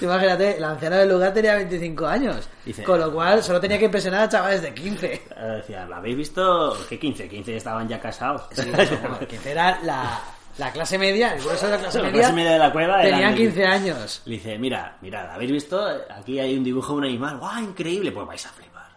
Imagínate, 0.02 0.58
el 0.58 0.64
anciano 0.64 0.96
del 0.98 1.10
lugar 1.10 1.34
tenía 1.34 1.56
25 1.56 2.06
años. 2.06 2.48
Dice- 2.66 2.84
Con 2.84 3.00
lo 3.00 3.12
cual 3.12 3.44
solo 3.44 3.60
tenía 3.60 3.78
que 3.80 3.86
impresionar 3.86 4.22
a 4.24 4.30
chavales 4.30 4.62
de 4.62 4.74
15. 4.74 5.14
Eh, 5.14 5.22
Decía, 5.58 5.86
¿lo 5.86 5.96
habéis 5.96 6.18
visto? 6.18 6.78
¿Qué 6.90 6.98
15? 7.00 7.28
15 7.28 7.58
estaban 7.58 7.88
ya 7.88 8.00
casados. 8.00 8.44
Sí, 8.52 8.70
bueno, 8.72 9.20
15 9.28 9.52
era 9.52 9.80
la, 9.84 10.20
la 10.58 10.72
clase 10.72 10.98
media, 10.98 11.34
el 11.34 11.42
grueso 11.44 11.66
de 11.68 11.72
la 11.74 11.78
clase 11.80 11.98
La 12.00 12.04
media. 12.06 12.20
clase 12.22 12.34
media 12.34 12.52
de 12.54 12.60
la 12.60 12.72
cueva 12.72 13.02
Tenían 13.02 13.32
de 13.32 13.38
15 13.38 13.66
años. 13.66 14.22
Le 14.26 14.36
dice, 14.36 14.58
mira, 14.58 14.98
mirad, 15.02 15.30
¿habéis 15.32 15.52
visto? 15.52 15.80
Aquí 16.10 16.40
hay 16.40 16.58
un 16.58 16.64
dibujo 16.64 16.94
de 16.94 16.98
un 17.00 17.06
animal. 17.06 17.38
¡Guau, 17.38 17.64
increíble! 17.64 18.12
Pues 18.12 18.26
vais 18.28 18.46
a 18.46 18.50
flipar. 18.50 18.88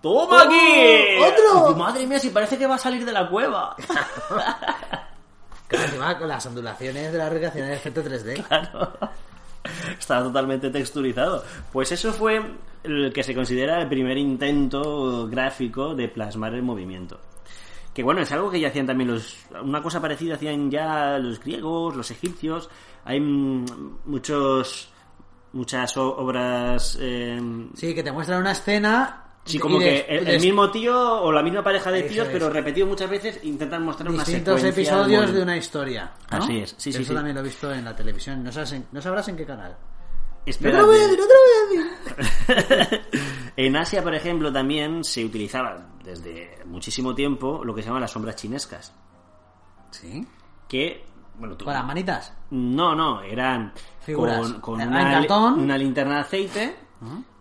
¡Toma 0.00 0.36
¡Oh, 0.36 0.38
aquí! 0.46 1.16
otro! 1.20 1.72
Y, 1.72 1.74
Madre 1.74 2.06
mía, 2.06 2.18
si 2.18 2.30
parece 2.30 2.56
que 2.56 2.66
va 2.66 2.76
a 2.76 2.78
salir 2.78 3.04
de 3.04 3.12
la 3.12 3.28
cueva. 3.28 3.74
Claro, 5.68 5.84
encima 5.86 6.16
con 6.16 6.28
las 6.28 6.46
ondulaciones 6.46 7.10
de 7.10 7.18
la 7.18 7.28
rica 7.28 7.48
hacían 7.48 7.66
el 7.66 7.72
efecto 7.74 8.00
3D. 8.04 8.40
Estaba 9.98 10.22
totalmente 10.22 10.70
texturizado. 10.70 11.42
Pues 11.72 11.90
eso 11.90 12.12
fue 12.12 12.40
el 12.84 13.12
que 13.12 13.24
se 13.24 13.34
considera 13.34 13.82
el 13.82 13.88
primer 13.88 14.16
intento 14.16 15.26
gráfico 15.26 15.96
de 15.96 16.06
plasmar 16.08 16.54
el 16.54 16.62
movimiento. 16.62 17.18
Que 17.96 18.02
bueno, 18.02 18.20
es 18.20 18.30
algo 18.30 18.50
que 18.50 18.60
ya 18.60 18.68
hacían 18.68 18.84
también 18.86 19.10
los... 19.10 19.46
Una 19.62 19.80
cosa 19.80 20.02
parecida 20.02 20.34
hacían 20.34 20.70
ya 20.70 21.16
los 21.18 21.40
griegos, 21.40 21.96
los 21.96 22.10
egipcios. 22.10 22.68
Hay 23.06 23.20
muchos... 23.20 24.92
Muchas 25.54 25.96
obras... 25.96 26.98
eh, 27.00 27.40
Sí, 27.74 27.94
que 27.94 28.02
te 28.02 28.12
muestran 28.12 28.40
una 28.42 28.52
escena. 28.52 29.22
Sí, 29.46 29.58
como 29.58 29.78
que 29.78 30.00
el, 30.10 30.40
mismo 30.42 30.70
tío 30.70 31.22
o 31.22 31.32
la 31.32 31.42
misma 31.42 31.62
pareja 31.64 31.90
de 31.90 32.02
tíos, 32.02 32.26
es. 32.26 32.32
pero 32.34 32.50
repetido 32.50 32.86
muchas 32.86 33.08
veces, 33.08 33.40
intentan 33.44 33.82
mostrar 33.82 34.10
una 34.10 34.18
distintos 34.24 34.60
secuencia 34.60 34.82
episodios 34.82 35.26
muy- 35.26 35.32
de 35.36 35.42
una 35.42 35.56
historia. 35.56 36.12
¿no? 36.32 36.36
Así 36.36 36.58
es, 36.58 36.74
sí, 36.76 36.92
sí, 36.92 36.98
Eso 37.00 37.08
sí. 37.12 37.14
también 37.14 37.34
lo 37.36 37.40
he 37.40 37.44
visto 37.44 37.72
en 37.72 37.84
la 37.86 37.96
televisión. 37.96 38.44
No, 38.44 38.52
sabes 38.52 38.72
en- 38.72 38.86
no 38.92 39.00
sabrás 39.00 39.26
en 39.28 39.36
qué 39.36 39.46
canal. 39.46 39.74
No 40.46 40.52
te 40.52 40.72
lo 40.72 40.86
voy 40.86 40.96
a 40.96 41.00
decir, 41.08 41.18
no 41.18 41.24
te 41.26 41.32
lo 41.32 41.40
voy 41.40 41.78
a 42.58 42.76
decir. 42.76 43.00
en 43.56 43.76
Asia, 43.76 44.02
por 44.02 44.14
ejemplo, 44.14 44.52
también 44.52 45.02
se 45.04 45.24
utilizaba 45.24 45.86
desde 46.04 46.58
muchísimo 46.66 47.14
tiempo 47.14 47.64
lo 47.64 47.74
que 47.74 47.82
se 47.82 47.88
llaman 47.88 48.02
las 48.02 48.10
sombras 48.12 48.36
chinescas. 48.36 48.94
Sí. 49.90 50.26
Que, 50.68 51.04
bueno, 51.38 51.56
tú... 51.56 51.64
Con 51.64 51.74
las 51.74 51.84
manitas. 51.86 52.36
No, 52.50 52.94
no, 52.94 53.22
eran 53.22 53.72
Figuras. 54.00 54.52
con, 54.54 54.80
una, 54.80 55.24
una 55.56 55.78
linterna 55.78 56.14
de 56.16 56.20
aceite, 56.20 56.76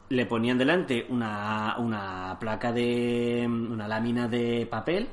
le 0.10 0.26
ponían 0.26 0.58
delante 0.58 1.06
una, 1.10 1.76
una 1.80 2.38
placa 2.40 2.72
de... 2.72 3.46
una 3.48 3.88
lámina 3.88 4.28
de 4.28 4.68
papel, 4.70 5.10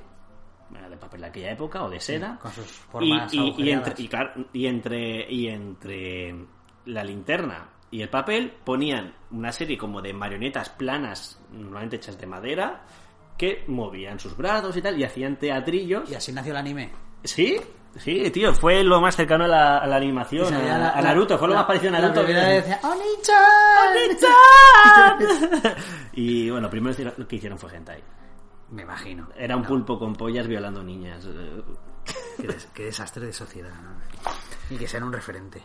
de 0.90 0.96
papel 0.96 1.20
de 1.22 1.26
aquella 1.26 1.50
época, 1.52 1.82
o 1.84 1.90
de 1.90 1.98
seda, 2.00 2.38
Con 2.40 2.52
sus 2.52 2.66
formas 2.66 3.32
y- 3.34 3.54
y 3.58 3.70
entre, 3.70 3.94
y, 4.02 4.08
claro, 4.08 4.30
y 4.52 4.66
entre 4.66 5.30
y 5.32 5.48
entre 5.48 6.46
la 6.86 7.02
linterna 7.04 7.68
y 7.92 8.02
el 8.02 8.08
papel 8.08 8.52
ponían 8.64 9.14
una 9.30 9.52
serie 9.52 9.78
como 9.78 10.02
de 10.02 10.12
marionetas 10.12 10.70
planas, 10.70 11.38
normalmente 11.52 11.96
hechas 11.96 12.18
de 12.18 12.26
madera, 12.26 12.82
que 13.38 13.64
movían 13.68 14.18
sus 14.18 14.36
brazos 14.36 14.76
y 14.76 14.82
tal, 14.82 14.98
y 14.98 15.04
hacían 15.04 15.36
teatrillos. 15.38 16.10
Y 16.10 16.14
así 16.16 16.32
nació 16.32 16.50
el 16.52 16.58
anime. 16.58 16.90
¿Sí? 17.22 17.60
Sí, 17.98 18.30
tío, 18.30 18.54
fue 18.54 18.82
lo 18.82 19.00
más 19.00 19.14
cercano 19.14 19.44
a 19.44 19.48
la, 19.48 19.78
a 19.78 19.86
la 19.86 19.96
animación, 19.96 20.52
a, 20.54 20.78
la- 20.78 20.90
a 20.92 21.02
Naruto, 21.02 21.36
fue 21.38 21.46
lo 21.48 21.52
la- 21.54 21.60
más 21.60 21.66
parecido 21.66 21.94
a 21.94 22.00
la 22.00 22.08
Naruto. 22.08 22.26
decía, 22.26 22.80
"Oni-chan". 22.82 24.26
¡Oni-chan! 25.18 25.76
y 26.14 26.50
bueno, 26.50 26.70
primero 26.70 27.12
lo 27.16 27.28
que 27.28 27.36
hicieron 27.36 27.58
fue 27.58 27.74
hentai. 27.76 28.02
Me 28.70 28.82
imagino. 28.82 29.28
Era 29.36 29.54
un 29.56 29.62
pulpo 29.64 29.98
con 29.98 30.14
pollas 30.14 30.46
violando 30.46 30.82
niñas. 30.82 31.26
Eh, 31.26 31.62
Qué, 32.40 32.46
des- 32.48 32.66
qué 32.74 32.84
desastre 32.86 33.26
de 33.26 33.32
sociedad. 33.32 33.70
¿no? 33.74 34.74
Y 34.74 34.78
que 34.78 34.88
sean 34.88 35.02
un 35.04 35.12
referente. 35.12 35.62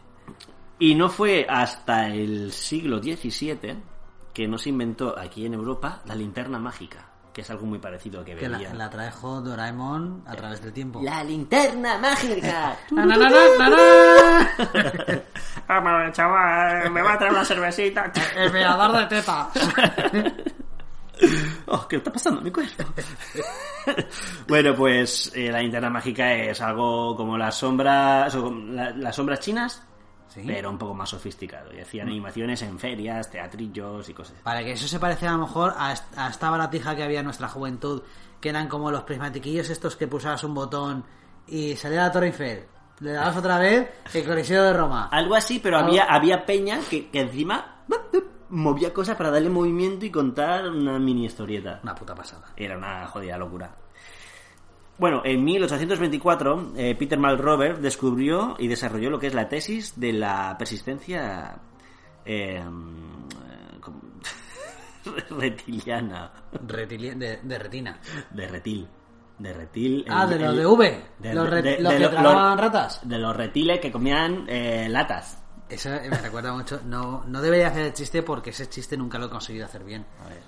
Y 0.80 0.96
no 0.96 1.10
fue 1.10 1.46
hasta 1.50 2.08
el 2.08 2.52
siglo 2.52 3.00
XVII 3.00 3.78
que 4.34 4.48
no 4.48 4.58
se 4.58 4.70
inventó 4.70 5.18
aquí 5.18 5.46
en 5.46 5.54
Europa 5.56 6.02
la 6.06 6.14
linterna 6.14 6.60
mágica, 6.60 7.04
que 7.34 7.42
es 7.42 7.50
algo 7.50 7.66
muy 7.66 7.80
parecido 7.80 8.24
que 8.24 8.36
Que 8.36 8.48
la, 8.48 8.58
veía. 8.60 8.74
la 8.76 8.88
trajo 8.90 9.42
Doraemon 9.42 10.24
a 10.28 10.36
través 10.36 10.62
del 10.62 10.72
tiempo. 10.74 11.02
La 11.04 11.24
linterna 11.24 11.98
mágica. 11.98 12.78
Na, 12.92 13.06
na, 13.06 13.18
na, 13.18 13.30
na, 13.30 13.40
na, 13.58 13.70
na. 13.70 15.22
Vamos, 15.68 16.14
chaval, 16.16 16.92
me 16.92 17.02
va 17.02 17.14
a 17.14 17.18
traer 17.18 17.34
una 17.34 17.44
cervecita. 17.46 18.12
El 18.38 18.52
veador 18.52 18.96
de 19.00 19.06
tetas. 19.08 19.48
Oh, 21.66 21.88
¿qué 21.88 21.96
está 21.96 22.12
pasando 22.14 22.40
en 22.40 22.46
mi 22.46 22.52
cuerpo? 22.52 22.84
bueno, 24.48 24.76
pues 24.76 25.32
eh, 25.36 25.52
la 25.52 25.60
linterna 25.62 25.90
mágica 25.90 26.32
es 26.36 26.62
algo 26.62 27.16
como 27.16 27.38
las 27.38 27.56
sombras, 27.58 28.34
o 28.36 28.44
como 28.44 28.72
la- 28.74 28.92
las 28.92 29.16
sombras 29.16 29.40
chinas, 29.40 29.84
Sí. 30.30 30.44
pero 30.46 30.70
un 30.70 30.78
poco 30.78 30.94
más 30.94 31.10
sofisticado. 31.10 31.74
Y 31.74 31.80
hacían 31.80 32.08
animaciones 32.08 32.62
en 32.62 32.78
ferias, 32.78 33.30
teatrillos 33.30 34.10
y 34.10 34.14
cosas. 34.14 34.36
Para 34.44 34.64
que 34.64 34.74
eso 34.74 34.88
se 34.88 35.00
parecía 35.00 35.30
a 35.30 35.34
lo 35.34 35.40
mejor 35.40 35.74
a 35.78 35.94
esta 35.94 36.50
baratija 36.50 36.96
que 36.96 37.04
había 37.04 37.20
en 37.20 37.26
nuestra 37.26 37.48
juventud, 37.48 38.02
que 38.40 38.50
eran 38.50 38.68
como 38.68 38.92
los 38.92 39.04
prismatiquillos 39.04 39.70
estos 39.70 39.96
que 39.96 40.08
pulsabas 40.08 40.44
un 40.44 40.54
botón 40.54 41.04
y 41.48 41.76
salía 41.76 42.02
la 42.04 42.12
Torre 42.12 42.28
Eiffel. 42.28 42.66
Le 43.00 43.12
dabas 43.12 43.38
otra 43.38 43.60
vez 43.60 43.90
el 44.14 44.26
Coliseo 44.26 44.64
de 44.64 44.74
Roma. 44.74 45.10
Algo 45.12 45.36
así, 45.36 45.60
pero 45.60 45.78
había, 45.78 46.06
había 46.06 46.46
peña 46.46 46.80
que, 46.90 47.10
que 47.10 47.22
encima 47.22 47.84
movía 48.50 48.94
cosas 48.94 49.16
para 49.16 49.32
darle 49.32 49.50
movimiento 49.50 50.06
y 50.06 50.12
contar 50.12 50.68
una 50.68 50.98
mini 51.00 51.26
historieta. 51.26 51.80
Una 51.84 51.96
puta 51.96 52.16
pasada. 52.16 52.54
Era 52.56 52.78
una 52.78 53.08
jodida 53.08 53.38
locura. 53.38 53.72
Bueno, 54.98 55.22
en 55.24 55.43
1824, 55.43 56.74
eh, 56.76 56.95
Peter 56.98 57.20
Malrover 57.20 57.80
descubrió 57.80 58.56
y 58.58 58.68
desarrolló 58.68 59.10
lo 59.12 59.20
que 59.20 59.28
es 59.28 59.34
la 59.36 59.48
tesis 59.48 60.00
de 60.00 60.14
la 60.14 60.56
persistencia 60.58 61.60
eh, 62.26 62.64
¿cómo? 63.80 64.02
reptiliana. 65.30 66.32
Retili- 66.66 67.14
de, 67.16 67.38
de 67.43 67.60
retina. 67.60 68.00
De 68.32 68.48
retil. 68.48 68.88
De 69.38 69.54
retil. 69.54 70.06
Ah, 70.10 70.24
el- 70.24 70.30
de 70.30 70.39
los 70.39 70.56
de 70.58 70.66
V. 70.66 71.04
de- 71.20 71.34
los 71.34 71.50
re- 71.50 71.62
de- 71.62 71.80
los 71.80 71.93
de 71.93 72.00
que 72.00 72.08
tragaban 72.10 72.58
ratas. 72.58 73.08
De 73.08 73.18
los 73.20 73.36
retiles 73.36 73.80
que 73.80 73.91
comían 73.91 74.45
eh, 74.48 74.88
latas. 74.89 75.43
Eso 75.70 75.89
me 75.89 76.18
recuerda 76.18 76.54
mucho. 76.54 76.82
No, 76.86 77.24
no 77.28 77.41
debería 77.41 77.68
hacer 77.68 77.86
el 77.86 77.93
chiste 77.93 78.24
porque 78.24 78.50
ese 78.50 78.68
chiste 78.68 78.98
nunca 78.98 79.20
lo 79.20 79.28
he 79.28 79.30
conseguido 79.30 79.66
hacer 79.66 79.84
bien. 79.84 80.06
A 80.26 80.30
ver. 80.30 80.41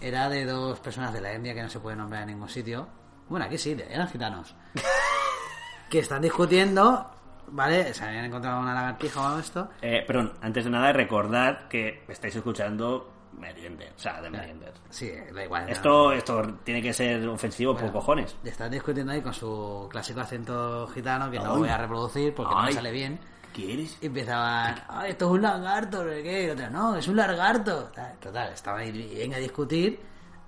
Era 0.00 0.28
de 0.28 0.44
dos 0.44 0.80
personas 0.80 1.12
de 1.12 1.20
la 1.20 1.34
India 1.34 1.54
que 1.54 1.62
no 1.62 1.68
se 1.68 1.78
puede 1.78 1.96
nombrar 1.96 2.22
en 2.22 2.28
ningún 2.28 2.48
sitio. 2.48 2.88
Bueno, 3.28 3.46
aquí 3.46 3.58
sí, 3.58 3.76
eran 3.88 4.08
gitanos. 4.08 4.54
que 5.90 5.98
están 6.00 6.22
discutiendo, 6.22 7.10
¿vale? 7.48 7.92
Se 7.94 8.04
habían 8.04 8.24
encontrado 8.24 8.60
una 8.60 8.74
lagartija 8.74 9.20
o 9.20 9.26
algo 9.26 9.38
esto. 9.40 9.68
Eh, 9.82 10.04
perdón, 10.06 10.32
antes 10.40 10.64
de 10.64 10.70
nada, 10.70 10.92
recordad 10.92 11.68
que 11.68 12.04
estáis 12.08 12.36
escuchando 12.36 13.12
Meriender, 13.38 13.92
o 13.94 13.98
sea, 13.98 14.20
de 14.20 14.30
Meriender. 14.30 14.72
Sí, 14.88 15.12
da 15.34 15.44
igual. 15.44 15.66
no. 15.66 15.72
Esto, 15.72 16.12
esto 16.12 16.42
tiene 16.64 16.80
que 16.80 16.92
ser 16.92 17.26
ofensivo 17.28 17.76
por 17.76 17.92
cojones. 17.92 18.36
Están 18.44 18.70
discutiendo 18.70 19.12
ahí 19.12 19.20
con 19.20 19.34
su 19.34 19.88
clásico 19.90 20.20
acento 20.20 20.86
gitano 20.88 21.30
que 21.30 21.38
no 21.38 21.52
Ay. 21.54 21.58
voy 21.58 21.68
a 21.68 21.76
reproducir 21.78 22.34
porque 22.34 22.54
no 22.54 22.62
me 22.62 22.68
Ay. 22.68 22.74
sale 22.74 22.90
bien. 22.92 23.18
¿Quieres? 23.52 23.96
Y 24.02 24.06
empezaban, 24.06 24.74
Ay, 24.88 25.12
esto 25.12 25.26
es 25.26 25.30
un 25.32 25.42
lagarto, 25.42 26.04
no 26.04 26.10
qué. 26.10 26.44
Y 26.44 26.50
otra, 26.50 26.68
no, 26.68 26.96
es 26.96 27.08
un 27.08 27.16
lagarto. 27.16 27.84
Tal, 27.94 28.18
Total, 28.18 28.52
estaban 28.52 28.82
ahí, 28.82 29.14
venga 29.16 29.36
a 29.36 29.40
discutir. 29.40 29.98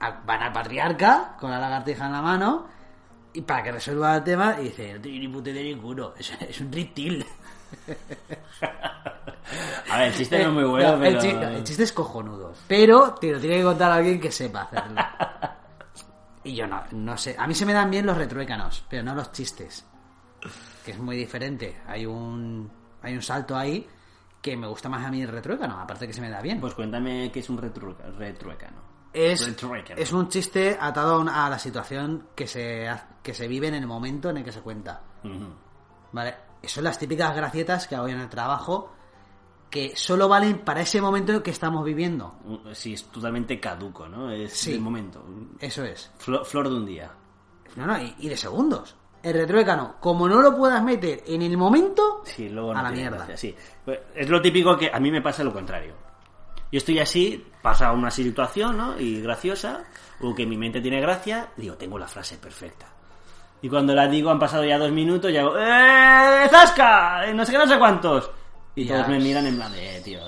Van 0.01 0.43
al 0.43 0.53
patriarca 0.53 1.37
con 1.39 1.51
la 1.51 1.59
lagartija 1.59 2.07
en 2.07 2.13
la 2.13 2.23
mano. 2.23 2.67
Y 3.33 3.43
para 3.43 3.63
que 3.63 3.73
resuelva 3.73 4.17
el 4.17 4.25
tema, 4.25 4.57
y 4.61 4.65
dice, 4.65 4.95
no 4.95 5.01
tiene 5.01 5.19
ni 5.21 5.29
puta 5.29 5.51
idea 5.51 5.63
ninguno. 5.63 6.13
Es, 6.19 6.33
es 6.41 6.61
un 6.61 6.73
reptil. 6.73 7.25
A 9.91 9.99
ver, 9.99 10.09
el 10.09 10.15
chiste 10.15 10.39
no 10.43 10.49
es 10.49 10.55
muy 10.55 10.65
bueno, 10.65 10.89
No, 10.97 11.05
el, 11.05 11.13
pero... 11.17 11.21
chiste, 11.23 11.45
el 11.57 11.65
chiste 11.65 11.83
es 11.85 11.93
cojonudo. 11.93 12.53
Pero 12.67 13.15
te 13.15 13.33
lo 13.33 13.41
tiene 13.41 13.57
que 13.59 13.63
contar 13.65 13.91
alguien 13.93 14.21
que 14.21 14.31
sepa 14.33 14.63
hacerlo. 14.63 15.01
Y 16.45 16.55
yo 16.55 16.67
no, 16.67 16.83
no 16.93 17.17
sé. 17.19 17.35
A 17.39 17.47
mí 17.47 17.55
se 17.55 17.67
me 17.67 17.75
dan 17.75 17.91
bien 17.91 18.07
los 18.07 18.17
retruécanos, 18.17 18.83
pero 18.89 19.03
no 19.03 19.15
los 19.15 19.33
chistes. 19.33 19.85
Que 20.83 20.93
es 20.93 20.99
muy 20.99 21.15
diferente. 21.17 21.83
Hay 21.87 22.07
un, 22.07 22.71
hay 23.03 23.15
un 23.15 23.21
salto 23.21 23.55
ahí 23.55 23.87
que 24.41 24.57
me 24.57 24.67
gusta 24.67 24.89
más 24.89 25.05
a 25.05 25.11
mí 25.11 25.21
el 25.21 25.29
retruécano, 25.29 25.79
aparte 25.79 26.07
que 26.07 26.13
se 26.15 26.23
me 26.23 26.31
da 26.31 26.41
bien. 26.41 26.59
Pues 26.61 26.73
cuéntame 26.75 27.31
qué 27.33 27.41
es 27.41 27.51
un 27.51 27.59
retru- 27.59 27.97
retruécano. 28.17 28.81
Es, 29.13 29.55
es 29.97 30.13
un 30.13 30.29
chiste 30.29 30.77
atado 30.81 31.25
a, 31.29 31.49
la 31.51 31.59
situación 31.59 32.29
que 32.35 32.47
se, 32.47 32.89
que 33.23 33.35
se 33.35 33.49
vive 33.49 33.69
en 33.69 33.75
el 33.75 33.87
momento 33.87 34.31
en 34.31 34.39
el 34.39 34.45
que 34.45 34.53
se 34.53 34.61
cuenta. 34.61 35.03
Ujú. 35.25 35.49
¿Vale? 36.13 36.35
Son 36.65 36.85
las 36.85 36.99
típicas 36.99 37.35
gracietas 37.35 37.87
que 37.87 37.95
hago 37.97 38.09
en 38.09 38.21
el 38.21 38.29
trabajo 38.29 38.93
que 39.71 39.95
solo 39.97 40.29
valen 40.29 40.61
para 40.65 40.81
ese 40.81 41.01
momento 41.01 41.43
que 41.43 41.51
estamos 41.51 41.85
viviendo. 41.85 42.37
Un- 42.45 42.75
Sí, 42.75 42.95
es 42.95 43.05
totalmente 43.05 43.61
caduco, 43.61 44.09
¿no? 44.09 44.31
Es 44.31 44.53
Sí. 44.55 44.73
el 44.75 44.81
momento. 44.81 45.25
Eso 45.61 45.85
es. 45.85 46.11
Flor, 46.19 46.45
flor 46.47 46.69
de 46.71 46.75
un 46.77 46.87
día. 46.87 47.11
No, 47.77 47.87
no, 47.87 48.01
y, 48.01 48.15
y 48.19 48.29
de 48.29 48.37
segundos. 48.37 48.97
El 49.23 49.35
retruécano, 49.35 49.97
como 50.01 50.27
no 50.29 50.41
lo 50.41 50.57
puedas 50.57 50.83
meter 50.83 51.23
en 51.27 51.43
el 51.43 51.57
momento, 51.57 52.23
Sí, 52.25 52.49
luego 52.49 52.73
no 52.73 52.81
a 52.81 52.83
la 52.85 52.91
mierda. 52.93 53.17
gracia, 53.19 53.37
sí. 53.37 53.55
Es 54.15 54.29
lo 54.31 54.41
típico 54.41 54.77
que 54.79 54.91
a 54.93 54.99
mí 55.01 55.11
me 55.11 55.21
pasa 55.21 55.43
lo 55.45 55.53
contrario. 55.53 55.95
Yo 56.71 56.79
estoy 56.79 56.99
así, 56.99 57.47
pasa 57.63 57.93
una 57.93 58.11
situación, 58.11 58.77
¿no? 58.77 58.99
Y 59.01 59.21
graciosa, 59.23 59.85
o 60.21 60.35
que 60.35 60.45
mi 60.47 60.57
mente 60.57 60.81
tiene 60.81 61.01
gracia, 61.01 61.49
digo, 61.57 61.77
tengo 61.77 61.99
la 61.99 62.07
frase 62.07 62.37
perfecta. 62.39 62.87
Y 63.63 63.69
cuando 63.69 63.95
la 63.95 64.07
digo, 64.07 64.31
han 64.31 64.39
pasado 64.39 64.65
ya 64.65 64.79
dos 64.79 64.93
minutos, 64.93 65.31
y 65.33 65.37
hago, 65.37 65.59
¡Eh, 65.59 66.47
Zasca! 66.51 67.27
Eh, 67.27 67.35
No 67.35 67.45
sé 67.45 67.53
qué, 67.53 67.59
no 67.59 67.67
sé 67.67 67.79
cuántos. 67.79 68.31
Y 68.75 68.85
Ya 68.85 68.97
todos 68.97 69.09
me 69.09 69.19
miran 69.19 69.47
en 69.47 69.57
plan 69.57 69.73
de, 69.73 69.97
"Eh, 69.97 70.01
tío, 70.03 70.21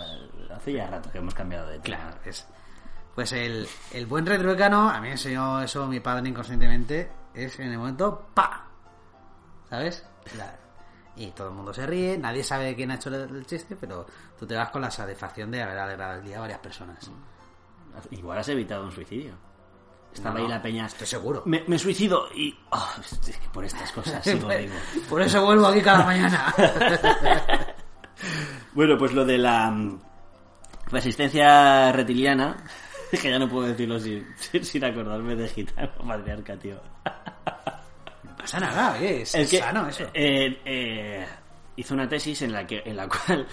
hace 0.55 0.73
ya 0.73 0.87
rato 0.89 1.11
que 1.13 1.19
hemos 1.19 1.35
cambiado 1.35 1.69
de 1.69 1.79
tema". 1.79 1.97
Claro, 1.99 2.17
es. 2.25 2.47
Pues 3.15 3.33
el, 3.33 3.69
el 3.93 4.07
buen 4.07 4.25
retruécano, 4.27 4.89
a 4.89 4.95
mí 5.01 5.03
me 5.09 5.13
enseñó 5.13 5.61
eso 5.63 5.87
mi 5.87 6.01
padre 6.01 6.29
inconscientemente, 6.29 7.11
es 7.35 7.59
en 7.61 7.71
el 7.73 7.79
momento 7.79 8.27
¡pa! 8.35 8.65
¿Sabes? 9.69 10.05
La- 10.37 10.57
y 11.21 11.33
todo 11.33 11.49
el 11.49 11.55
mundo 11.55 11.75
se 11.75 11.87
ríe, 11.87 12.17
nadie 12.17 12.43
sabe 12.43 12.75
quién 12.75 12.91
ha 12.91 12.95
hecho 12.95 13.11
el, 13.11 13.45
chiste, 13.45 13.77
pero 13.77 14.07
tú 14.39 14.47
te 14.47 14.55
vas 14.55 14.71
con 14.71 14.81
la 14.81 14.91
satisfacción 14.91 15.51
de 15.51 15.63
haber 15.63 15.79
alegrado 15.79 16.19
el 16.19 16.25
día 16.25 16.39
a 16.39 16.41
varias 16.41 16.61
personas. 16.61 17.11
Igual 18.11 18.39
has 18.39 18.49
evitado 18.49 18.85
un 18.85 18.93
suicidio. 18.93 19.35
Estaba 20.15 20.39
No, 20.39 20.45
ahí 20.45 20.51
la 20.51 20.63
peña. 20.63 20.87
Estoy 20.87 21.07
seguro. 21.07 21.43
Me, 21.45 21.63
me 21.67 21.79
suicido 21.79 22.27
y. 22.35 22.59
ah, 22.73 22.95
es 23.01 23.37
que 23.37 23.49
por 23.53 23.65
estas 23.65 23.93
cosas 23.93 24.25
sigo 24.25 24.49
vivo. 24.49 24.75
Por 25.09 25.23
eso 25.23 25.45
vuelvo 25.45 25.67
aquí 25.67 25.81
cada 25.83 26.05
mañana. 26.05 26.55
Bueno, 28.73 28.97
pues 28.99 29.13
lo 29.13 29.25
de 29.25 29.39
la 29.39 29.71
mm, 29.71 29.99
resistencia 30.93 31.91
reptiliana, 31.91 32.57
que 33.11 33.31
ya 33.31 33.39
no 33.39 33.49
puedo 33.49 33.67
decirlo 33.67 33.99
sin 33.99 34.85
acordarme 34.85 35.37
de 35.37 35.49
gitano 35.49 35.91
patriarca, 36.07 36.57
tío. 36.57 36.81
Pasa 38.41 38.61
nada, 38.61 38.97
oye, 38.99 39.23
es, 39.23 39.33
que, 39.33 39.59
sano 39.59 39.87
eso. 39.89 40.05
eh, 40.15 40.61
eh, 40.65 41.27
hizo 41.77 41.95
una 41.95 42.09
tesis 42.09 42.43
en 42.43 42.53
la 42.53 42.67
que 42.67 42.83
en 42.85 42.97
la 42.97 43.09
cual 43.27 43.47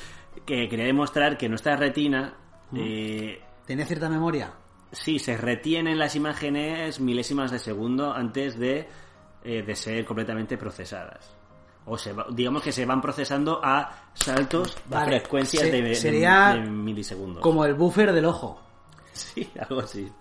que 0.46 0.68
quería 0.70 0.86
demostrar 0.86 1.38
que 1.38 1.50
nuestra 1.50 1.76
retina 1.76 2.34
eh, 2.76 3.42
¿Tenía 3.66 3.86
cierta 3.86 4.10
memoria? 4.10 4.52
sí 4.92 5.20
se 5.20 5.36
retienen 5.38 5.98
las 6.00 6.16
imágenes 6.16 7.00
milésimas 7.00 7.52
de 7.52 7.60
segundo 7.60 8.14
antes 8.14 8.58
de, 8.58 8.88
eh, 9.44 9.62
de 9.64 9.76
ser 9.76 10.06
completamente 10.06 10.58
procesadas. 10.58 11.34
O 11.86 11.98
se 11.98 12.12
va- 12.14 12.26
digamos 12.30 12.62
que 12.64 12.72
se 12.72 12.86
van 12.86 13.02
procesando 13.02 13.60
a 13.64 14.10
saltos, 14.14 14.78
a 14.92 15.06
frecuencias 15.06 15.64
se- 15.64 15.72
de, 15.72 15.82
de- 15.82 16.12
de 16.12 16.70
milisegundos. 16.70 17.42
Como 17.42 17.64
el 17.66 17.74
buffer 17.74 18.12
del 18.14 18.26
ojo. 18.26 18.62
Sí, 19.18 19.49
algo 19.68 19.82
así. 19.82 20.11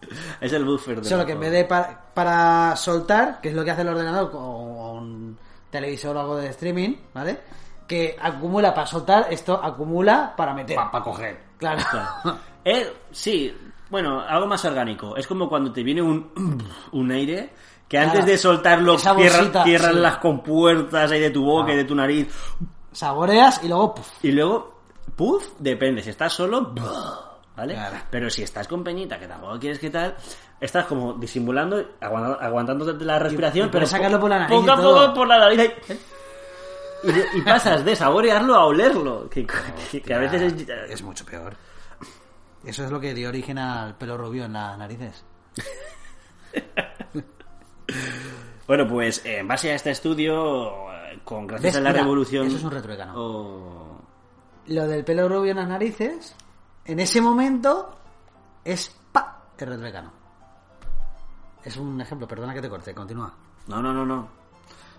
Es 0.40 0.52
el 0.52 0.64
buffer 0.64 1.00
de 1.00 1.08
Solo 1.08 1.22
la 1.22 1.26
que 1.26 1.32
en 1.32 1.40
vez 1.40 1.52
de 1.52 1.64
para, 1.64 2.00
para 2.14 2.74
soltar, 2.76 3.40
que 3.40 3.50
es 3.50 3.54
lo 3.54 3.64
que 3.64 3.70
hace 3.72 3.82
el 3.82 3.88
ordenador 3.88 4.30
con 4.30 4.42
un 4.44 5.38
televisor 5.70 6.16
o 6.16 6.20
algo 6.20 6.36
de 6.36 6.48
streaming, 6.48 6.94
¿vale? 7.12 7.40
Que 7.86 8.16
acumula 8.20 8.72
para 8.74 8.86
soltar, 8.86 9.26
esto 9.30 9.54
acumula 9.62 10.34
para 10.36 10.54
meter. 10.54 10.76
Para 10.76 11.04
coger. 11.04 11.40
Claro. 11.58 11.82
Claro. 11.90 12.38
Eh, 12.68 12.92
sí, 13.12 13.56
bueno, 13.90 14.20
algo 14.22 14.48
más 14.48 14.64
orgánico. 14.64 15.16
Es 15.16 15.24
como 15.28 15.48
cuando 15.48 15.72
te 15.72 15.84
viene 15.84 16.02
un, 16.02 16.32
un 16.92 17.10
aire 17.12 17.50
que 17.86 17.96
antes 17.96 18.14
Claro. 18.14 18.26
de 18.26 18.38
soltarlo 18.38 18.98
cierran 18.98 19.52
sí. 19.94 20.00
las 20.00 20.16
compuertas 20.16 21.12
ahí 21.12 21.20
de 21.20 21.30
tu 21.30 21.44
boca 21.44 21.70
Ah. 21.70 21.74
y 21.74 21.76
de 21.76 21.84
tu 21.84 21.94
nariz. 21.94 22.26
Saboreas 22.90 23.62
y 23.62 23.68
luego. 23.68 23.94
puf, 23.94 24.08
Y 24.24 24.32
luego, 24.32 24.80
puff, 25.14 25.46
depende. 25.60 26.02
Si 26.02 26.10
estás 26.10 26.32
solo, 26.32 26.72
¿vale? 27.56 27.74
Claro. 27.74 27.96
Pero 28.10 28.30
si 28.30 28.42
estás 28.42 28.68
con 28.68 28.84
peñita, 28.84 29.18
que 29.18 29.26
tampoco 29.26 29.58
quieres 29.58 29.78
que 29.78 29.90
tal, 29.90 30.14
estás 30.60 30.86
como 30.86 31.14
disimulando, 31.14 31.92
aguantando, 32.00 32.40
aguantando 32.40 32.92
la 33.04 33.18
respiración, 33.18 33.68
y 33.68 33.70
pero 33.70 33.86
sacarlo 33.86 34.20
por 34.20 34.30
la 34.30 34.40
nariz 34.40 34.56
poco 34.58 34.70
a 34.70 34.74
y 34.74 34.76
todo. 34.76 35.00
poco 35.06 35.14
por 35.14 35.28
la 35.28 35.38
nariz. 35.38 35.58
ahí. 35.60 35.74
Y, 37.04 37.38
y 37.38 37.42
pasas 37.42 37.84
de 37.84 37.94
saborearlo 37.94 38.54
a 38.54 38.64
olerlo, 38.66 39.28
que, 39.28 39.46
que- 39.90 40.00
que 40.02 40.14
a 40.14 40.18
veces 40.18 40.52
es... 40.52 40.68
Es 40.90 41.02
mucho 41.02 41.24
peor. 41.24 41.54
Eso 42.64 42.84
es 42.84 42.90
lo 42.90 42.98
que 42.98 43.14
dio 43.14 43.28
origen 43.28 43.58
al 43.58 43.94
pelo 43.96 44.16
rubio 44.16 44.44
en 44.46 44.52
las 44.54 44.76
narices. 44.78 45.24
Bueno, 48.66 48.88
pues 48.88 49.24
eh, 49.24 49.38
en 49.38 49.46
base 49.48 49.70
a 49.70 49.76
este 49.76 49.90
estudio, 49.92 50.90
eh, 50.92 51.20
con 51.24 51.46
gracias 51.46 51.76
a 51.76 51.80
la 51.80 51.92
revolución... 51.92 52.48
eso 52.48 52.56
es 52.56 52.64
un 52.64 52.72
retruécano. 52.72 53.12
Oh, 53.16 54.00
Lo 54.66 54.88
del 54.88 55.04
pelo 55.04 55.28
rubio 55.28 55.52
en 55.52 55.58
las 55.58 55.68
narices, 55.68 56.34
en 56.86 57.00
ese 57.00 57.20
momento, 57.20 57.98
es 58.64 58.94
pa, 59.12 59.42
el 59.58 59.66
retruécano. 59.68 60.12
Es 61.64 61.76
un 61.76 62.00
ejemplo, 62.00 62.26
perdona 62.28 62.54
que 62.54 62.62
te 62.62 62.68
corte, 62.68 62.94
continúa. 62.94 63.32
No, 63.66 63.82
no, 63.82 63.92
no, 63.92 64.04
no. 64.06 64.28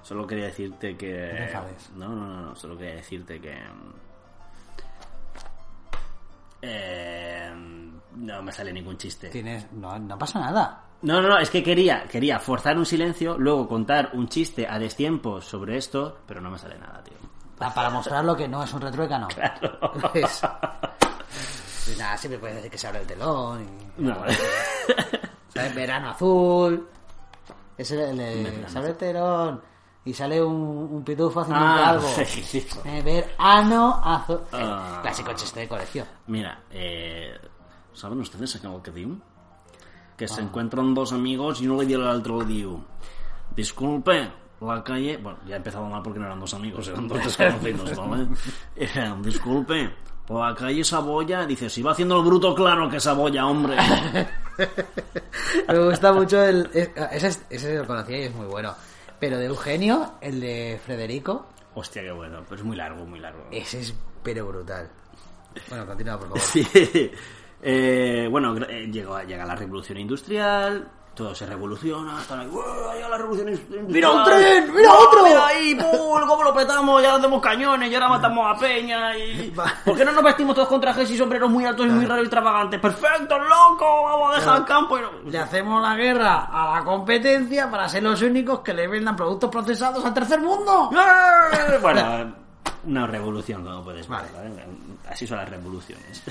Solo 0.04 0.26
quería 0.28 0.46
decirte 0.46 0.96
que... 0.98 1.52
No 1.54 1.62
te. 1.62 1.78
No, 1.96 2.10
no, 2.10 2.16
no, 2.28 2.42
no. 2.50 2.56
Solo 2.56 2.78
quería 2.78 2.96
decirte 2.96 3.40
que... 3.42 3.58
Eh, 6.62 7.54
no 8.16 8.42
me 8.42 8.52
sale 8.52 8.74
ningún 8.74 8.98
chiste. 8.98 9.30
Tienes, 9.30 9.72
no, 9.74 9.98
no 10.00 10.18
pasa 10.18 10.40
nada. 10.40 10.84
No, 11.04 11.22
no, 11.22 11.28
no, 11.30 11.38
es 11.38 11.50
que 11.52 11.62
quería, 11.64 12.04
quería 12.06 12.40
forzar 12.40 12.78
un 12.78 12.86
silencio, 12.86 13.38
luego 13.38 13.68
contar 13.68 14.10
un 14.14 14.28
chiste 14.28 14.68
a 14.68 14.80
destiempo 14.80 15.40
sobre 15.42 15.78
esto, 15.78 16.20
pero 16.26 16.42
no 16.42 16.50
me 16.50 16.58
sale 16.58 16.78
nada, 16.80 17.04
tío. 17.04 17.18
Pa- 17.58 17.74
Para 17.74 17.90
mostrar 17.92 18.26
lo 18.26 18.36
que 18.36 18.48
no 18.48 18.64
es 18.64 18.74
un 18.74 18.82
retruécano. 18.82 19.28
Pues, 20.12 20.42
pues 21.88 21.98
nada, 21.98 22.18
siempre 22.18 22.40
puedes 22.40 22.56
decir 22.58 22.72
que 22.72 22.78
se 22.78 22.88
abre 22.88 23.02
el 23.02 23.08
telón. 23.08 23.64
Y, 23.98 24.02
No, 24.04 24.20
vale. 24.20 24.38
¿sabes? 25.54 25.76
Verano 25.76 26.10
azul. 26.12 26.88
Es 27.78 27.92
el, 27.92 28.20
el 28.20 28.66
se 28.70 28.78
abre 28.78 28.92
el 28.92 28.98
telón. 28.98 29.62
Y 30.06 30.14
sale 30.14 30.42
un, 30.42 30.56
un 30.56 31.04
pitufo 31.04 31.42
haciendo 31.42 31.66
Ah, 31.66 31.82
calvo. 31.86 32.08
sí. 32.26 32.66
Eh, 32.86 33.02
verano 33.02 34.00
azul. 34.04 34.40
Ah. 34.54 35.00
Clásico 35.02 35.34
chiste 35.34 35.60
de 35.62 35.68
colección. 35.68 36.08
Mira, 36.28 36.62
eh, 36.72 37.34
¿saben 37.94 38.20
ustedes 38.22 38.56
acá 38.56 38.70
que 38.84 38.92
diu? 38.92 39.20
Que 40.16 40.26
Ah. 40.26 40.28
se 40.30 40.42
encuentran 40.42 40.94
dos 40.94 41.12
amigos 41.12 41.62
y 41.62 41.68
uno 41.68 41.82
le 41.82 41.88
dice 41.88 41.96
al 42.02 42.08
otro, 42.20 42.40
le 42.40 42.46
diu, 42.46 42.84
disculpe, 43.56 44.32
la 44.62 44.84
calle... 44.84 45.18
Bueno, 45.18 45.40
ya 45.46 45.58
empezaba 45.58 45.88
mal 45.90 46.02
porque 46.02 46.20
no 46.20 46.26
eran 46.26 46.40
dos 46.40 46.54
amigos, 46.54 46.88
eran 46.88 47.08
dos 47.08 47.24
desconocidos, 47.24 47.96
¿vale? 48.10 48.28
Eh, 48.76 49.14
disculpe, 49.22 49.94
por 50.28 50.46
la 50.46 50.54
calle 50.54 50.84
Saboya, 50.84 51.46
dice, 51.46 51.70
si 51.70 51.82
va 51.82 51.92
haciendo 51.94 52.20
el 52.20 52.26
bruto, 52.26 52.54
claro 52.54 52.90
que 52.90 53.00
Saboya, 53.00 53.46
hombre. 53.48 53.78
Me 55.68 55.80
gusta 55.80 56.14
mucho 56.14 56.42
el. 56.44 56.70
es- 56.74 56.90
Ese, 57.12 57.28
es- 57.28 57.46
ese 57.50 57.76
lo 57.78 57.88
conocía 57.88 58.18
y 58.20 58.24
es 58.24 58.36
muy 58.36 58.46
bueno. 58.48 58.74
Pero 59.20 59.38
de 59.38 59.46
Eugenio, 59.46 60.14
el 60.22 60.40
de 60.40 60.80
Federico, 60.86 61.48
Hostia, 61.74 62.02
qué 62.02 62.12
bueno, 62.12 62.42
pero 62.44 62.56
es 62.56 62.64
muy 62.64 62.76
largo, 62.76 63.06
muy 63.06 63.20
largo. 63.20 63.46
ese 63.52 63.80
es 63.82 63.94
pero 64.24 64.48
brutal. 64.48 64.90
Bueno, 65.70 65.86
continúa, 65.86 66.18
por 66.20 66.28
favor. 66.28 66.40
Sí. 66.42 67.12
Eh, 67.62 68.28
bueno, 68.30 68.56
eh, 68.70 68.88
llegó, 68.92 69.20
llega 69.24 69.44
la 69.46 69.56
revolución 69.56 69.98
industrial, 69.98 70.88
todo 71.18 71.34
se 71.34 71.46
revoluciona, 71.48 72.22
están 72.22 72.42
ahí, 72.42 72.48
¡Uah, 72.48 73.10
la 73.10 73.18
revolución 73.18 73.50
industrial! 73.50 73.86
¡Mira 73.88 74.12
un 74.12 74.24
tren! 74.24 74.72
¡Mira 74.74 74.90
¡Uah, 74.90 75.00
otro! 75.00 75.24
¡Mira 75.26 75.48
ahí! 75.48 75.76
¡Pum! 75.76 76.22
¿Cómo 76.28 76.44
lo 76.44 76.54
petamos? 76.54 77.02
Ya 77.02 77.16
hacemos 77.16 77.42
cañones, 77.42 77.92
y 77.92 77.96
ahora 77.96 78.10
matamos 78.10 78.56
a 78.56 78.60
Peña 78.60 79.18
y... 79.18 79.52
¿Por 79.86 79.98
qué 79.98 80.06
no 80.06 80.12
nos 80.12 80.24
vestimos 80.24 80.54
todos 80.56 80.68
con 80.68 80.80
trajes 80.80 81.10
y 81.10 81.18
sombreros 81.18 81.50
muy 81.50 81.66
altos 81.66 81.88
y 81.88 81.90
muy 81.90 82.06
raros 82.06 82.24
y 82.24 82.28
extravagantes? 82.28 82.80
¡Perfecto, 82.80 83.38
loco! 83.40 84.04
¡Vamos 84.04 84.32
a 84.36 84.40
dejar 84.40 84.58
el 84.60 84.66
campo! 84.66 84.98
y- 85.00 85.32
Le 85.32 85.40
hacemos 85.40 85.82
la 85.82 85.96
guerra 85.96 86.46
a 86.52 86.78
la 86.78 86.84
competencia 86.86 87.70
para 87.72 87.90
ser 87.90 88.04
los 88.04 88.22
únicos 88.22 88.60
que 88.60 88.74
le 88.76 88.88
vendan 88.88 89.16
productos 89.16 89.50
procesados 89.50 90.06
al 90.06 90.14
tercer 90.14 90.40
mundo. 90.40 90.92
¡Eh! 90.94 91.78
Bueno, 91.82 92.36
una 92.86 93.08
revolución, 93.08 93.64
como 93.64 93.84
puedes 93.84 94.08
ver. 94.08 94.20
Vale. 94.20 94.30
¿vale? 94.36 94.66
Así 95.10 95.26
son 95.26 95.38
las 95.40 95.50
revoluciones. 95.50 96.22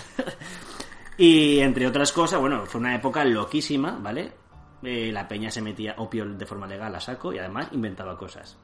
y 1.19 1.59
entre 1.61 1.87
otras 1.87 2.13
cosas, 2.13 2.39
bueno, 2.39 2.65
fue 2.67 2.81
una 2.81 2.95
época 2.95 3.25
loquísima, 3.25 3.97
¿vale? 4.01 4.46
Eh, 4.83 5.11
la 5.13 5.27
peña 5.27 5.51
se 5.51 5.63
metía 5.63 5.95
opio 5.99 6.25
de 6.27 6.47
forma 6.47 6.67
legal 6.67 6.95
a 6.95 7.01
saco 7.01 7.33
y 7.33 7.39
además 7.39 7.69
inventaba 7.73 8.17
cosas. 8.17 8.57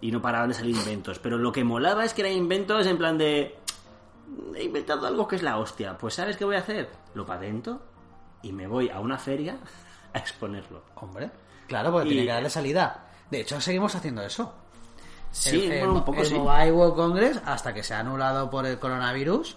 Y 0.00 0.10
no 0.12 0.20
paraban 0.20 0.48
de 0.50 0.54
salir 0.54 0.76
inventos. 0.76 1.18
Pero 1.18 1.38
lo 1.38 1.50
que 1.52 1.64
molaba 1.64 2.04
es 2.04 2.12
que 2.14 2.20
eran 2.22 2.34
inventos 2.34 2.86
en 2.86 2.98
plan 2.98 3.16
de... 3.16 3.58
He 4.54 4.64
inventado 4.64 5.06
algo 5.06 5.26
que 5.26 5.36
es 5.36 5.42
la 5.42 5.56
hostia. 5.58 5.96
Pues 5.96 6.14
¿sabes 6.14 6.36
qué 6.36 6.44
voy 6.44 6.56
a 6.56 6.60
hacer? 6.60 6.90
Lo 7.14 7.24
patento 7.24 7.80
y 8.42 8.52
me 8.52 8.66
voy 8.66 8.90
a 8.90 9.00
una 9.00 9.18
feria 9.18 9.56
a 10.12 10.18
exponerlo. 10.18 10.82
Hombre, 10.96 11.30
claro, 11.66 11.90
porque 11.92 12.08
Y- 12.08 12.10
tiene 12.10 12.26
que 12.26 12.32
darle 12.32 12.50
salida. 12.50 13.06
De 13.30 13.40
hecho, 13.40 13.60
seguimos 13.60 13.94
haciendo 13.94 14.22
eso. 14.22 14.54
Sí, 15.30 15.66
el, 15.66 15.72
el- 15.72 15.88
un 15.88 16.04
poco 16.04 16.20
el 16.20 16.26
sí. 16.26 16.34
Mobile 16.34 16.72
World 16.72 16.94
Congress, 16.94 17.40
hasta 17.44 17.72
que 17.72 17.82
se 17.82 17.94
ha 17.94 18.00
anulado 18.00 18.48
por 18.50 18.66
el 18.66 18.78
coronavirus, 18.78 19.56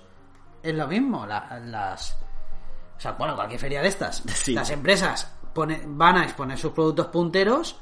es 0.63 0.73
lo 0.75 0.87
mismo. 0.87 1.25
La- 1.25 1.59
las, 1.65 2.17
o 2.97 2.99
sea, 2.99 3.11
bueno, 3.13 3.35
cualquier 3.35 3.59
feria 3.59 3.81
de 3.81 3.87
estas. 3.89 4.23
Sí. 4.27 4.53
Las 4.53 4.69
empresas 4.69 5.31
pone- 5.53 5.81
van 5.85 6.17
a 6.17 6.23
exponer 6.23 6.57
sus 6.57 6.71
productos 6.71 7.07
punteros 7.07 7.75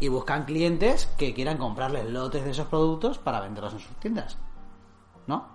y 0.00 0.08
buscan 0.08 0.44
clientes 0.44 1.06
que 1.18 1.32
quieran 1.34 1.56
comprarles 1.58 2.08
lotes 2.10 2.44
de 2.44 2.50
esos 2.50 2.66
productos 2.66 3.18
para 3.18 3.40
venderlos 3.40 3.72
en 3.74 3.78
sus 3.80 3.96
tiendas. 3.96 4.36
¿No? 5.26 5.46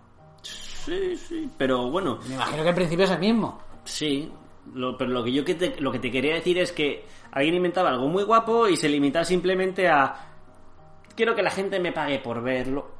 Sí, 0.41 1.15
sí. 1.17 1.49
Pero 1.57 1.89
bueno, 1.91 2.19
Me 2.27 2.35
imagino 2.35 2.63
que 2.63 2.69
el 2.69 2.75
principio 2.75 3.05
es 3.05 3.11
el 3.11 3.19
mismo. 3.19 3.59
Sí, 3.83 4.31
lo- 4.73 4.97
pero 4.97 5.11
lo 5.11 5.23
que 5.23 5.31
yo 5.31 5.43
que 5.45 5.55
te, 5.55 5.79
lo 5.81 5.91
que 5.91 5.99
te 5.99 6.09
quería 6.11 6.35
decir 6.35 6.57
es 6.57 6.71
que 6.71 7.05
alguien 7.31 7.55
inventaba 7.55 7.89
algo 7.89 8.07
muy 8.07 8.23
guapo 8.23 8.67
y 8.67 8.75
se 8.77 8.89
limitaba 8.89 9.25
simplemente 9.25 9.87
a 9.89 10.15
quiero 11.15 11.35
que 11.35 11.43
la 11.43 11.51
gente 11.51 11.79
me 11.79 11.91
pague 11.91 12.19
por 12.19 12.41
verlo. 12.41 12.98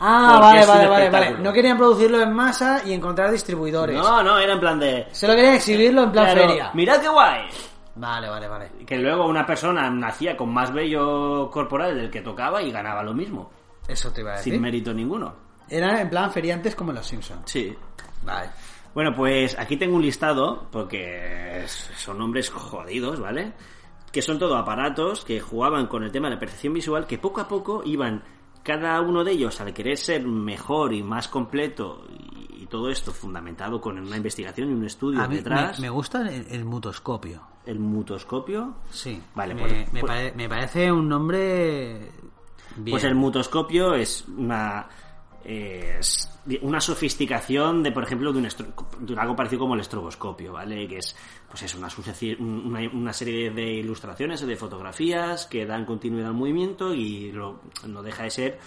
Ah, 0.00 0.38
vale, 0.40 0.64
vale, 0.64 0.88
vale, 0.88 1.10
vale. 1.10 1.38
No 1.38 1.52
querían 1.52 1.76
producirlo 1.76 2.22
en 2.22 2.32
masa 2.32 2.82
y 2.86 2.92
encontrar 2.94 3.30
distribuidores. 3.30 3.96
No, 3.96 4.22
no, 4.22 4.38
era 4.38 4.54
en 4.54 4.60
plan 4.60 4.78
de 4.80 5.06
Solo 5.12 5.34
querían 5.34 5.54
exhibirlo 5.54 6.04
en 6.04 6.12
plan 6.12 6.24
claro, 6.32 6.48
feria. 6.48 6.70
Mirad 6.74 7.00
qué 7.00 7.08
guay. 7.08 7.40
Vale, 7.96 8.28
vale, 8.30 8.48
vale. 8.48 8.70
Que 8.86 8.96
luego 8.96 9.26
una 9.26 9.44
persona 9.44 9.90
nacía 9.90 10.36
con 10.36 10.52
más 10.54 10.72
vello 10.72 11.50
corporal 11.50 11.94
del 11.96 12.10
que 12.10 12.22
tocaba 12.22 12.62
y 12.62 12.70
ganaba 12.70 13.02
lo 13.02 13.12
mismo, 13.12 13.50
Eso 13.86 14.10
te 14.10 14.22
iba 14.22 14.32
a 14.32 14.36
decir. 14.36 14.54
sin 14.54 14.62
mérito 14.62 14.94
ninguno. 14.94 15.34
Eran 15.68 15.98
en 15.98 16.08
plan 16.08 16.32
feriantes 16.32 16.74
como 16.74 16.92
en 16.92 16.96
los 16.96 17.06
Simpsons. 17.06 17.42
Sí. 17.44 17.76
Vale. 18.22 18.48
Bueno, 18.94 19.14
pues 19.14 19.56
aquí 19.58 19.76
tengo 19.76 19.96
un 19.96 20.02
listado, 20.02 20.66
porque 20.72 21.64
son 21.66 22.18
nombres 22.18 22.50
jodidos, 22.50 23.20
¿vale? 23.20 23.52
Que 24.10 24.22
son 24.22 24.38
todo 24.38 24.56
aparatos 24.56 25.24
que 25.24 25.38
jugaban 25.40 25.86
con 25.86 26.02
el 26.02 26.10
tema 26.10 26.28
de 26.28 26.34
la 26.34 26.40
percepción 26.40 26.72
visual, 26.72 27.06
que 27.06 27.18
poco 27.18 27.40
a 27.40 27.46
poco 27.46 27.82
iban, 27.84 28.24
cada 28.62 29.00
uno 29.00 29.24
de 29.24 29.32
ellos, 29.32 29.60
al 29.60 29.72
querer 29.72 29.96
ser 29.96 30.26
mejor 30.26 30.92
y 30.92 31.02
más 31.02 31.28
completo, 31.28 32.04
y, 32.08 32.62
y 32.62 32.66
todo 32.66 32.90
esto 32.90 33.12
fundamentado 33.12 33.80
con 33.80 33.98
una 33.98 34.16
investigación 34.16 34.70
y 34.70 34.74
un 34.74 34.84
estudio 34.84 35.22
A 35.22 35.28
mí 35.28 35.36
detrás, 35.36 35.78
me, 35.80 35.86
me 35.86 35.90
gusta 35.90 36.20
el, 36.28 36.46
el 36.50 36.64
mutoscopio. 36.64 37.42
el 37.66 37.78
mutoscopio. 37.78 38.74
Sí. 38.90 39.20
Vale, 39.34 39.54
me, 39.54 39.60
pues- 39.62 39.92
me 39.92 40.00
pues- 40.00 40.12
pare- 40.12 40.32
me 40.36 40.48
parece 40.48 40.90
un 40.92 41.08
nombre. 41.08 42.10
Bien. 42.76 42.92
Pues 42.94 43.04
el 43.04 43.14
mutoscopio 43.14 43.94
es 43.94 44.24
una 44.36 44.86
es 45.42 46.28
una 46.62 46.80
sofisticación 46.80 47.82
de, 47.82 47.92
por 47.92 48.02
ejemplo, 48.04 48.32
de, 48.32 48.38
un 48.40 48.44
estro- 48.46 48.72
de 49.00 49.18
algo 49.18 49.34
parecido 49.34 49.60
como 49.60 49.74
el 49.74 49.80
estroboscopio, 49.80 50.52
¿vale? 50.52 50.86
Que 50.86 50.98
es, 50.98 51.16
pues 51.50 51.62
es 51.64 51.74
una, 51.74 51.88
una, 52.38 52.80
una 52.92 53.12
serie 53.12 53.50
de 53.50 53.62
ilustraciones 53.74 54.42
o 54.42 54.46
de 54.46 54.56
fotografías 54.56 55.46
que 55.46 55.66
dan 55.66 55.84
continuidad 55.84 56.28
al 56.28 56.34
movimiento 56.34 56.94
y 56.94 57.32
lo- 57.32 57.60
no 57.86 58.02
deja 58.02 58.22
de 58.22 58.30
ser 58.30 58.58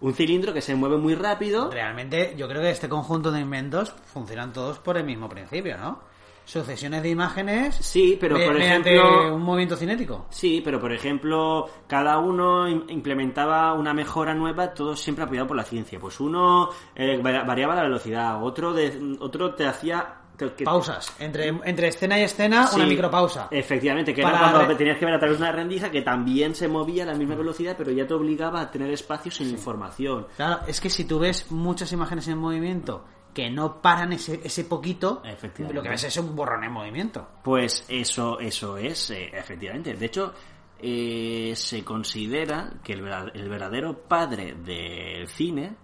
un 0.00 0.12
cilindro 0.14 0.52
que 0.52 0.60
se 0.60 0.74
mueve 0.74 0.96
muy 0.98 1.14
rápido. 1.14 1.70
Realmente, 1.70 2.34
yo 2.36 2.48
creo 2.48 2.60
que 2.60 2.70
este 2.70 2.88
conjunto 2.88 3.30
de 3.30 3.40
inventos 3.40 3.94
funcionan 4.12 4.52
todos 4.52 4.78
por 4.80 4.96
el 4.98 5.04
mismo 5.04 5.28
principio, 5.28 5.78
¿no? 5.78 6.00
Sucesiones 6.44 7.04
de 7.04 7.10
imágenes. 7.10 7.76
Sí, 7.76 8.18
pero 8.20 8.34
por 8.34 8.60
ejemplo... 8.60 9.36
un 9.36 9.42
movimiento 9.42 9.76
cinético. 9.76 10.26
Sí, 10.30 10.60
pero 10.64 10.80
por 10.80 10.92
ejemplo, 10.92 11.70
cada 11.86 12.18
uno 12.18 12.68
im- 12.68 12.84
implementaba 12.90 13.72
una 13.74 13.94
mejora 13.94 14.34
nueva, 14.34 14.74
todo 14.74 14.96
siempre 14.96 15.22
apoyado 15.24 15.46
por 15.46 15.56
la 15.56 15.62
ciencia. 15.62 16.00
Pues 16.00 16.18
uno 16.18 16.70
eh, 16.96 17.22
va- 17.24 17.44
variaba 17.44 17.76
la 17.76 17.84
velocidad, 17.84 18.42
otro 18.42 18.72
de, 18.72 19.16
otro 19.20 19.54
te 19.54 19.66
hacía 19.66 20.16
que- 20.36 20.64
Pausas. 20.64 21.14
Entre, 21.20 21.48
entre 21.48 21.88
escena 21.88 22.18
y 22.18 22.22
escena, 22.22 22.66
Sí, 22.66 22.76
una 22.76 22.86
micropausa. 22.86 23.48
Efectivamente, 23.50 24.14
que 24.14 24.22
Para 24.22 24.38
era 24.38 24.52
cuando 24.52 24.76
tenías 24.76 24.98
que 24.98 25.04
ver 25.04 25.14
a 25.14 25.18
través 25.18 25.38
de 25.38 25.44
una 25.44 25.52
rendija 25.52 25.90
que 25.90 26.02
también 26.02 26.54
se 26.54 26.68
movía 26.68 27.04
a 27.04 27.06
la 27.06 27.14
misma 27.14 27.34
velocidad, 27.34 27.74
pero 27.78 27.90
ya 27.92 28.06
te 28.06 28.14
obligaba 28.14 28.60
a 28.60 28.70
tener 28.70 28.90
espacio 28.90 29.30
sin 29.30 29.50
información. 29.50 30.26
Claro, 30.36 30.60
es 30.66 30.80
que 30.80 30.90
si 30.90 31.04
tú 31.04 31.18
ves 31.18 31.50
muchas 31.52 31.92
imágenes 31.92 32.26
en 32.28 32.38
movimiento 32.38 33.04
que 33.32 33.48
no 33.50 33.80
paran 33.80 34.12
ese, 34.12 34.40
ese 34.44 34.64
poquito, 34.64 35.22
Efectivamente. 35.24 35.74
lo 35.74 35.82
que 35.82 35.88
ves 35.88 36.04
es 36.04 36.16
un 36.18 36.34
borrón 36.36 36.64
en 36.64 36.72
movimiento. 36.72 37.26
Pues 37.42 37.84
eso, 37.88 38.38
eso 38.40 38.76
es, 38.76 39.10
eh, 39.10 39.30
efectivamente. 39.32 39.94
De 39.94 40.06
hecho, 40.06 40.34
eh, 40.78 41.52
se 41.56 41.82
considera 41.84 42.72
que 42.82 42.92
el 42.92 43.02
verdadero 43.48 43.96
padre 44.02 44.54
del 44.54 45.28
cine 45.28 45.76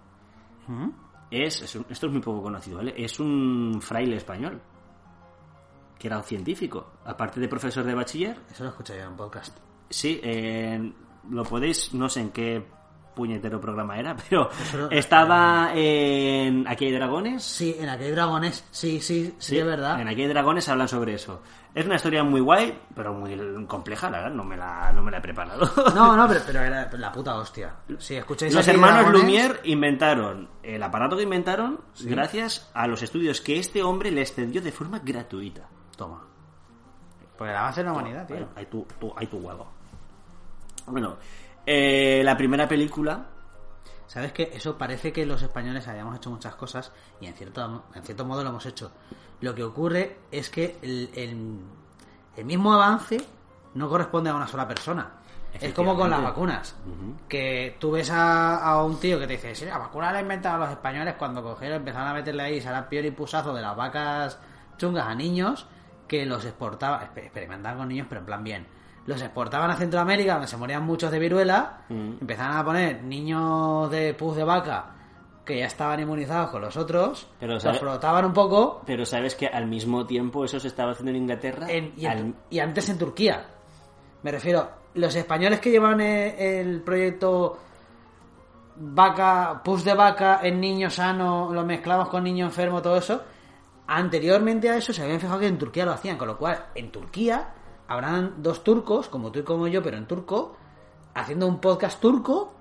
¿Mm? 0.67 0.89
Es, 1.31 1.61
es 1.61 1.75
un- 1.75 1.85
esto 1.89 2.07
es 2.07 2.11
muy 2.11 2.21
poco 2.21 2.41
conocido, 2.43 2.77
¿vale? 2.77 2.93
Es 2.97 3.19
un 3.19 3.79
fraile 3.81 4.15
español, 4.17 4.61
que 5.97 6.07
era 6.07 6.17
un 6.17 6.23
científico, 6.23 6.93
aparte 7.05 7.39
de 7.39 7.47
profesor 7.47 7.83
de 7.83 7.93
bachiller. 7.93 8.37
Eso 8.51 8.63
lo 8.63 8.69
escuché 8.69 8.97
yo 8.97 9.03
en 9.05 9.15
podcast. 9.15 9.57
Sí, 9.89 10.19
eh, 10.23 10.91
lo 11.29 11.43
podéis, 11.43 11.93
no 11.93 12.07
sé 12.09 12.21
en 12.21 12.29
qué 12.31 12.65
puñetero 13.15 13.59
programa 13.59 13.99
era, 13.99 14.15
pero 14.29 14.49
Eso- 14.51 14.89
estaba 14.91 15.71
en 15.75 16.65
Aquí 16.67 16.85
hay 16.85 16.91
dragones. 16.93 17.43
Sí, 17.43 17.75
en 17.77 17.89
aquel 17.89 18.15
dragones, 18.15 18.65
sí, 18.71 19.01
sí, 19.01 19.33
sí, 19.37 19.57
es 19.57 19.65
verdad. 19.65 19.99
En 19.99 20.07
Aquí 20.07 20.21
hay 20.21 20.27
dragones 20.29 20.69
hablan 20.69 20.87
sobre 20.87 21.15
eso. 21.15 21.41
Es 21.75 21.85
una 21.85 21.95
historia 21.95 22.23
muy 22.23 22.41
guay, 22.41 22.81
pero 22.95 23.13
muy 23.13 23.65
compleja, 23.67 24.09
la 24.09 24.19
verdad, 24.21 24.35
no 24.35 24.43
me 24.43 24.57
la, 24.57 24.91
no 24.91 25.03
me 25.03 25.11
la 25.11 25.19
he 25.19 25.21
preparado. 25.21 25.69
No, 25.93 26.15
no, 26.15 26.27
pero, 26.27 26.39
pero 26.45 26.61
era 26.61 26.89
la 26.93 27.11
puta 27.11 27.35
hostia. 27.35 27.75
Si 27.99 28.15
escucháis 28.15 28.53
Los 28.53 28.67
hermanos 28.67 29.05
dragones- 29.05 29.21
Lumière 29.23 29.59
inventaron 29.65 30.49
el 30.63 30.81
aparato 30.81 31.15
que 31.15 31.23
inventaron 31.23 31.79
gracias 32.01 32.69
a 32.73 32.87
los 32.87 33.03
estudios 33.03 33.39
que 33.41 33.59
este 33.59 33.83
hombre 33.83 34.09
les 34.09 34.33
cedió 34.33 34.61
de 34.61 34.71
forma 34.71 34.99
gratuita. 34.99 35.67
Toma. 35.95 36.23
Pues 37.37 37.51
el 37.51 37.55
avance 37.57 37.81
de 37.81 37.85
la 37.85 37.93
humanidad, 37.93 38.25
tío. 38.27 38.47
Hay 38.55 38.65
tu, 38.65 38.85
tu- 38.99 39.13
hay 39.15 39.27
tu 39.27 39.37
huevo. 39.37 39.67
Bueno, 40.87 41.17
eh, 41.65 42.21
la 42.23 42.35
primera 42.35 42.67
película 42.67 43.27
¿Sabes 44.07 44.31
que 44.33 44.49
Eso 44.53 44.75
parece 44.75 45.13
que 45.13 45.23
los 45.23 45.43
españoles 45.43 45.87
habíamos 45.87 46.15
hecho 46.15 46.31
muchas 46.31 46.55
cosas 46.55 46.91
y 47.21 47.27
en 47.27 47.35
cierto, 47.35 47.83
en 47.93 48.01
cierto 48.03 48.25
modo 48.25 48.41
lo 48.43 48.49
hemos 48.49 48.65
hecho. 48.65 48.91
Lo 49.41 49.55
que 49.55 49.63
ocurre 49.63 50.17
es 50.31 50.49
que 50.49 50.77
el, 50.81 51.09
el- 51.15 51.59
el 52.37 52.45
mismo 52.45 52.73
avance 52.73 53.17
no 53.75 53.89
corresponde 53.89 54.29
a 54.29 54.35
una 54.35 54.47
sola 54.47 54.67
persona. 54.67 55.07
Es 55.53 55.73
como 55.73 55.95
con 55.95 56.09
las 56.09 56.19
vacunas. 56.23 56.75
Que 57.27 57.75
tú 57.79 57.91
ves 57.91 58.09
a, 58.11 58.57
a 58.57 58.83
un 58.83 58.99
tío 58.99 59.17
que 59.19 59.25
te 59.27 59.33
dice, 59.33 59.55
sí, 59.55 59.65
la 59.65 59.77
vacuna 59.79 60.11
la 60.11 60.21
inventaron 60.21 60.59
los 60.61 60.69
españoles 60.69 61.15
cuando 61.17 61.41
cogieron, 61.41 61.77
empezaron 61.77 62.07
a 62.09 62.13
meterle 62.13 62.43
ahí 62.43 62.63
pior 62.89 63.05
y 63.05 63.11
pusazo 63.11 63.53
de 63.53 63.61
las 63.61 63.75
vacas 63.75 64.37
chungas 64.77 65.07
a 65.07 65.15
niños 65.15 65.65
que 66.07 66.25
los 66.25 66.45
exportaban, 66.45 67.01
exper- 67.01 67.23
experimentaban 67.25 67.77
con 67.79 67.87
niños, 67.87 68.05
pero 68.07 68.19
en 68.21 68.25
plan 68.25 68.43
bien. 68.43 68.67
Los 69.05 69.21
exportaban 69.21 69.71
a 69.71 69.75
Centroamérica, 69.75 70.33
donde 70.33 70.47
se 70.47 70.57
morían 70.57 70.83
muchos 70.83 71.09
de 71.11 71.17
viruela, 71.19 71.79
empezaban 71.89 72.57
a 72.57 72.63
poner 72.63 73.03
niños 73.03 73.89
de 73.89 74.13
pus 74.13 74.35
de 74.35 74.43
vaca 74.43 74.85
que 75.49 75.59
ya 75.59 75.65
estaban 75.65 75.99
inmunizados 75.99 76.49
con 76.51 76.61
los 76.61 76.77
otros, 76.77 77.27
Pero, 77.39 77.53
los 77.55 77.63
¿sabe- 77.63 77.77
frotaban 77.79 78.23
un 78.25 78.33
poco, 78.33 78.81
Pero 78.85 79.05
sabes 79.05 79.35
que 79.35 79.47
al 79.47 79.67
mismo 79.67 80.05
tiempo 80.05 80.45
eso 80.45 80.59
se 80.59 80.67
estaba 80.69 80.91
haciendo 80.91 81.09
en 81.11 81.17
Inglaterra. 81.17 81.67
en- 81.69 81.93
y, 81.97 82.05
en- 82.05 82.11
Al- 82.11 82.35
y 82.49 82.59
antes 82.59 82.87
en 82.89 82.97
Turquía. 82.97 83.45
Me 84.23 84.31
refiero, 84.31 84.69
los 84.93 85.13
españoles 85.15 85.59
que 85.59 85.71
llevan 85.71 85.99
eh, 86.01 86.59
el 86.61 86.81
proyecto 86.81 87.57
vaca, 88.75 89.61
pus 89.63 89.83
de 89.83 89.93
vaca 89.93 90.39
en 90.43 90.59
niños 90.61 90.95
sanos, 90.95 91.51
lo 91.53 91.65
mezclamos 91.65 92.09
con 92.09 92.23
niños 92.23 92.47
enfermos, 92.49 92.81
todo 92.81 92.97
eso, 92.97 93.21
anteriormente 93.87 94.69
a 94.69 94.77
eso 94.77 94.93
se 94.93 95.03
habían 95.03 95.19
fijado 95.19 95.39
que 95.39 95.47
en 95.47 95.57
Turquía 95.57 95.85
lo 95.85 95.91
hacían, 95.91 96.17
con 96.17 96.27
lo 96.27 96.37
cual 96.37 96.65
en 96.75 96.91
Turquía 96.91 97.49
habrán 97.87 98.35
dos 98.41 98.63
turcos, 98.63 99.09
como 99.09 99.31
tú 99.31 99.39
y 99.39 99.43
como 99.43 99.67
yo, 99.67 99.81
pero 99.81 99.97
en 99.97 100.05
turco, 100.07 100.55
haciendo 101.13 101.47
un 101.47 101.59
podcast 101.59 101.99
turco 101.99 102.53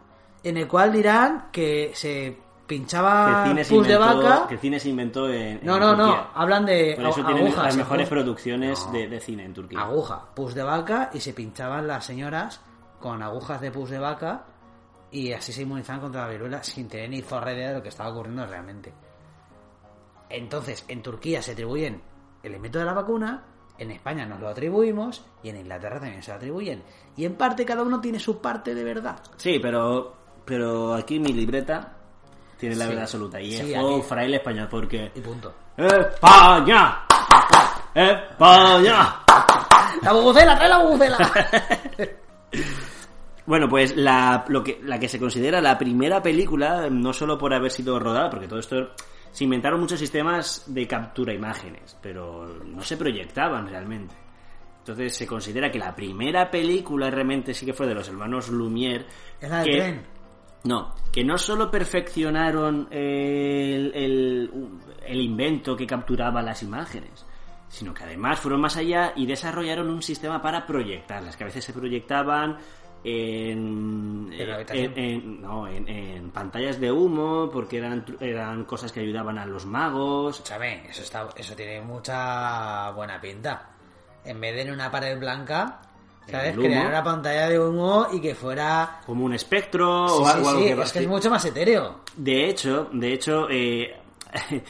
en 0.43 0.57
el 0.57 0.67
cual 0.67 0.93
dirán 0.93 1.49
que 1.53 1.93
se 1.95 2.39
pinchaba 2.69 3.53
pus 3.69 3.89
de 3.89 3.97
vaca. 3.97 4.47
que 4.47 4.55
el 4.55 4.61
cine 4.61 4.79
se 4.79 4.91
inventó 4.91 5.29
en, 5.29 5.59
No, 5.65 5.75
en 5.75 5.81
no, 5.81 5.97
no, 5.97 6.27
hablan 6.35 6.65
de 6.67 6.95
Por 6.97 7.07
eso 7.07 7.25
tienen 7.25 7.47
agujas, 7.47 7.65
las 7.65 7.77
mejores 7.77 8.09
producciones 8.09 8.87
No. 8.87 8.93
de, 8.93 9.09
de 9.09 9.21
cine 9.21 9.45
en 9.45 9.55
Turquía. 9.55 9.81
aguja, 9.81 10.27
pus 10.35 10.55
de 10.55 10.63
vaca 10.63 11.11
y 11.13 11.19
se 11.21 11.33
pinchaban 11.33 11.89
las 11.89 12.05
señoras 12.05 12.61
con 13.01 13.23
agujas 13.23 13.61
de 13.61 13.71
pus 13.73 13.91
de 13.91 13.99
vaca 13.99 14.45
y 15.11 15.33
así 15.33 15.53
se 15.53 15.63
inmunizaban 15.63 16.03
contra 16.03 16.23
la 16.27 16.29
viruela 16.29 16.63
sin 16.63 16.87
tener 16.87 17.09
ni 17.11 17.23
zorra 17.23 17.53
idea 17.55 17.69
de 17.71 17.75
lo 17.77 17.83
que 17.83 17.89
estaba 17.89 18.11
ocurriendo 18.11 18.47
realmente. 18.47 18.93
Entonces, 20.31 20.85
en 20.89 21.03
Turquía 21.03 21.41
se 21.43 21.53
atribuyen 21.53 22.03
el 22.43 22.55
invento 22.55 22.79
de 22.79 22.85
la 22.85 22.93
vacuna, 22.93 23.45
en 23.79 23.91
España 23.91 24.27
nos 24.27 24.41
lo 24.41 24.49
atribuimos 24.49 25.25
y 25.43 25.49
en 25.49 25.57
Inglaterra 25.57 26.01
también 26.01 26.23
se 26.23 26.31
lo 26.33 26.37
atribuyen. 26.37 26.83
Y 27.17 27.25
en 27.25 27.35
parte 27.37 27.65
cada 27.65 27.83
uno 27.83 28.01
tiene 28.01 28.19
su 28.21 28.41
parte 28.41 28.75
de 28.75 28.85
verdad. 28.85 29.19
Sí, 29.37 29.59
pero, 29.61 30.15
pero 30.45 30.95
aquí 30.95 31.19
mi 31.19 31.33
libreta 31.33 31.97
tiene 32.59 32.77
la 32.77 32.85
Sí. 32.85 32.89
verdad 32.89 33.05
absoluta. 33.05 33.41
Y 33.41 33.53
Sí, 33.53 33.73
es 33.73 33.79
juego 33.79 33.97
aquí- 33.99 34.09
fraile 34.09 34.37
español 34.37 34.69
porque... 34.71 35.13
Y 35.15 35.21
punto. 35.21 35.55
¡España! 35.77 37.03
¡España! 37.95 39.21
¡La 40.03 40.13
bubucela! 40.13 40.57
¡Trae 40.57 40.69
la 40.69 40.79
bubucela! 40.79 41.19
Bueno, 43.47 43.67
pues 43.67 43.97
la, 43.97 44.45
lo 44.49 44.63
que, 44.63 44.79
la 44.83 44.99
que 44.99 45.09
se 45.09 45.19
considera 45.19 45.61
la 45.63 45.79
primera 45.79 46.21
película, 46.23 46.89
no 46.91 47.15
solo 47.15 47.39
por 47.39 47.55
haber 47.55 47.71
sido 47.71 47.99
rodada, 47.99 48.29
porque 48.29 48.47
todo 48.47 48.59
esto 48.59 48.91
se 49.31 49.45
inventaron 49.45 49.81
muchos 49.81 49.99
sistemas 49.99 50.65
de 50.67 50.87
captura 50.87 51.33
imágenes, 51.33 51.97
pero 52.03 52.47
no 52.63 52.83
se 52.83 52.99
proyectaban 52.99 53.67
realmente. 53.67 54.15
Entonces 54.81 55.17
se 55.17 55.27
considera 55.27 55.71
que 55.71 55.79
la 55.79 55.95
primera 55.97 56.51
película 56.51 57.11
realmente 57.11 57.55
sí 57.55 57.65
que 57.65 57.73
fue 57.73 57.87
de 57.87 57.95
los 57.95 58.07
hermanos 58.09 58.51
Lumière. 58.51 59.07
es 59.41 59.49
la 59.49 59.59
del 59.63 59.67
que- 59.71 59.77
tren. 59.79 60.07
No, 60.65 60.95
que 61.13 61.25
no 61.25 61.39
solo 61.39 61.71
perfeccionaron 61.71 62.89
el, 62.91 63.93
el, 63.95 64.51
el 65.07 65.21
invento 65.21 65.77
que 65.77 65.87
capturaba 65.87 66.43
las 66.43 66.63
imágenes, 66.63 67.25
sino 67.69 67.95
que 67.95 68.03
además 68.05 68.41
fueron 68.41 68.61
más 68.61 68.77
allá 68.77 69.13
y 69.17 69.25
desarrollaron 69.27 69.89
un 69.89 70.03
sistema 70.03 70.43
para 70.43 70.67
proyectarlas, 70.67 71.37
que 71.37 71.45
a 71.45 71.47
veces 71.47 71.65
se 71.65 71.73
proyectaban 71.73 72.59
en, 73.05 74.33
En 74.33 74.99
en- 74.99 75.41
no, 75.43 75.69
en- 75.69 75.89
en 75.89 76.31
pantallas 76.31 76.81
de 76.81 76.91
humo, 76.91 77.49
porque 77.53 77.79
eran, 77.79 78.05
eran 78.21 78.65
cosas 78.65 78.91
que 78.91 79.01
ayudaban 79.01 79.39
a 79.39 79.47
los 79.47 79.65
magos. 79.65 80.37
Escúchame, 80.37 80.89
eso, 80.91 81.03
está, 81.03 81.29
eso 81.37 81.55
tiene 81.55 81.81
mucha 81.81 82.91
buena 82.91 83.21
pinta. 83.21 83.71
En 84.25 84.41
vez 84.41 84.55
de 84.57 84.63
en 84.63 84.73
una 84.73 84.91
pared 84.91 85.19
blanca, 85.19 85.81
¿sabes? 86.31 86.57
Crear 86.57 86.87
una 86.87 87.03
pantalla 87.05 87.49
de 87.49 87.59
humo 87.61 88.07
y 88.13 88.21
que 88.21 88.35
fuera... 88.35 89.01
Como 89.07 89.25
un 89.25 89.35
espectro 89.35 90.09
Sí, 90.09 90.15
o, 90.19 90.25
sí, 90.27 90.33
algo 90.33 90.51
sí, 90.51 90.57
que 90.65 90.83
es 90.83 90.93
que 90.93 90.99
es 91.01 91.09
mucho 91.09 91.31
más 91.31 91.45
etéreo. 91.45 92.01
De 92.17 92.49
hecho, 92.49 92.89
de 92.93 93.13
hecho, 93.13 93.47
eh, 93.51 93.97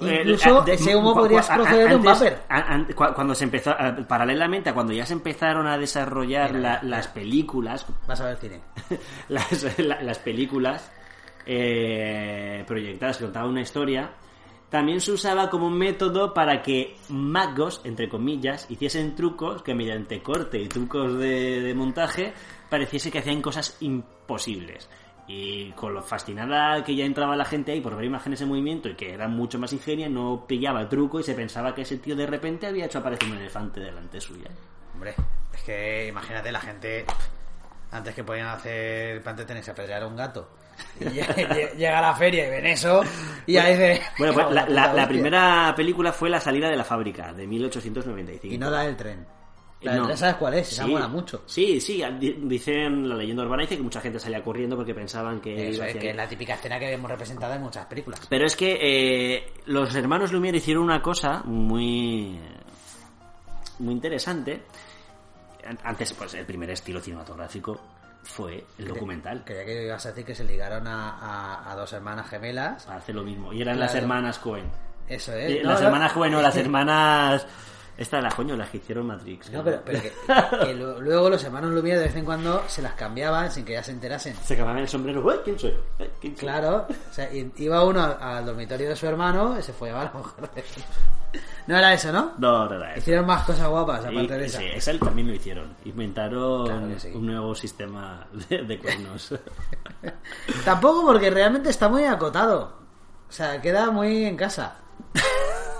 Incluso 0.00 0.64
eh, 0.66 0.74
ese 0.74 0.94
humo 0.94 1.12
cu- 1.12 1.20
podrías 1.20 1.46
cu- 1.46 1.52
a- 1.52 1.56
proceder 1.56 1.88
de 1.88 1.96
un 1.96 2.02
vapor. 2.04 3.14
Cuando 3.14 3.34
se 3.34 3.44
empezó, 3.44 3.74
paralelamente 4.06 4.70
a 4.70 4.74
cuando 4.74 4.92
ya 4.92 5.04
se 5.04 5.12
empezaron 5.12 5.66
a 5.66 5.76
desarrollar 5.76 6.52
Mira, 6.52 6.74
la- 6.74 6.80
mira. 6.82 6.96
las 6.96 7.08
películas, 7.08 7.84
Vas 8.06 8.20
a 8.20 8.26
ver 8.26 8.36
cine. 8.36 8.60
las, 9.28 9.78
la- 9.78 10.00
las 10.02 10.18
películas 10.20 10.88
eh, 11.46 12.62
proyectadas 12.66 13.16
que 13.18 13.24
contaban 13.24 13.50
una 13.50 13.62
historia, 13.62 14.10
también 14.70 15.00
se 15.00 15.12
usaba 15.12 15.48
como 15.48 15.66
un 15.66 15.78
método 15.78 16.34
para 16.34 16.62
que 16.62 16.96
magos, 17.08 17.80
entre 17.84 18.08
comillas, 18.08 18.66
hiciesen 18.70 19.14
trucos 19.14 19.62
que 19.62 19.74
mediante 19.74 20.22
corte 20.22 20.58
y 20.58 20.68
trucos 20.68 21.18
de, 21.18 21.72
montaje 21.74 22.34
pareciese 22.68 23.10
que 23.10 23.20
hacían 23.20 23.40
cosas 23.40 23.76
imposibles. 23.80 24.88
Y 25.26 25.72
con 25.72 25.94
lo 25.94 26.02
fascinada 26.02 26.82
que 26.84 26.94
ya 26.94 27.04
entraba 27.04 27.36
la 27.36 27.44
gente 27.44 27.72
ahí 27.72 27.80
por 27.80 27.96
ver 27.96 28.04
imágenes 28.04 28.40
en 28.40 28.48
movimiento 28.48 28.88
y 28.88 28.94
que 28.94 29.12
eran 29.12 29.32
mucho 29.32 29.58
más 29.58 29.72
ingenias, 29.72 30.10
no 30.10 30.46
pillaba 30.46 30.82
el 30.82 30.88
truco 30.88 31.20
y 31.20 31.22
se 31.22 31.34
pensaba 31.34 31.74
que 31.74 31.82
ese 31.82 31.98
tío 31.98 32.16
de 32.16 32.26
repente 32.26 32.66
había 32.66 32.86
hecho 32.86 32.98
aparecer 32.98 33.30
un 33.30 33.38
elefante 33.38 33.80
delante 33.80 34.20
suya. 34.20 34.50
Hombre, 34.94 35.14
es 35.54 35.62
que 35.62 36.08
imagínate 36.08 36.52
la 36.52 36.60
gente... 36.60 37.06
Antes 37.90 38.14
que 38.14 38.24
podían 38.24 38.48
hacer... 38.48 39.22
Antes 39.24 39.46
tenéis 39.46 39.64
que 39.64 39.70
apedrear 39.70 40.02
a 40.02 40.06
un 40.06 40.16
gato. 40.16 40.48
Llega 41.76 41.98
a 41.98 42.02
la 42.02 42.14
feria 42.14 42.46
y 42.46 42.50
ven 42.50 42.66
eso 42.66 43.02
y 43.46 43.56
ahí 43.56 43.72
dice... 43.72 44.02
Bueno, 44.18 44.34
pues 44.34 44.46
la, 44.68 45.08
primera 45.08 45.72
película 45.76 46.12
fue 46.12 46.28
La 46.30 46.40
salida 46.40 46.68
de 46.68 46.76
la 46.76 46.84
fábrica, 46.84 47.32
de 47.32 47.46
1895. 47.46 48.54
Y 48.54 48.58
no 48.58 48.68
la 48.70 48.82
del 48.82 48.96
tren. 48.96 49.26
La 49.82 49.92
del 49.92 50.00
No. 50.00 50.06
tren, 50.06 50.18
¿sabes 50.18 50.34
cuál 50.36 50.54
es? 50.54 50.72
Esa 50.72 50.84
Sí. 50.84 50.90
mola 50.90 51.06
mucho. 51.08 51.42
Sí, 51.46 51.80
sí, 51.80 52.02
di- 52.18 52.36
dicen, 52.42 53.08
la 53.08 53.14
leyenda 53.14 53.44
urbana 53.44 53.62
dice 53.62 53.76
que 53.76 53.82
mucha 53.82 54.00
gente 54.00 54.18
salía 54.18 54.42
corriendo 54.42 54.74
porque 54.76 54.92
pensaban 54.94 55.40
que... 55.40 55.68
Eso 55.70 55.84
es, 55.84 55.96
que 55.96 56.10
es 56.10 56.16
la 56.16 56.26
típica 56.28 56.54
escena 56.54 56.78
que 56.80 56.92
hemos 56.92 57.10
representado 57.10 57.54
en 57.54 57.62
muchas 57.62 57.86
películas. 57.86 58.20
Pero 58.28 58.44
es 58.46 58.56
que 58.56 58.76
eh, 58.80 59.52
los 59.66 59.94
hermanos 59.94 60.32
Lumière 60.32 60.56
hicieron 60.56 60.82
una 60.82 61.00
cosa 61.00 61.42
muy... 61.44 62.38
muy 63.78 63.94
interesante. 63.94 64.62
An- 65.64 65.78
Antes, 65.84 66.12
pues, 66.14 66.34
el 66.34 66.44
primer 66.44 66.70
estilo 66.70 67.00
cinematográfico 67.00 67.80
fue 68.22 68.64
el 68.78 68.88
documental. 68.88 69.42
Creía 69.44 69.64
que 69.64 69.86
ibas 69.86 70.04
a 70.06 70.10
decir 70.10 70.24
que 70.24 70.34
se 70.34 70.44
ligaron 70.44 70.86
a, 70.86 71.10
a- 71.18 71.72
a 71.72 71.74
dos 71.76 71.92
hermanas 71.92 72.28
gemelas. 72.28 72.86
Hace 72.88 73.12
lo 73.12 73.22
mismo. 73.22 73.52
Y 73.52 73.62
eran 73.62 73.76
Claro. 73.76 73.92
las 73.92 73.94
hermanas 74.02 74.38
Cohen. 74.38 74.70
Eso 75.08 75.32
Eh, 75.32 75.58
es. 75.58 75.64
las 75.64 75.74
No, 75.76 75.80
no, 75.80 75.86
hermanas 75.86 76.12
Cohen 76.12 76.34
o 76.34 76.42
las 76.42 76.56
hermanas... 76.58 77.46
Esta 77.98 78.20
la 78.20 78.30
coño, 78.30 78.54
las 78.56 78.70
que 78.70 78.76
hicieron 78.76 79.06
Matrix. 79.08 79.50
No, 79.50 79.64
pero, 79.64 79.82
pero 79.84 80.00
que, 80.00 80.12
que 80.64 80.74
lo- 80.74 81.00
luego 81.00 81.28
los 81.28 81.42
hermanos 81.42 81.72
Lumière 81.72 81.96
de 81.98 82.04
vez 82.04 82.14
en 82.16 82.24
cuando 82.24 82.62
se 82.68 82.80
las 82.80 82.92
cambiaban 82.92 83.50
sin 83.50 83.64
que 83.64 83.72
ya 83.72 83.82
se 83.82 83.90
enterasen. 83.90 84.36
Se 84.36 84.56
cambiaban 84.56 84.82
el 84.82 84.88
sombrero. 84.88 85.20
"Uy, 85.26 85.34
¿Quién 85.44 85.58
soy? 85.58 85.74
Eh, 85.98 86.10
¿Quién 86.20 86.36
soy?". 86.36 86.40
Claro, 86.48 86.86
o 86.88 87.12
sea, 87.12 87.32
i- 87.34 87.52
iba 87.56 87.84
uno 87.84 88.00
al, 88.02 88.16
al 88.20 88.46
dormitorio 88.46 88.88
de 88.88 88.94
su 88.96 89.06
hermano 89.08 89.58
y 89.58 89.62
se 89.62 89.72
fue 89.72 89.90
a 89.90 90.04
la 90.04 90.12
mujer 90.12 90.48
de 90.54 90.64
No 91.66 91.76
era 91.76 91.92
eso, 91.92 92.12
¿no? 92.12 92.34
No, 92.38 92.66
no 92.68 92.74
era 92.76 92.92
eso. 92.92 93.00
Hicieron 93.00 93.26
más 93.26 93.42
cosas 93.44 93.68
guapas 93.68 94.04
Y- 94.04 94.06
aparte 94.16 94.38
de 94.38 94.46
esa. 94.46 94.58
sí, 94.58 94.64
Excel 94.66 95.00
también 95.00 95.26
lo 95.26 95.34
hicieron. 95.34 95.74
Inventaron 95.84 96.66
Claro 96.66 96.88
que 96.88 97.00
sí. 97.00 97.10
un 97.12 97.26
nuevo 97.26 97.52
sistema 97.56 98.26
de, 98.48 98.62
de 98.62 98.78
cuernos. 98.78 99.34
Tampoco 100.64 101.04
porque 101.04 101.30
realmente 101.30 101.70
está 101.70 101.88
muy 101.88 102.04
acotado. 102.04 102.74
O 103.28 103.32
sea, 103.32 103.60
queda 103.60 103.90
muy 103.90 104.24
en 104.24 104.36
casa. 104.36 104.76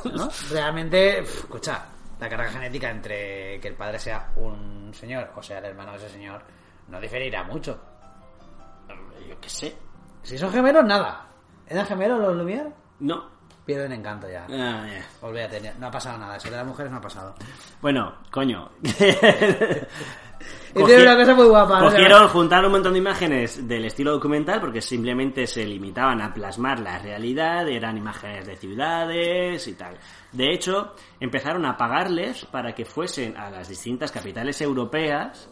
¿No? 0.05 0.29
Realmente, 0.51 1.19
pf, 1.23 1.39
escucha, 1.41 1.85
la 2.19 2.29
carga 2.29 2.51
genética 2.51 2.91
entre 2.91 3.61
que 3.61 3.69
el 3.69 3.75
padre 3.75 3.99
sea 3.99 4.33
un 4.37 4.93
señor 4.93 5.31
o 5.37 5.43
sea 5.43 5.59
el 5.59 5.67
hermano 5.67 5.93
de 5.93 5.99
ese 5.99 6.11
señor 6.11 6.43
no 6.89 7.01
diferirá 7.01 7.45
mucho. 7.45 7.79
Yo 9.29 9.39
qué 9.41 9.49
sé. 9.49 9.77
Si 10.23 10.39
son 10.39 10.51
gemelos, 10.51 10.85
nada. 10.85 11.27
¿Eran 11.67 11.87
gemelos 11.87 12.19
los 12.21 12.37
Lumière? 12.37 12.73
No. 13.01 13.39
Pierden 13.65 13.93
encanto 13.93 14.29
ya. 14.29 14.47
Ah, 14.49 14.87
ya. 14.89 15.05
Olvídate, 15.21 15.75
no 15.79 15.89
ha 15.89 15.91
pasado 15.91 16.17
nada. 16.17 16.37
Eso 16.37 16.51
de 16.51 16.57
las 16.57 16.67
mujeres 16.67 16.91
no 16.91 16.97
ha 16.99 17.03
pasado. 17.03 17.35
Bueno, 17.83 18.15
coño. 18.31 18.71
Y 20.79 20.85
tiene 20.85 21.03
una 21.03 21.17
cosa 21.17 21.35
muy 21.35 21.47
guapa. 21.47 21.81
¿no? 21.81 21.91
Cogieron, 21.91 22.29
juntaron 22.29 22.67
un 22.67 22.73
montón 22.73 22.93
de 22.93 22.99
imágenes 22.99 23.67
del 23.67 23.85
estilo 23.85 24.13
documental 24.13 24.61
porque 24.61 24.81
simplemente 24.81 25.47
se 25.47 25.65
limitaban 25.67 26.21
a 26.21 26.33
plasmar 26.33 26.81
la 26.81 26.99
realidad, 26.99 27.69
eran 27.69 27.97
imágenes 27.97 28.47
de 28.47 28.57
ciudades 28.57 29.67
y 29.67 29.75
tal. 29.75 29.97
De 30.33 30.53
hecho, 30.53 30.95
empezaron 31.21 31.65
a 31.67 31.77
pagarles 31.77 32.45
para 32.47 32.75
que 32.75 32.85
fuesen 32.85 33.37
a 33.37 33.51
las 33.51 33.69
distintas 33.69 34.13
capitales 34.13 34.61
europeas, 34.61 35.49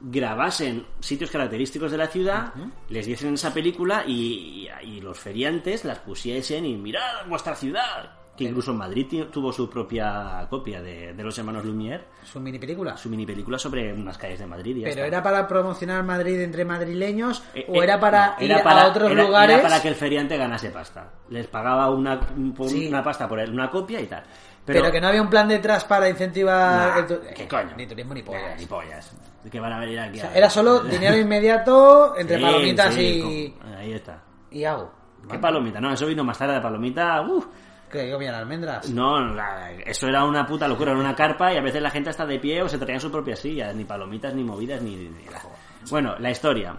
grabasen 0.00 0.86
sitios 1.00 1.30
característicos 1.30 1.90
de 1.90 1.98
la 1.98 2.06
ciudad, 2.06 2.52
les 2.88 3.06
diesen 3.06 3.34
esa 3.34 3.52
película 3.52 4.04
y, 4.06 4.68
y 4.82 5.00
los 5.00 5.18
feriantes 5.18 5.84
las 5.84 5.98
pusiesen 6.00 6.64
y 6.66 6.76
mirad 6.76 7.26
vuestra 7.26 7.54
ciudad. 7.54 8.25
Que 8.36 8.44
incluso 8.44 8.70
en 8.72 8.76
Madrid 8.76 9.24
tuvo 9.32 9.50
su 9.52 9.68
propia 9.70 10.46
copia 10.50 10.82
de, 10.82 11.14
de 11.14 11.22
los 11.24 11.38
hermanos 11.38 11.64
Lumière, 11.64 12.02
Son 12.22 12.42
mini 12.42 12.58
películas. 12.58 13.00
su 13.00 13.08
mini 13.08 13.24
película 13.24 13.58
sobre 13.58 13.92
unas 13.92 14.18
calles 14.18 14.38
de 14.38 14.46
Madrid. 14.46 14.76
y 14.76 14.80
ya 14.80 14.84
Pero 14.88 15.04
está. 15.04 15.06
era 15.06 15.22
para 15.22 15.48
promocionar 15.48 16.02
Madrid 16.04 16.40
entre 16.40 16.64
madrileños 16.64 17.42
Eh, 17.54 17.64
o 17.68 17.74
eh, 17.80 17.84
era 17.84 17.98
para 17.98 18.36
no, 18.38 18.44
ir 18.44 18.50
era 18.50 18.62
para- 18.62 18.82
a 18.82 18.88
otros 18.88 19.10
era- 19.10 19.22
lugares. 19.24 19.58
Era 19.58 19.62
para 19.68 19.80
que 19.82 19.88
el 19.88 19.94
feriante 19.94 20.36
ganase 20.36 20.70
pasta. 20.70 21.10
Les 21.30 21.46
pagaba 21.46 21.90
una, 21.90 22.20
por 22.54 22.68
Sí. 22.68 22.88
una 22.88 23.02
pasta 23.02 23.26
por 23.26 23.38
una 23.38 23.70
copia 23.70 24.00
y 24.00 24.06
tal. 24.06 24.22
pero... 24.64 24.90
que 24.90 25.00
no 25.00 25.08
había 25.08 25.22
un 25.22 25.30
plan 25.30 25.46
detrás 25.48 25.84
para 25.84 26.08
incentivar. 26.08 26.98
Nah, 27.00 27.06
tu- 27.06 27.20
¿Qué 27.34 27.46
coño? 27.48 27.70
Ni 27.76 27.86
turismo 27.86 28.12
ni 28.14 28.20
Nah, 28.20 28.26
pollas. 28.26 28.60
ni 28.60 28.66
pollas. 28.66 29.12
Que 29.50 29.60
van 29.60 29.72
a 29.72 29.78
venir 29.80 30.00
aquí. 30.00 30.18
O 30.18 30.20
sea, 30.22 30.30
a- 30.30 30.34
era 30.34 30.50
solo 30.50 30.80
dinero 30.84 31.16
inmediato 31.16 32.16
entre 32.18 32.36
Sí, 32.36 32.42
palomitas 32.42 32.94
sí, 32.94 33.00
y, 33.00 33.66
Ahí 33.78 33.92
está. 33.92 34.22
y 34.50 34.64
agua. 34.64 34.92
¿Qué 35.30 35.38
palomita? 35.38 35.80
No, 35.80 35.92
eso 35.92 36.06
vino 36.06 36.22
más 36.22 36.36
tarde 36.36 36.54
de 36.54 36.60
palomita. 36.60 37.20
uf. 37.22 37.46
Que 37.90 38.10
comían 38.10 38.34
almendras. 38.34 38.90
No, 38.90 39.18
la- 39.34 39.72
eso 39.72 40.08
era 40.08 40.24
una 40.24 40.44
puta 40.46 40.66
locura, 40.68 40.90
era 40.92 41.00
una 41.00 41.14
carpa 41.14 41.52
y 41.52 41.56
a 41.56 41.62
veces 41.62 41.80
la 41.80 41.90
gente 41.90 42.10
está 42.10 42.26
de 42.26 42.38
pie 42.38 42.62
o 42.62 42.68
se 42.68 42.78
traían 42.78 43.00
su 43.00 43.10
propia 43.10 43.36
silla, 43.36 43.72
ni 43.72 43.84
palomitas, 43.84 44.34
ni 44.34 44.42
movidas, 44.44 44.82
ni... 44.82 44.96
ni 44.96 45.24
nada. 45.24 45.42
Bueno, 45.90 46.16
la 46.18 46.30
historia. 46.30 46.76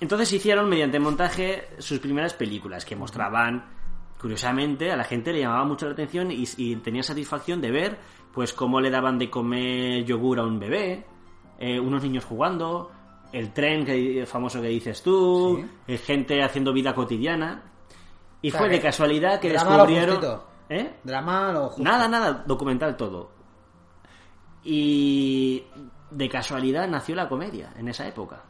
Entonces 0.00 0.32
hicieron 0.32 0.68
mediante 0.68 0.98
montaje 0.98 1.68
sus 1.78 1.98
primeras 1.98 2.34
películas 2.34 2.84
que 2.84 2.96
mostraban, 2.96 3.64
curiosamente, 4.20 4.90
a 4.90 4.96
la 4.96 5.04
gente 5.04 5.32
le 5.32 5.40
llamaba 5.40 5.64
mucho 5.64 5.86
la 5.86 5.92
atención 5.92 6.30
y, 6.32 6.44
y 6.56 6.76
tenía 6.76 7.02
satisfacción 7.02 7.60
de 7.60 7.70
ver, 7.70 7.98
pues, 8.32 8.52
cómo 8.52 8.80
le 8.80 8.90
daban 8.90 9.18
de 9.18 9.28
comer 9.30 10.04
yogur 10.04 10.38
a 10.40 10.44
un 10.44 10.58
bebé, 10.58 11.04
eh, 11.58 11.78
unos 11.78 12.02
niños 12.02 12.24
jugando, 12.24 12.90
el 13.32 13.52
tren 13.52 13.84
que, 13.84 14.24
famoso 14.26 14.60
que 14.62 14.68
dices 14.68 15.02
tú, 15.02 15.64
eh, 15.86 15.98
gente 15.98 16.42
haciendo 16.42 16.72
vida 16.72 16.94
cotidiana. 16.94 17.62
Y 18.42 18.48
O 18.48 18.50
sea, 18.50 18.60
fue 18.60 18.68
de 18.68 18.76
que 18.76 18.82
casualidad 18.82 19.40
que 19.40 19.50
descubrieron... 19.50 20.40
¿Eh? 20.68 20.98
Drama 21.02 21.52
justo. 21.66 21.82
Nada, 21.82 22.06
nada, 22.06 22.44
documental 22.46 22.96
todo. 22.96 23.30
Y 24.62 25.64
de 26.10 26.28
casualidad 26.28 26.86
nació 26.88 27.16
la 27.16 27.28
comedia 27.28 27.72
en 27.76 27.88
esa 27.88 28.06
época. 28.06 28.44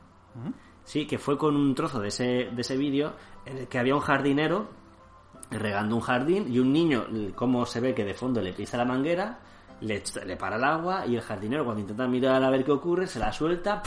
Sí, 0.84 1.06
que 1.06 1.18
fue 1.18 1.38
con 1.38 1.56
un 1.56 1.74
trozo 1.74 2.00
de 2.00 2.08
ese, 2.08 2.48
de 2.52 2.60
ese 2.60 2.76
vídeo 2.76 3.14
en 3.46 3.58
el 3.58 3.68
que 3.68 3.78
había 3.78 3.94
un 3.94 4.00
jardinero 4.00 4.68
regando 5.50 5.96
un 5.96 6.02
jardín 6.02 6.52
y 6.52 6.58
un 6.58 6.72
niño, 6.72 7.06
como 7.34 7.66
se 7.66 7.80
ve 7.80 7.94
que 7.94 8.04
de 8.04 8.14
fondo 8.14 8.40
le 8.40 8.52
pisa 8.52 8.76
la 8.76 8.84
manguera, 8.84 9.38
le, 9.80 10.02
le 10.24 10.36
para 10.36 10.56
el 10.56 10.64
agua 10.64 11.06
y 11.06 11.16
el 11.16 11.22
jardinero 11.22 11.64
cuando 11.64 11.80
intenta 11.80 12.06
mirar 12.06 12.42
a 12.42 12.50
ver 12.50 12.64
qué 12.64 12.72
ocurre 12.72 13.06
se 13.06 13.18
la 13.18 13.32
suelta 13.32 13.82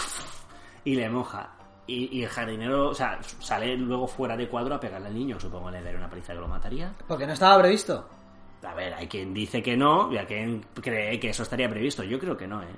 y 0.84 0.95
le 0.95 1.10
moja. 1.10 1.51
Y, 1.86 2.17
y 2.17 2.23
el 2.23 2.29
jardinero, 2.29 2.89
o 2.89 2.93
sea, 2.93 3.19
sale 3.39 3.75
luego 3.75 4.07
fuera 4.07 4.38
de 4.38 4.47
cuadro 4.47 4.75
a 4.75 4.79
pegarle 4.79 5.07
al 5.07 5.13
niño, 5.13 5.39
supongo 5.39 5.69
le 5.69 5.81
daría 5.81 5.99
una 5.99 6.09
paliza 6.09 6.34
que 6.34 6.39
lo 6.39 6.47
mataría. 6.47 6.93
Porque 7.07 7.27
no 7.27 7.34
estaba 7.34 7.61
previsto. 7.61 8.07
A 8.63 8.73
ver, 8.73 8.93
hay 8.93 9.07
quien 9.07 9.34
dice 9.34 9.61
que 9.61 9.75
no 9.75 10.11
y 10.11 10.17
hay 10.17 10.25
quien 10.25 10.65
cree 10.75 11.19
que 11.19 11.29
eso 11.29 11.43
estaría 11.43 11.69
previsto. 11.69 12.03
Yo 12.03 12.17
creo 12.19 12.38
que 12.38 12.47
no, 12.47 12.63
¿eh? 12.63 12.75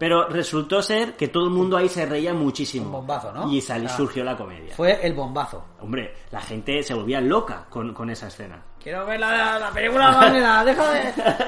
Pero 0.00 0.26
resultó 0.30 0.80
ser 0.82 1.14
que 1.14 1.28
todo 1.28 1.44
el 1.44 1.50
mundo 1.50 1.76
ahí 1.76 1.86
se 1.90 2.06
reía 2.06 2.32
muchísimo. 2.32 2.86
Un 2.86 2.92
bombazo, 2.92 3.32
¿no? 3.32 3.52
Y 3.52 3.60
sali- 3.60 3.84
Ah. 3.84 3.90
surgió 3.90 4.24
la 4.24 4.34
comedia. 4.34 4.74
Fue 4.74 4.98
el 5.06 5.12
bombazo. 5.12 5.62
Hombre, 5.78 6.14
la 6.30 6.40
gente 6.40 6.82
se 6.82 6.94
volvía 6.94 7.20
loca 7.20 7.66
con, 7.68 7.92
con 7.92 8.08
esa 8.08 8.28
escena. 8.28 8.62
Quiero 8.82 9.04
ver 9.04 9.20
la, 9.20 9.58
la 9.58 9.70
película 9.70 10.06
de 10.06 10.12
la 10.12 10.18
manguera. 10.18 10.64
Deja 10.64 10.90
de, 10.90 11.00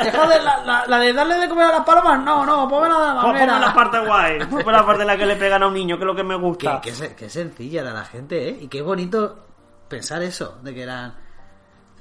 deja 0.05 0.28
de 0.28 0.42
la, 0.42 0.64
la- 0.66 0.84
la 0.86 0.98
de 0.98 1.12
darle 1.14 1.36
de 1.36 1.48
comer 1.48 1.64
a 1.64 1.72
las 1.78 1.80
palomas. 1.86 2.22
No, 2.22 2.44
no, 2.44 2.68
ponme 2.68 2.90
la 2.90 2.98
de 3.00 3.07
la 3.07 3.20
Ponme 3.22 3.38
manguera. 3.38 3.59
la 3.59 3.72
parte 3.74 3.98
guay, 4.00 4.38
ponme 4.44 4.70
la 4.72 4.84
parte 4.84 5.00
en 5.00 5.09
la 5.09 5.16
que 5.16 5.24
le 5.24 5.36
pegan 5.36 5.62
a 5.62 5.66
un 5.68 5.72
niño, 5.74 5.96
que 5.96 6.03
es 6.03 6.07
lo 6.07 6.14
que 6.14 6.22
me 6.22 6.34
Qué, 6.36 6.40
gusta. 6.42 6.80
qué 6.82 6.92
se- 6.94 7.16
qué 7.16 7.30
sencilla 7.30 7.80
era 7.80 7.94
la 7.94 8.05
gente, 8.05 8.50
¿eh? 8.50 8.59
Y 8.61 8.68
qué 8.68 8.82
bonito 8.82 9.46
pensar 9.88 10.22
eso, 10.22 10.59
de 10.62 10.74
que 10.74 10.82
eran... 10.82 11.14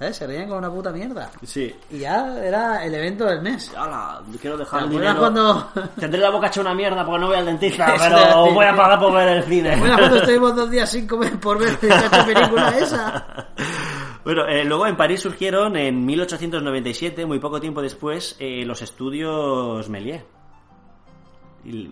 ¿Sabes? 0.02 0.18
Se 0.18 0.26
reían 0.26 0.50
con 0.50 0.58
una 0.58 0.72
puta 0.72 0.92
mierda. 0.92 1.30
Sí. 1.44 1.72
Y 1.92 2.00
ya 2.00 2.36
era 2.44 2.84
el 2.84 2.96
evento 2.96 3.26
del 3.26 3.40
mes. 3.44 3.72
Hala, 3.78 4.20
quiero 4.42 4.58
dejar 4.58 4.80
¿Te 4.80 4.86
el 4.86 4.92
dinero. 4.94 5.20
cuando- 5.20 5.70
Tendré 6.00 6.20
la 6.22 6.32
boca 6.32 6.48
hecha 6.48 6.62
una 6.62 6.74
mierda 6.74 7.06
porque 7.06 7.20
no 7.22 7.28
voy 7.28 7.38
al 7.38 7.46
dentista, 7.46 7.94
pero 8.00 8.52
voy 8.52 8.66
a 8.66 8.76
pagar 8.76 9.00
por 9.00 9.14
ver 9.14 9.28
el 9.30 9.44
cine. 9.44 9.76
Bueno, 9.78 9.98
cuando 10.00 10.16
estuvimos 10.18 10.56
dos 10.56 10.72
días 10.72 10.90
sin 10.90 11.08
comer 11.08 11.40
por 11.40 11.60
ver 11.60 11.78
esa 11.84 12.26
película 12.26 12.70
esa. 12.80 13.26
Bueno, 14.24 14.48
eh, 14.48 14.66
luego 14.66 14.88
en 14.88 14.98
París 14.98 15.20
surgieron 15.22 15.78
en 15.78 16.04
1897, 16.04 17.24
muy 17.28 17.38
poco 17.38 17.62
tiempo 17.62 17.84
después, 17.84 18.36
eh, 18.40 18.66
los 18.66 18.82
estudios 18.82 19.88
Méliès. 19.88 20.24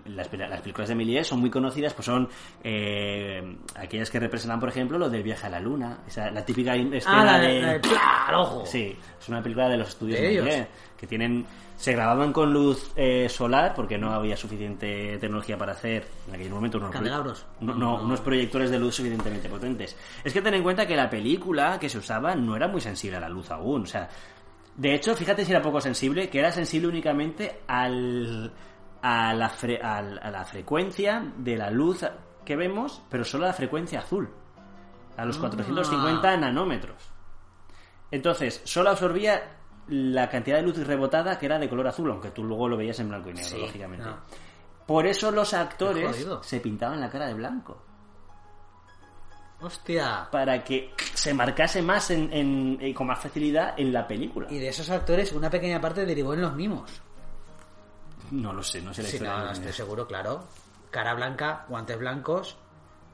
Las, 0.06 0.32
las 0.34 0.62
películas 0.62 0.90
de 0.90 0.96
Méliès 0.96 1.28
son 1.28 1.40
muy 1.40 1.50
conocidas, 1.50 1.94
pues 1.94 2.06
son 2.06 2.28
eh, 2.64 3.58
aquellas 3.76 4.10
que 4.10 4.20
representan, 4.20 4.60
por 4.60 4.70
ejemplo, 4.70 4.98
lo 4.98 5.10
del 5.10 5.24
viaje 5.24 5.48
a 5.48 5.50
la 5.50 5.60
luna, 5.60 6.00
esa, 6.08 6.32
la 6.32 6.44
típica 6.44 6.76
escena 6.76 7.22
Ah, 7.22 7.26
la 7.26 7.40
de... 7.40 7.48
de, 7.48 7.62
la 7.62 7.74
de 7.74 7.80
¡plá! 7.80 8.26
al 8.28 8.36
ojo. 8.36 8.66
Sí, 8.66 8.96
es 9.20 9.30
una 9.30 9.42
película 9.42 9.70
de 9.70 9.78
los 9.78 9.90
estudios 9.90 10.20
De. 10.20 10.42
Méliès, 10.42 10.68
que 10.98 11.08
tienen 11.08 11.46
se 11.78 11.94
grababan 11.94 12.34
con 12.34 12.52
luz 12.52 12.92
eh, 12.98 13.30
solar 13.30 13.74
porque 13.74 13.98
no 13.98 14.12
había 14.12 14.36
suficiente 14.36 15.18
tecnología 15.18 15.58
para 15.58 15.72
hacer 15.72 16.06
en 16.28 16.36
aquel 16.36 16.50
momento 16.50 16.78
unos, 16.78 16.92
Candelabros. 16.92 17.46
no, 17.62 17.74
no, 17.74 18.04
unos 18.04 18.20
proyectores 18.20 18.70
de 18.70 18.78
luz 18.78 18.96
suficientemente 18.96 19.48
potentes. 19.48 19.96
Es 20.22 20.34
que 20.34 20.42
ten 20.42 20.56
en 20.56 20.64
cuenta 20.64 20.86
que 20.86 20.98
la 20.98 21.10
película 21.10 21.80
que 21.80 21.88
se 21.88 21.98
usaba 21.98 22.36
no 22.36 22.58
era 22.58 22.68
muy 22.68 22.82
sensible 22.82 23.16
a 23.16 23.22
la 23.22 23.30
luz 23.30 23.50
aún, 23.50 23.84
o 23.84 23.86
sea, 23.86 24.10
de 24.76 24.94
hecho, 24.94 25.16
fíjate 25.16 25.44
si 25.46 25.52
era 25.52 25.62
poco 25.62 25.80
sensible, 25.82 26.30
que 26.30 26.40
era 26.40 26.52
sensible 26.52 26.88
únicamente 26.88 27.60
al, 27.68 28.52
a, 29.02 29.34
la 29.34 29.50
fre- 29.50 29.82
a 29.84 30.02
la 30.32 30.45
frecuencia 30.45 31.32
de 31.38 31.58
la 31.58 31.70
luz 31.72 32.06
que 32.45 32.56
vemos, 32.56 33.02
pero 33.10 33.24
solo 33.24 33.45
a 33.45 33.47
la 33.50 33.54
frecuencia 33.54 34.00
azul, 34.00 34.30
a 35.18 35.26
los 35.26 35.38
450 35.38 36.38
nanómetros. 36.38 37.12
Entonces, 38.12 38.62
solo 38.64 38.89
absorbía 38.89 39.58
la 39.88 40.30
cantidad 40.30 40.58
de 40.58 40.64
luz 40.64 40.78
rebotada 40.86 41.38
que 41.39 41.45
era 41.45 41.60
de 41.60 41.70
color 41.70 41.88
azul, 41.88 42.10
aunque 42.12 42.32
tú 42.32 42.43
luego 42.43 42.68
lo 42.68 42.78
veías 42.78 43.00
en 43.00 43.10
blanco 43.10 43.30
y 43.30 43.34
negro, 43.34 43.50
Sí, 43.50 43.60
lógicamente. 43.62 44.06
no. 44.06 44.18
Por 44.88 45.06
eso 45.06 45.30
los 45.32 45.54
actores 45.54 46.28
se 46.41 46.60
pintaban 46.60 47.00
la 47.00 47.10
cara 47.10 47.28
de 47.28 47.36
blanco. 47.36 47.84
Hostia. 49.62 50.28
Para 50.32 50.64
que 50.64 50.93
se 51.14 51.34
marcase 51.34 51.82
más 51.82 52.12
en, 52.12 52.32
en- 52.32 52.78
eh, 52.82 52.93
con 52.93 53.08
más 53.08 53.20
facilidad 53.20 53.74
en 53.78 53.91
la 53.91 54.08
película. 54.08 54.47
Y 54.50 54.58
de 54.58 54.70
esos 54.70 54.89
actores, 54.89 55.32
una 55.34 55.50
pequeña 55.50 55.82
parte 55.82 56.06
derivó 56.06 56.34
en 56.34 56.41
los 56.41 56.56
mimos. 56.56 57.02
No 58.32 58.54
lo 58.54 58.62
sé, 58.64 58.82
no 58.82 58.94
sé 58.94 59.02
la 59.04 59.10
Sí, 59.10 59.16
historia. 59.18 59.38
no, 59.44 59.52
estoy 59.52 59.74
seguro, 59.74 60.08
claro. 60.08 60.46
Cara 60.92 61.14
blanca, 61.14 61.66
guantes 61.70 61.98
blancos, 62.00 62.58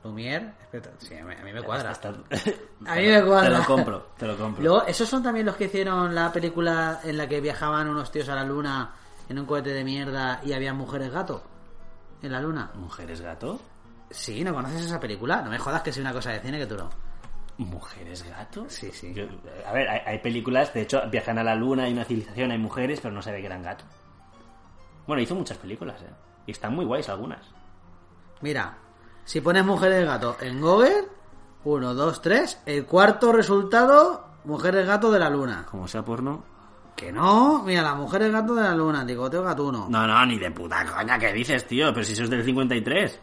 Lumière. 0.03 0.53
espera, 0.61 0.91
Sí, 0.99 1.15
a 1.15 1.23
mí, 1.25 1.51
me 1.53 1.61
cuadra. 1.63 1.91
A 2.85 2.95
mí 2.95 3.07
me 3.07 3.23
cuadra. 3.23 3.49
Te 3.49 3.57
lo 3.57 3.65
compro, 3.65 4.07
te 4.17 4.27
lo 4.27 4.37
compro. 4.37 4.63
Luego, 4.63 4.85
esos 4.85 5.07
son 5.09 5.23
también 5.23 5.45
los 5.45 5.55
que 5.55 5.65
hicieron 5.65 6.13
la 6.13 6.31
película 6.31 6.99
en 7.03 7.17
la 7.17 7.27
que 7.27 7.41
viajaban 7.41 7.87
unos 7.89 8.11
tíos 8.11 8.29
a 8.29 8.35
la 8.35 8.43
luna 8.43 8.93
en 9.27 9.39
un 9.39 9.45
cohete 9.45 9.71
de 9.73 9.83
mierda 9.83 10.39
y 10.43 10.53
había 10.53 10.73
mujeres 10.73 11.11
gato 11.11 11.43
en 12.21 12.31
la 12.31 12.39
luna. 12.39 12.71
¿Mujeres 12.75 13.21
gato? 13.21 13.59
Sí, 14.11 14.43
¿no 14.43 14.53
conoces 14.53 14.85
esa 14.85 14.99
película? 14.99 15.41
No 15.41 15.49
me 15.49 15.57
jodas 15.57 15.81
que 15.81 15.89
es 15.89 15.97
una 15.97 16.13
cosa 16.13 16.31
de 16.31 16.39
cine 16.39 16.59
que 16.59 16.67
tú 16.67 16.75
no. 16.77 16.89
¿Mujeres 17.57 18.23
gato? 18.29 18.65
Sí, 18.69 18.91
sí. 18.91 19.13
Yo- 19.13 19.25
a 19.65 19.71
ver, 19.73 19.87
hay, 19.89 19.99
hay 20.05 20.19
películas, 20.19 20.73
de 20.73 20.81
hecho, 20.81 21.01
viajan 21.09 21.39
a 21.39 21.43
la 21.43 21.55
luna, 21.55 21.83
hay 21.85 21.93
una 21.93 22.03
civilización, 22.03 22.51
hay 22.51 22.57
mujeres, 22.57 22.99
pero 23.01 23.13
no 23.13 23.21
se 23.21 23.31
ve 23.31 23.39
que 23.39 23.45
eran 23.47 23.63
gatos. 23.63 23.87
Bueno, 25.07 25.21
hizo 25.21 25.35
muchas 25.35 25.57
películas, 25.57 26.01
¿eh? 26.01 26.13
Y 26.47 26.51
están 26.51 26.75
muy 26.75 26.85
guays 26.85 27.09
algunas. 27.09 27.45
Mira, 28.41 28.77
si 29.23 29.41
pones 29.41 29.65
mujeres 29.65 30.05
gato 30.05 30.37
en 30.39 30.61
Google, 30.61 31.07
uno, 31.63 31.93
dos, 31.93 32.21
tres, 32.21 32.59
el 32.65 32.85
cuarto 32.85 33.31
resultado, 33.31 34.25
mujeres 34.45 34.85
gato 34.87 35.11
de 35.11 35.19
la 35.19 35.29
luna. 35.29 35.65
Como 35.69 35.87
sea 35.87 36.03
porno. 36.03 36.43
Que 36.95 37.11
no, 37.11 37.61
mira, 37.63 37.81
las 37.81 37.97
mujeres 37.97 38.31
gato 38.31 38.55
de 38.55 38.63
la 38.63 38.75
luna, 38.75 39.05
Ticoteo 39.05 39.43
gatuno. 39.43 39.87
No, 39.89 40.07
no, 40.07 40.25
ni 40.25 40.39
de 40.39 40.51
puta 40.51 40.85
coña, 40.85 41.19
¿qué 41.19 41.33
dices, 41.33 41.67
tío? 41.67 41.91
Pero 41.93 42.05
si 42.05 42.13
eso 42.13 42.23
es 42.23 42.29
del 42.29 42.43
53. 42.43 43.19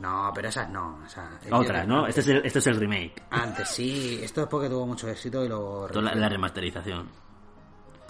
No, 0.00 0.30
pero 0.34 0.48
esas 0.48 0.70
no. 0.70 1.00
o 1.04 1.08
sea, 1.08 1.38
Otras, 1.50 1.86
¿no? 1.86 2.06
Este 2.06 2.20
es 2.20 2.28
el, 2.28 2.46
este 2.46 2.58
es 2.60 2.66
el 2.68 2.76
remake. 2.76 3.22
antes 3.30 3.68
sí, 3.68 4.20
esto 4.22 4.42
es 4.42 4.46
porque 4.46 4.68
tuvo 4.68 4.86
mucho 4.86 5.08
éxito 5.08 5.44
y 5.44 5.48
luego... 5.48 5.88
La, 5.92 6.14
la 6.14 6.28
remasterización. 6.28 7.08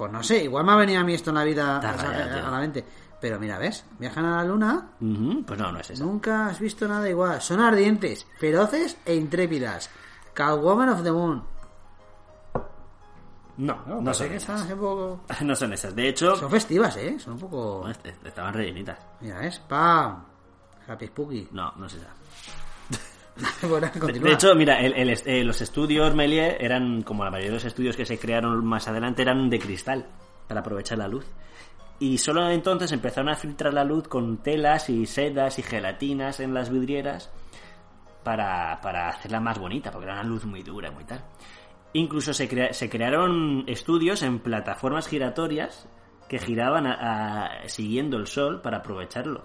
Pues 0.01 0.11
no 0.13 0.23
sé, 0.23 0.45
igual 0.45 0.65
me 0.65 0.73
ha 0.73 0.77
venido 0.77 0.99
a 0.99 1.05
mí 1.05 1.13
esto 1.13 1.29
en 1.29 1.37
la 1.37 1.45
vida 1.45 1.75
Está 1.77 1.93
rayado, 1.93 2.31
a, 2.31 2.35
tío. 2.37 2.47
a 2.47 2.51
la 2.53 2.59
mente. 2.59 2.83
Pero 3.21 3.39
mira, 3.39 3.59
¿ves? 3.59 3.85
Viajan 3.99 4.25
a 4.25 4.37
la 4.39 4.45
luna. 4.45 4.93
Ujú, 4.99 5.45
Pues 5.45 5.61
no, 5.61 5.71
no 5.71 5.79
es 5.79 5.91
esa. 5.91 6.03
Nunca 6.03 6.47
has 6.47 6.59
visto 6.59 6.89
nada 6.89 7.07
igual. 7.07 7.43
Son 7.43 7.61
ardientes, 7.61 8.27
feroces 8.39 8.97
e 9.05 9.15
intrépidas. 9.15 9.91
Catwoman 10.33 10.89
of 10.89 11.03
the 11.03 11.13
Moon. 11.13 11.45
No, 13.59 13.77
no, 13.87 14.03
parece 14.03 14.25
son 14.25 14.33
esas. 14.37 14.61
están 14.63 14.73
un 14.73 14.81
poco... 14.81 15.21
No 15.45 15.55
son 15.55 15.73
esas. 15.75 15.95
De 15.95 16.09
hecho, 16.09 16.35
Son 16.37 16.51
festivas, 16.51 16.97
¿eh? 16.97 17.19
Son 17.19 17.35
un 17.35 17.41
poco... 17.41 17.87
est- 17.91 18.07
est- 18.07 18.25
estaban 18.27 18.55
rellenitas. 18.55 18.99
Mira, 19.21 19.39
¿ves? 19.41 19.59
¡Pam! 19.69 20.25
Happy 20.89 21.09
Spooky. 21.09 21.49
No, 21.53 21.73
no 21.77 21.85
es 21.85 21.93
esa. 21.93 22.09
bueno, 23.69 23.91
De, 24.13 24.33
hecho, 24.33 24.55
mira, 24.55 24.81
el- 24.81 24.95
el 24.95 25.11
eh, 25.25 25.45
los 25.45 25.61
estudios 25.61 26.15
Méliès 26.15 26.57
eran, 26.61 27.03
como 27.03 27.25
la 27.25 27.31
mayoría 27.31 27.51
de 27.51 27.57
los 27.57 27.65
estudios 27.65 27.97
que 27.97 28.05
se 28.07 28.19
crearon 28.19 28.65
más 28.65 28.89
adelante, 28.89 29.23
eran 29.23 29.49
de 29.51 29.59
cristal, 29.59 30.07
para 30.49 30.61
aprovechar 30.61 30.99
la 30.99 31.09
luz. 31.09 31.27
Y 31.99 32.17
solo 32.19 32.49
entonces 32.51 32.93
empezaron 32.93 33.29
a 33.29 33.37
filtrar 33.37 33.75
la 33.75 33.85
luz 33.85 34.09
con 34.09 34.39
telas 34.39 34.89
y 34.89 35.05
sedas 35.07 35.59
y 35.59 35.63
gelatinas 35.63 36.41
en 36.41 36.55
las 36.55 36.71
vidrieras 36.71 37.31
para, 38.25 38.81
para 38.81 39.09
hacerla 39.09 39.41
más 39.41 39.59
bonita, 39.59 39.91
porque 39.91 40.07
era 40.07 40.15
una 40.15 40.25
luz 40.25 40.45
muy 40.47 40.63
dura, 40.63 40.91
muy 40.91 41.05
tal. 41.05 41.23
Incluso 41.93 42.33
se, 42.33 42.49
crea- 42.49 42.73
se 42.73 42.89
crearon 42.89 43.65
estudios 43.67 44.23
en 44.23 44.39
plataformas 44.39 45.09
giratorias 45.09 45.89
que 46.29 46.39
giraban 46.39 46.87
a- 46.87 47.47
a- 47.65 47.69
siguiendo 47.69 48.17
el 48.17 48.27
sol 48.29 48.61
para 48.63 48.79
aprovecharlo. 48.79 49.45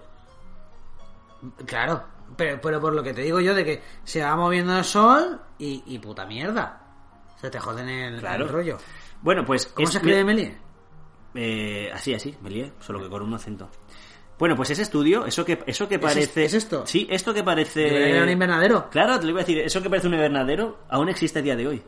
Claro, 1.66 2.04
pero, 2.36 2.60
pero 2.60 2.80
por 2.80 2.94
lo 2.94 3.02
que 3.02 3.12
te 3.14 3.22
digo 3.22 3.40
yo 3.40 3.54
de 3.54 3.64
que 3.64 3.82
se 4.04 4.22
va 4.22 4.34
moviendo 4.36 4.76
el 4.78 4.84
sol 4.84 5.40
y, 5.58 5.82
y 5.86 5.98
puta 5.98 6.26
mierda. 6.26 6.82
Se 7.40 7.50
te 7.50 7.60
joden 7.60 7.88
el, 7.88 8.20
Claro. 8.20 8.44
el 8.44 8.50
rollo. 8.50 8.78
Bueno, 9.22 9.44
pues... 9.44 9.66
¿Cómo 9.66 9.84
es- 9.86 9.92
se 9.92 9.98
escribe 9.98 10.24
Melie? 10.24 10.56
Eh, 11.34 11.90
así, 11.92 12.14
así, 12.14 12.34
me 12.40 12.50
lié, 12.50 12.72
solo 12.80 13.00
que 13.02 13.08
con 13.10 13.22
un 13.22 13.34
acento. 13.34 13.68
Bueno, 14.38 14.54
pues 14.56 14.70
ese 14.70 14.82
estudio, 14.82 15.24
eso 15.26 15.44
que, 15.44 15.62
eso 15.66 15.88
que 15.88 15.94
¿Es 15.96 16.00
parece... 16.00 16.44
es 16.44 16.54
esto? 16.54 16.86
Sí, 16.86 17.06
esto 17.10 17.32
que 17.32 17.42
parece... 17.42 18.10
Era 18.10 18.22
un 18.22 18.28
invernadero. 18.28 18.88
Claro, 18.90 19.18
te 19.18 19.24
lo 19.24 19.30
iba 19.30 19.40
a 19.40 19.44
decir, 19.44 19.58
eso 19.58 19.82
que 19.82 19.88
parece 19.88 20.08
un 20.08 20.14
invernadero 20.14 20.80
aún 20.88 21.08
existe 21.08 21.38
a 21.38 21.42
día 21.42 21.56
de 21.56 21.66
hoy. 21.66 21.82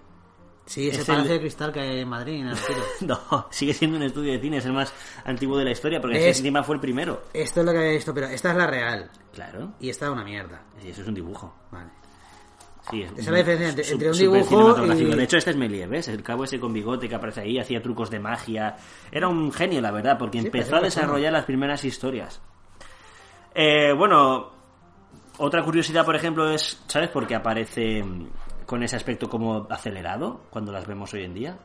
Sí, 0.68 0.88
ese 0.90 1.00
Es 1.00 1.06
palacio 1.06 1.32
el- 1.32 1.38
de 1.38 1.40
cristal 1.40 1.72
que 1.72 1.80
hay 1.80 2.00
en 2.00 2.08
Madrid. 2.08 2.40
En 2.42 2.48
el. 2.48 2.56
No, 3.08 3.46
sigue 3.50 3.72
siendo 3.72 3.96
un 3.96 4.02
estudio 4.02 4.32
de 4.32 4.38
cine, 4.38 4.58
es 4.58 4.66
el 4.66 4.74
más 4.74 4.92
antiguo 5.24 5.56
de 5.56 5.64
la 5.64 5.70
historia, 5.70 6.00
porque 6.00 6.18
¿Ves? 6.18 6.36
encima 6.38 6.62
fue 6.62 6.74
el 6.74 6.80
primero. 6.80 7.22
Esto 7.32 7.60
es 7.60 7.66
lo 7.66 7.72
que 7.72 7.78
había 7.78 7.92
visto, 7.92 8.12
pero 8.12 8.26
esta 8.26 8.50
es 8.50 8.56
la 8.56 8.66
real. 8.66 9.10
Claro, 9.32 9.72
Y 9.80 9.88
esta 9.88 10.06
es 10.06 10.12
una 10.12 10.24
mierda. 10.24 10.60
y 10.84 10.90
eso 10.90 11.00
es 11.02 11.08
un 11.08 11.14
dibujo. 11.14 11.54
Vale. 11.72 11.88
Sí, 12.90 13.02
es 13.02 13.10
Esa 13.12 13.20
es 13.20 13.28
la 13.28 13.38
diferencia 13.38 13.68
entre- 13.92 14.10
un 14.10 14.18
dibujo 14.18 14.84
y- 14.94 15.04
De 15.14 15.22
hecho, 15.24 15.36
este 15.38 15.50
es 15.50 15.56
Méliès, 15.56 15.88
¿ves? 15.88 16.08
El 16.08 16.22
cabo 16.22 16.44
ese 16.44 16.58
con 16.60 16.72
bigote 16.72 17.08
que 17.08 17.14
aparece 17.14 17.40
ahí, 17.42 17.58
hacía 17.58 17.80
trucos 17.82 18.10
de 18.10 18.18
magia. 18.18 18.76
Era 19.10 19.28
un 19.28 19.50
genio, 19.52 19.80
la 19.80 19.90
verdad, 19.90 20.16
porque 20.18 20.40
Sí, 20.40 20.46
empezó 20.46 20.76
a 20.76 20.80
desarrollar 20.80 21.32
las 21.32 21.44
primeras 21.44 21.84
historias. 21.84 22.40
Eh, 23.54 23.92
bueno, 23.92 24.50
otra 25.38 25.62
curiosidad, 25.64 26.04
por 26.04 26.16
ejemplo, 26.16 26.50
es, 26.50 26.82
¿sabes 26.86 27.10
por 27.10 27.26
qué 27.26 27.34
aparece 27.34 28.02
con 28.68 28.82
ese 28.82 28.96
aspecto 28.96 29.30
como 29.30 29.66
acelerado 29.70 30.42
cuando 30.50 30.70
las 30.72 30.86
vemos 30.86 31.12
hoy 31.14 31.24
en 31.24 31.32
día? 31.32 31.58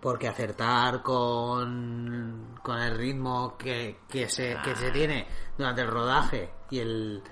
Porque 0.00 0.28
acertar 0.28 1.02
con, 1.02 2.54
con 2.62 2.78
el 2.78 2.96
ritmo 2.96 3.56
que, 3.58 3.98
que, 4.08 4.28
se, 4.28 4.56
que 4.64 4.76
se 4.76 4.90
tiene 4.92 5.26
durante 5.58 5.82
el 5.82 5.88
rodaje 5.88 6.50
y 6.70 6.78
el, 6.78 7.22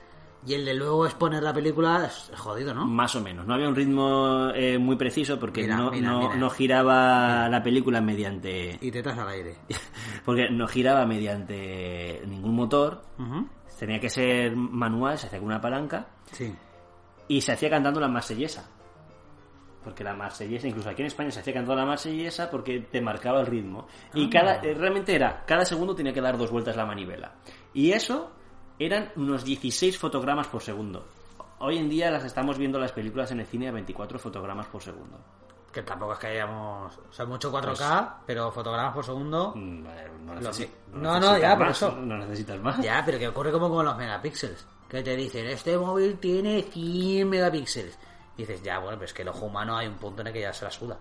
y 0.44 0.54
el 0.54 0.64
de 0.64 0.74
luego 0.74 1.06
exponer 1.06 1.42
la 1.44 1.52
película 1.52 2.06
es 2.06 2.32
jodido, 2.36 2.74
¿no? 2.74 2.84
Más 2.86 3.14
o 3.14 3.20
menos. 3.20 3.46
No 3.46 3.54
había 3.54 3.68
un 3.68 3.76
ritmo 3.76 4.48
eh, 4.54 4.78
muy 4.78 4.96
preciso 4.96 5.38
porque 5.38 5.62
Mira, 5.62 5.76
no, 5.76 5.90
mira, 5.92 6.08
no- 6.10 6.18
mira. 6.20 6.34
no 6.36 6.50
giraba 6.50 7.48
la 7.48 7.62
película 7.62 8.00
mediante... 8.00 8.76
Y 8.80 8.90
tetas 8.90 9.16
al 9.18 9.28
aire. 9.28 9.56
Porque 10.24 10.48
no 10.50 10.66
giraba 10.66 11.04
mediante 11.06 12.22
ningún 12.26 12.56
motor. 12.56 13.02
Tenía 13.78 14.00
que 14.00 14.08
ser 14.08 14.56
manual, 14.56 15.18
se 15.18 15.26
hacía 15.26 15.38
con 15.38 15.46
una 15.48 15.60
palanca. 15.60 16.06
Sí. 16.32 16.52
Y 17.28 17.40
se 17.42 17.52
hacía 17.52 17.68
cantando 17.70 18.00
la 18.00 18.08
marsellesa. 18.08 18.70
Porque 19.84 20.02
la 20.02 20.14
marsellesa, 20.14 20.66
incluso 20.66 20.88
aquí 20.88 21.02
en 21.02 21.08
España 21.08 21.30
se 21.30 21.40
hacía 21.40 21.52
cantando 21.52 21.76
la 21.76 21.86
marsellesa 21.86 22.50
porque 22.50 22.80
te 22.80 23.00
marcaba 23.02 23.40
el 23.40 23.46
ritmo. 23.46 23.86
Y 24.14 24.30
cada, 24.30 24.56
eh, 24.56 24.74
realmente 24.74 25.14
era, 25.14 25.44
cada 25.44 25.64
segundo 25.66 25.94
tenía 25.94 26.12
que 26.12 26.22
dar 26.22 26.38
dos 26.38 26.50
vueltas 26.50 26.74
la 26.76 26.86
manivela. 26.86 27.32
Y 27.74 27.92
eso 27.92 28.32
eran 28.78 29.12
unos 29.16 29.44
16 29.44 29.98
fotogramas 29.98 30.46
por 30.48 30.62
segundo. 30.62 31.04
Hoy 31.58 31.78
en 31.78 31.88
día 31.88 32.10
las 32.10 32.24
estamos 32.24 32.58
viendo 32.58 32.78
las 32.78 32.92
películas 32.92 33.30
en 33.30 33.40
el 33.40 33.46
cine 33.46 33.68
a 33.68 33.72
24 33.72 34.18
fotogramas 34.18 34.66
por 34.66 34.82
segundo. 34.82 35.18
Que 35.72 35.82
tampoco 35.82 36.12
es 36.12 36.18
que 36.20 36.26
hayamos... 36.28 36.96
O 36.96 37.12
sea, 37.12 37.26
mucho 37.26 37.52
4K, 37.52 38.14
pero 38.26 38.50
fotogramas 38.52 38.94
por 38.94 39.04
segundo... 39.04 39.52
Mm, 39.56 39.82
No, 39.84 40.34
no 40.34 41.20
no, 41.20 41.20
no, 41.20 41.38
ya, 41.38 41.56
por 41.56 41.66
más, 41.66 41.76
eso. 41.76 41.92
No 41.96 42.16
necesitas 42.16 42.60
más. 42.60 42.80
Ya, 42.80 43.02
pero 43.04 43.18
que 43.18 43.28
ocurre 43.28 43.50
como 43.50 43.68
con 43.68 43.84
los 43.84 43.96
megapíxeles. 43.96 44.66
Que 44.88 45.02
te 45.02 45.16
dicen, 45.16 45.46
este 45.46 45.76
móvil 45.76 46.18
tiene 46.18 46.62
100 46.62 47.28
megapíxeles. 47.28 47.98
Y 48.36 48.42
dices, 48.42 48.62
ya, 48.62 48.78
bueno, 48.78 48.96
pero 48.98 49.06
es 49.06 49.14
que 49.14 49.22
el 49.22 49.28
ojo 49.28 49.46
humano 49.46 49.76
hay 49.76 49.86
un 49.86 49.94
punto 49.94 50.22
en 50.22 50.28
el 50.28 50.32
que 50.32 50.40
ya 50.40 50.52
se 50.52 50.64
la 50.64 50.70
suda. 50.70 50.98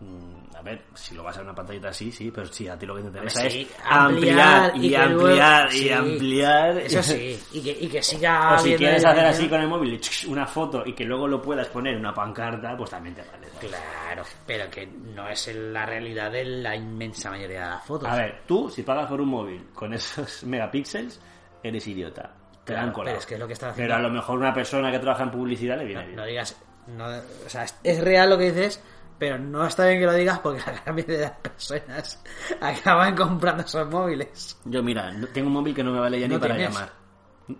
Mm, 0.00 0.54
A 0.56 0.62
ver, 0.62 0.82
si 0.94 1.14
lo 1.14 1.22
vas 1.22 1.38
a 1.38 1.40
una 1.42 1.54
pantallita 1.54 1.88
así, 1.88 2.12
sí, 2.12 2.30
pero 2.30 2.46
si 2.48 2.68
a 2.68 2.78
ti 2.78 2.84
lo 2.84 2.94
que 2.96 3.00
te 3.02 3.06
interesa 3.06 3.48
sí, 3.48 3.62
es 3.62 3.68
ampliar, 3.84 4.70
ampliar 4.72 4.76
y 4.76 4.94
ampliar 4.94 5.10
luego- 5.10 5.68
y 5.72 5.78
sí, 5.78 5.90
ampliar. 5.92 6.78
Eso 6.78 7.02
sí, 7.02 7.40
y 7.52 7.62
que, 7.62 7.70
y 7.80 7.88
que 7.88 8.02
siga 8.02 8.54
O 8.54 8.58
si 8.58 8.74
quieres 8.74 9.04
hacer 9.04 9.24
así 9.24 9.48
con 9.48 9.60
el 9.62 9.68
móvil 9.68 9.98
una 10.28 10.46
foto 10.46 10.82
y 10.84 10.92
que 10.92 11.04
luego 11.04 11.26
lo 11.28 11.40
puedas 11.40 11.68
poner 11.68 11.94
en 11.94 12.00
una 12.00 12.12
pancarta, 12.12 12.76
pues 12.76 12.90
también 12.90 13.14
te 13.14 13.22
vale. 13.22 13.46
Claro, 13.58 14.22
pero 14.46 14.68
que 14.70 14.86
no 14.86 15.28
es 15.28 15.46
la 15.54 15.86
realidad 15.86 16.30
de 16.30 16.44
la 16.44 16.76
inmensa 16.76 17.30
mayoría 17.30 17.60
de 17.60 17.70
las 17.70 17.84
fotos. 17.84 18.08
A 18.08 18.16
ver, 18.16 18.42
tú, 18.46 18.68
si 18.68 18.82
pagas 18.82 19.06
por 19.06 19.20
un 19.20 19.28
móvil 19.28 19.66
con 19.72 19.94
esos 19.94 20.42
megapíxeles, 20.44 21.20
eres 21.62 21.86
idiota. 21.86 22.34
Te 22.66 22.74
dan 22.74 22.92
colado. 22.92 23.04
pero 23.14 23.18
es 23.20 23.26
que 23.26 23.34
es 23.34 23.40
lo 23.40 23.46
que 23.46 23.52
está 23.54 23.70
haciendo- 23.70 23.88
Pero 23.94 23.98
a 23.98 24.02
lo 24.08 24.10
mejor 24.14 24.38
una 24.38 24.52
persona 24.52 24.90
que 24.90 24.98
trabaja 24.98 25.22
en 25.22 25.30
publicidad 25.30 25.78
le 25.78 25.84
viene 25.86 26.00
no, 26.02 26.06
bien. 26.08 26.16
no 26.16 26.24
digas, 26.26 26.56
no, 26.88 27.06
o 27.06 27.48
sea, 27.48 27.64
es, 27.82 28.00
real 28.04 28.28
lo 28.28 28.36
que 28.38 28.52
dices, 28.52 28.82
pero 29.18 29.38
no 29.38 29.64
está 29.66 29.86
bien 29.86 30.00
que 30.00 30.06
lo 30.06 30.12
digas 30.12 30.38
porque 30.40 30.60
la 30.66 30.72
gran 30.82 30.94
mayoría 30.94 31.16
de 31.16 31.22
las 31.22 31.30
personas 31.32 32.22
acaban 32.60 33.14
comprando 33.16 33.62
esos 33.62 33.88
móviles. 33.88 34.60
Yo, 34.66 34.82
mira, 34.82 35.10
tengo 35.32 35.46
un 35.48 35.54
móvil 35.54 35.74
que 35.74 35.82
no 35.82 35.92
me 35.92 36.00
vale 36.00 36.20
ya 36.20 36.28
No 36.28 36.34
ni 36.34 36.40
para 36.40 36.58
llamar. 36.58 36.90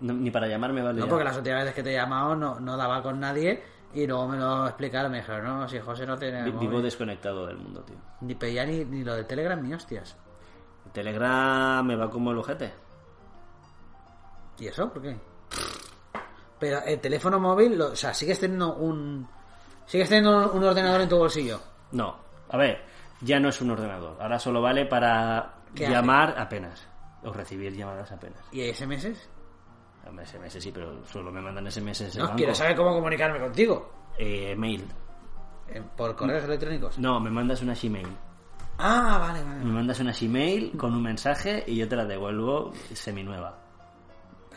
No, 0.00 0.12
ni 0.14 0.30
para 0.32 0.48
llamar 0.48 0.72
me 0.72 0.82
vale 0.82 0.98
No, 0.98 1.06
ya. 1.06 1.10
porque 1.10 1.24
las 1.24 1.36
últimas 1.36 1.60
veces 1.60 1.74
que 1.76 1.82
te 1.84 1.90
he 1.92 1.94
llamado 1.94 2.34
no, 2.34 2.58
no 2.60 2.76
daba 2.76 3.00
con 3.02 3.20
nadie 3.20 3.62
y 3.94 4.04
luego 4.06 4.26
me 4.26 4.36
lo 4.36 4.66
explicaron, 4.66 5.12
me 5.12 5.18
dijeron, 5.18 5.44
no, 5.44 5.68
si 5.68 5.78
José 5.78 6.04
no 6.04 6.18
tiene 6.18 6.42
Vi- 6.42 6.50
móvil". 6.52 6.68
Vivo 6.68 6.82
desconectado 6.82 7.46
del 7.46 7.56
mundo, 7.58 7.82
tío. 7.84 7.96
ni 8.22 8.34
pedía 8.34 8.66
ni, 8.66 8.84
ni 8.84 9.04
lo 9.04 9.14
de 9.14 9.22
Telegram 9.24 9.62
ni 9.62 9.72
hostias. 9.72 10.16
Telegram 10.92 11.84
me 11.86 11.96
va 11.96 12.10
como 12.10 12.32
el 12.32 12.38
ojete. 12.38 12.72
¿Y 14.58 14.66
eso? 14.68 14.90
¿Por 14.92 15.02
qué? 15.02 15.16
Pero 16.58 16.82
el 16.84 17.00
teléfono 17.00 17.38
móvil, 17.38 17.76
lo- 17.76 17.92
o 17.92 17.96
sea, 17.96 18.14
sigues 18.14 18.40
teniendo 18.40 18.74
un... 18.76 19.28
Sigues 19.84 20.08
teniendo 20.08 20.50
un 20.52 20.64
ordenador 20.64 21.00
en 21.02 21.08
tu 21.08 21.16
bolsillo. 21.18 21.60
No, 21.92 22.16
a 22.48 22.56
ver, 22.56 22.84
ya 23.20 23.38
no 23.38 23.50
es 23.50 23.60
un 23.60 23.70
ordenador. 23.70 24.16
Ahora 24.20 24.38
solo 24.38 24.60
vale 24.60 24.86
para 24.86 25.54
¿Qué 25.74 25.88
llamar 25.88 26.34
apenas. 26.38 26.86
O 27.22 27.32
recibir 27.32 27.72
llamadas 27.76 28.10
apenas. 28.10 28.40
¿Y 28.52 28.72
SMS? 28.72 29.06
SMS 30.24 30.62
sí, 30.62 30.70
pero 30.72 31.04
solo 31.04 31.30
me 31.32 31.40
mandan 31.40 31.70
SMS 31.70 32.16
No, 32.16 32.34
quiero 32.36 32.54
saber 32.54 32.76
cómo 32.76 32.94
comunicarme 32.94 33.38
contigo. 33.40 33.92
Eh, 34.18 34.54
mail. 34.56 34.86
Eh, 35.68 35.82
¿Por 35.96 36.14
correos 36.16 36.44
electrónicos? 36.44 36.98
No, 36.98 37.18
me 37.20 37.28
mandas 37.30 37.60
una 37.62 37.74
Gmail. 37.74 38.08
Ah, 38.78 39.18
vale, 39.20 39.42
vale. 39.42 39.64
Me 39.64 39.72
mandas 39.72 39.98
una 40.00 40.12
Gmail 40.12 40.76
con 40.76 40.94
un 40.94 41.02
mensaje 41.02 41.64
y 41.66 41.76
yo 41.76 41.88
te 41.88 41.96
la 41.96 42.04
devuelvo 42.04 42.72
seminueva. 42.94 43.58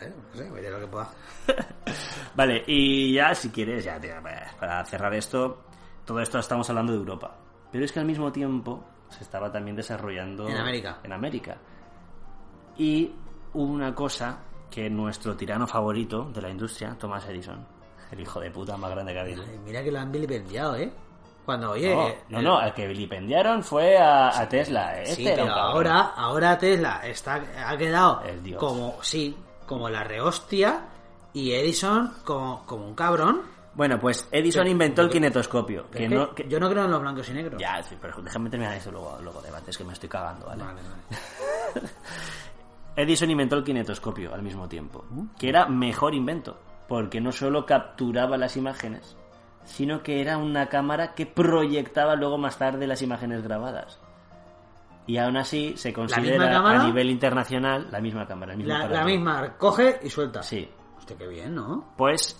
Eh, 0.00 0.12
no 0.32 0.36
sé, 0.36 0.50
veré 0.50 0.70
lo 0.70 0.80
que 0.80 0.86
pueda. 0.86 1.10
Vale, 2.34 2.64
y 2.66 3.14
ya 3.14 3.34
si 3.34 3.50
quieres, 3.50 3.84
ya 3.84 4.00
tío, 4.00 4.14
para 4.58 4.84
cerrar 4.84 5.12
esto, 5.14 5.64
todo 6.04 6.20
esto 6.20 6.38
estamos 6.38 6.68
hablando 6.70 6.92
de 6.92 6.98
Europa. 6.98 7.36
Pero 7.70 7.84
es 7.84 7.92
que 7.92 8.00
al 8.00 8.06
mismo 8.06 8.32
tiempo 8.32 8.84
se 9.08 9.22
estaba 9.24 9.50
también 9.50 9.76
desarrollando 9.76 10.48
En 10.48 10.56
América. 10.56 10.98
En 11.02 11.12
América. 11.12 11.56
Y 12.76 13.12
hubo 13.52 13.72
una 13.72 13.94
cosa 13.94 14.38
que 14.70 14.88
nuestro 14.88 15.36
tirano 15.36 15.66
favorito 15.66 16.30
de 16.32 16.40
la 16.42 16.50
industria, 16.50 16.96
Thomas 16.98 17.28
Edison, 17.28 17.66
el 18.10 18.20
hijo 18.20 18.40
de 18.40 18.50
puta 18.50 18.76
más 18.76 18.90
grande 18.90 19.12
que 19.12 19.18
ha 19.18 19.22
habido. 19.22 19.44
Mira 19.64 19.82
que 19.82 19.90
lo 19.90 19.98
han 19.98 20.10
vilipendiado, 20.12 20.76
¿eh? 20.76 20.92
Cuando, 21.44 21.72
oye... 21.72 21.94
No, 21.94 22.08
eh, 22.08 22.18
no, 22.28 22.42
no, 22.42 22.58
al 22.58 22.72
que 22.72 22.86
vilipendiaron 22.86 23.64
fue 23.64 23.98
a, 23.98 24.28
a 24.38 24.48
Tesla. 24.48 25.00
Este 25.00 25.16
Sí, 25.16 25.26
un 25.26 25.34
pero 25.34 25.52
ahora, 25.52 26.00
ahora 26.16 26.56
Tesla 26.56 27.00
está, 27.04 27.42
ha 27.66 27.76
quedado 27.76 28.22
El 28.22 28.42
dios. 28.42 28.60
como, 28.60 29.02
sí, 29.02 29.36
como 29.70 29.88
la 29.88 30.02
rehostia 30.02 30.80
y 31.32 31.52
Edison 31.52 32.12
como, 32.24 32.66
como 32.66 32.88
un 32.88 32.94
cabrón. 32.96 33.42
Bueno, 33.72 34.00
pues 34.00 34.26
Edison 34.32 34.62
Pero- 34.62 34.72
inventó 34.72 35.02
el 35.02 35.10
kinetoscopio. 35.10 35.88
Que 35.92 36.08
no, 36.08 36.34
que- 36.34 36.48
Yo 36.48 36.58
no 36.58 36.68
creo 36.68 36.86
en 36.86 36.90
los 36.90 37.00
blancos 37.00 37.28
y 37.28 37.34
negros. 37.34 37.60
Ya, 37.62 37.80
sí, 37.84 37.96
pero 38.00 38.20
déjame 38.20 38.50
terminar 38.50 38.74
eso 38.76 38.90
luego, 38.90 39.16
luego 39.22 39.40
debates, 39.40 39.78
que 39.78 39.84
me 39.84 39.92
estoy 39.92 40.08
cagando, 40.08 40.46
¿vale? 40.46 40.64
Vale, 40.64 40.80
vale. 40.82 41.88
Edison 42.96 43.30
inventó 43.30 43.54
el 43.54 43.62
kinetoscopio 43.62 44.34
al 44.34 44.42
mismo 44.42 44.68
tiempo, 44.68 45.04
que 45.38 45.48
era 45.48 45.66
mejor 45.66 46.16
invento, 46.16 46.58
porque 46.88 47.20
no 47.20 47.30
solo 47.30 47.64
capturaba 47.64 48.36
las 48.36 48.56
imágenes, 48.56 49.16
sino 49.64 50.02
que 50.02 50.20
era 50.20 50.36
una 50.36 50.68
cámara 50.68 51.14
que 51.14 51.26
proyectaba 51.26 52.16
luego 52.16 52.38
más 52.38 52.58
tarde 52.58 52.88
las 52.88 53.02
imágenes 53.02 53.44
grabadas. 53.44 54.00
Y 55.06 55.16
aún 55.16 55.36
así 55.36 55.74
se 55.76 55.88
misma 55.88 56.04
considera 56.04 56.50
cámara? 56.50 56.82
a 56.82 56.86
nivel 56.86 57.10
internacional 57.10 57.88
la 57.90 58.00
misma 58.00 58.26
cámara. 58.26 58.52
el 58.52 58.58
mismo 58.58 58.72
La, 58.72 58.88
la 58.88 59.04
misma, 59.04 59.56
coge 59.56 59.98
y 60.02 60.10
suelta. 60.10 60.42
Sí. 60.42 60.68
Hostia, 60.96 61.16
qué 61.16 61.26
bien, 61.26 61.54
¿no? 61.54 61.94
Pues, 61.96 62.38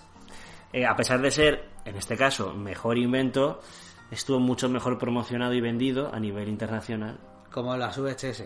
eh, 0.73 0.87
a 0.87 0.95
pesar 0.95 1.21
de 1.21 1.31
ser, 1.31 1.69
en 1.85 1.97
este 1.97 2.17
caso, 2.17 2.53
mejor 2.55 2.99
invento, 2.99 3.61
estuvo 4.11 4.39
mucho 4.39 4.69
mejor 4.69 4.99
promocionado 4.99 5.55
y 5.55 5.61
vendido 5.61 6.15
a 6.15 6.21
nivel 6.21 6.49
internacional. 6.49 7.19
Como 7.51 7.77
las 7.77 7.99
VHS. 7.99 8.45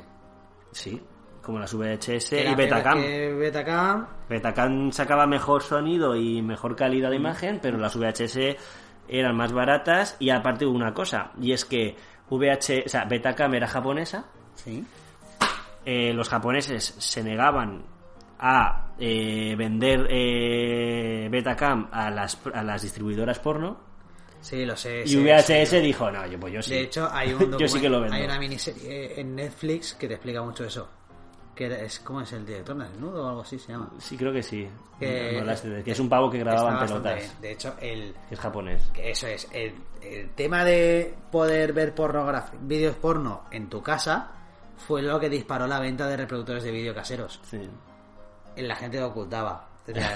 Sí, 0.72 1.02
como 1.42 1.58
las 1.58 1.74
VHS 1.74 2.30
Que 2.30 2.50
y 2.50 2.54
Betacam. 2.54 3.00
Betacam, 3.38 4.06
Betacam 4.28 4.92
sacaba 4.92 5.26
mejor 5.26 5.62
sonido 5.62 6.16
y 6.16 6.42
mejor 6.42 6.74
calidad 6.74 7.10
de 7.10 7.16
imagen, 7.16 7.60
pero 7.62 7.76
las 7.78 7.96
VHS 7.96 8.56
eran 9.08 9.36
más 9.36 9.52
baratas 9.52 10.16
y 10.18 10.30
aparte 10.30 10.64
hubo 10.66 10.74
una 10.74 10.94
cosa, 10.94 11.32
y 11.40 11.52
es 11.52 11.64
que 11.64 11.96
VH, 12.30 12.84
o 12.86 12.88
sea, 12.88 13.04
Betacam 13.04 13.54
era 13.54 13.66
japonesa, 13.66 14.24
sí. 14.54 14.84
eh, 15.84 16.12
los 16.12 16.28
japoneses 16.28 16.84
se 16.98 17.22
negaban 17.22 17.84
a 18.38 18.88
eh, 18.98 19.54
vender 19.56 20.06
eh, 20.10 21.28
Betacam 21.30 21.88
a 21.92 22.10
las, 22.10 22.38
a 22.52 22.62
las 22.62 22.82
distribuidoras 22.82 23.38
porno 23.38 23.94
Sí, 24.40 24.66
lo 24.66 24.76
sé. 24.76 25.04
y 25.04 25.08
sí, 25.08 25.16
VHS 25.16 25.68
sí. 25.70 25.78
dijo, 25.80 26.10
no, 26.10 26.26
yo, 26.26 26.38
pues 26.38 26.52
yo 26.52 26.60
sí. 26.60 26.74
De 26.74 26.82
hecho, 26.82 27.08
hay 27.10 27.32
un 27.32 27.56
Yo 27.58 27.66
sí 27.66 27.80
que 27.80 27.88
lo 27.88 28.02
vendo. 28.02 28.14
Hay 28.14 28.24
una 28.24 28.38
miniserie 28.38 29.18
en 29.18 29.34
Netflix 29.34 29.94
que 29.94 30.06
te 30.06 30.14
explica 30.14 30.42
mucho 30.42 30.64
eso. 30.66 30.86
Que 31.54 31.84
es 31.84 32.00
¿Cómo 32.00 32.20
es 32.20 32.32
el 32.32 32.44
director? 32.44 32.76
¿Desnudo 32.76 33.24
o 33.24 33.28
algo 33.28 33.40
así 33.42 33.58
se 33.58 33.72
llama? 33.72 33.90
Sí, 33.98 34.16
creo 34.16 34.32
que 34.32 34.42
sí. 34.42 34.68
Que- 34.98 35.32
No, 35.34 35.40
no 35.40 35.44
la 35.46 35.56
sé, 35.56 35.82
que 35.84 35.90
es 35.92 36.00
un 36.00 36.08
pavo 36.08 36.30
que 36.30 36.38
grababa 36.38 36.80
en 36.80 36.86
pelotas. 36.86 37.14
bien. 37.16 37.30
De 37.40 37.52
hecho, 37.52 37.74
el, 37.80 38.14
es 38.30 38.38
japonés. 38.40 38.82
eso 38.96 39.26
es. 39.28 39.48
El, 39.52 39.74
el 40.02 40.30
tema 40.30 40.64
de 40.64 41.14
poder 41.30 41.72
ver 41.72 41.94
pornografía, 41.94 42.58
vídeos 42.62 42.96
porno 42.96 43.42
en 43.50 43.68
tu 43.68 43.82
casa 43.82 44.30
fue 44.86 45.02
lo 45.02 45.18
que 45.20 45.28
disparó 45.28 45.66
la 45.66 45.78
venta 45.78 46.06
de 46.08 46.16
reproductores 46.16 46.62
de 46.64 46.70
vídeo 46.72 46.94
caseros. 46.94 47.40
Sí. 47.44 47.60
La 48.56 48.76
gente 48.76 48.98
lo 49.00 49.08
ocultaba. 49.08 49.68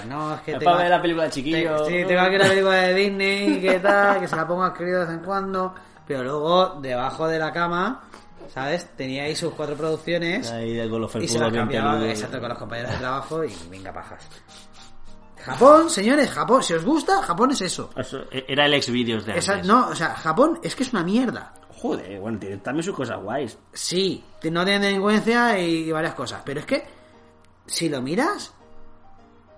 No, 0.07 0.33
es 0.35 0.41
que 0.41 0.51
tengo- 0.53 0.65
para 0.65 0.77
ver 0.77 0.89
la 0.89 1.01
película 1.01 1.25
de 1.25 1.29
chiquillo. 1.31 1.85
Sí, 1.85 2.03
tengo 2.07 2.21
aquí 2.21 2.37
la 2.37 2.47
película 2.49 2.75
de 2.75 2.93
Disney, 2.95 3.61
que 3.61 3.79
tal, 3.79 4.19
que 4.19 4.27
se 4.27 4.35
la 4.35 4.47
pongo 4.47 4.63
a 4.63 4.73
de 4.73 4.85
vez 4.85 5.09
en 5.09 5.19
cuando. 5.19 5.73
Pero 6.07 6.23
luego, 6.23 6.79
debajo 6.81 7.27
de 7.27 7.37
la 7.37 7.51
cama, 7.53 8.01
¿sabes? 8.53 8.87
Tenía 8.95 9.23
ahí 9.23 9.35
sus 9.35 9.53
cuatro 9.53 9.75
producciones 9.75 10.49
Ahí 10.51 10.73
de 10.73 10.89
con 10.89 11.01
los 11.01 11.15
y 11.15 11.27
se 11.27 11.39
las 11.39 11.51
cambiaba 11.53 12.05
exacto, 12.07 12.39
con 12.39 12.49
los 12.49 12.57
compañeros 12.57 12.91
de 12.91 12.97
trabajo 12.97 13.43
y 13.43 13.53
venga 13.69 13.93
pajas. 13.93 14.27
Japón, 15.43 15.89
señores, 15.89 16.29
Japón, 16.29 16.61
si 16.61 16.73
os 16.73 16.83
gusta, 16.83 17.21
Japón 17.23 17.51
es 17.51 17.61
eso. 17.61 17.89
Eso, 17.95 18.19
e- 18.31 18.45
Era 18.47 18.65
el 18.65 18.73
ex 18.73 18.89
vídeos 18.91 19.25
de 19.25 19.37
Esa- 19.37 19.53
antes. 19.53 19.67
no, 19.67 19.87
o 19.87 19.95
sea, 19.95 20.13
Japón 20.15 20.59
es 20.63 20.75
que 20.75 20.83
es 20.83 20.91
una 20.91 21.03
mierda. 21.03 21.53
Joder, 21.81 22.19
bueno, 22.19 22.37
tiene 22.37 22.57
también 22.57 22.83
sus 22.83 22.93
cosas 22.93 23.21
guays. 23.21 23.57
Sí, 23.71 24.21
no 24.51 24.63
tienen 24.65 24.81
delincuencia 24.81 25.57
y 25.57 25.89
varias 25.91 26.13
cosas, 26.13 26.41
pero 26.43 26.59
es 26.59 26.65
que 26.65 26.83
si 27.65 27.87
lo 27.87 28.01
miras, 28.01 28.53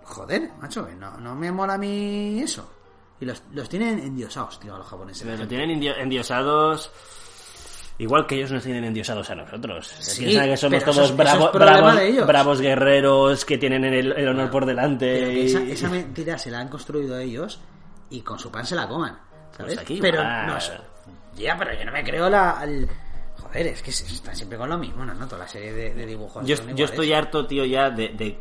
joder, 0.03 0.51
macho, 0.59 0.87
no, 0.99 1.17
no 1.17 1.35
me 1.35 1.51
mola 1.51 1.73
a 1.73 1.77
mí 1.79 2.39
eso. 2.41 2.71
Y 3.19 3.25
los, 3.25 3.41
los 3.51 3.67
tienen 3.69 3.99
endiosados, 3.99 4.59
tío, 4.59 4.75
a 4.75 4.77
los 4.79 4.87
japoneses. 4.87 5.23
Pero 5.23 5.37
lo 5.37 5.47
tienen 5.47 5.81
endiosados. 5.83 6.91
Igual 8.01 8.25
que 8.25 8.35
ellos 8.35 8.51
nos 8.51 8.63
tienen 8.63 8.83
endiosados 8.83 9.29
a 9.29 9.35
nosotros. 9.35 9.87
Sí, 9.99 10.25
piensan 10.25 10.49
que 10.49 10.57
somos 10.57 10.83
todos 10.83 11.15
bravos, 11.15 11.51
bravos 12.25 12.59
guerreros 12.59 13.45
que 13.45 13.59
tienen 13.59 13.83
el, 13.83 14.11
el 14.13 14.27
honor 14.27 14.49
por 14.49 14.65
delante. 14.65 15.05
Pero 15.19 15.27
que 15.31 15.39
y- 15.39 15.45
esa, 15.45 15.61
esa 15.61 15.89
mentira 15.89 16.37
se 16.39 16.49
la 16.49 16.59
han 16.61 16.67
construido 16.67 17.17
ellos 17.19 17.59
y 18.09 18.21
con 18.21 18.39
su 18.39 18.49
pan 18.51 18.65
se 18.65 18.75
la 18.75 18.87
coman, 18.87 19.19
¿sabes? 19.55 19.75
Pues 19.75 19.77
aquí 19.77 19.99
pero 20.01 20.23
no. 20.23 20.57
Ya, 21.35 21.55
pero 21.57 21.73
yo 21.77 21.85
no 21.85 21.91
me 21.91 22.03
creo 22.03 22.27
la... 22.27 22.51
al- 22.59 22.89
Joder, 23.37 23.67
es 23.67 23.83
que 23.83 23.91
se- 23.91 24.05
están 24.11 24.35
siempre 24.35 24.57
con 24.57 24.67
lo 24.69 24.77
mismo, 24.79 25.05
¿no? 25.05 25.13
Toda 25.27 25.43
la 25.43 25.47
serie 25.47 25.71
de, 25.71 25.93
de 25.93 26.05
dibujos. 26.07 26.43
Yo, 26.45 26.55
estoy 26.85 27.13
harto, 27.13 27.45
tío, 27.45 27.65
ya 27.65 27.91
de, 27.91 28.09
de, 28.09 28.39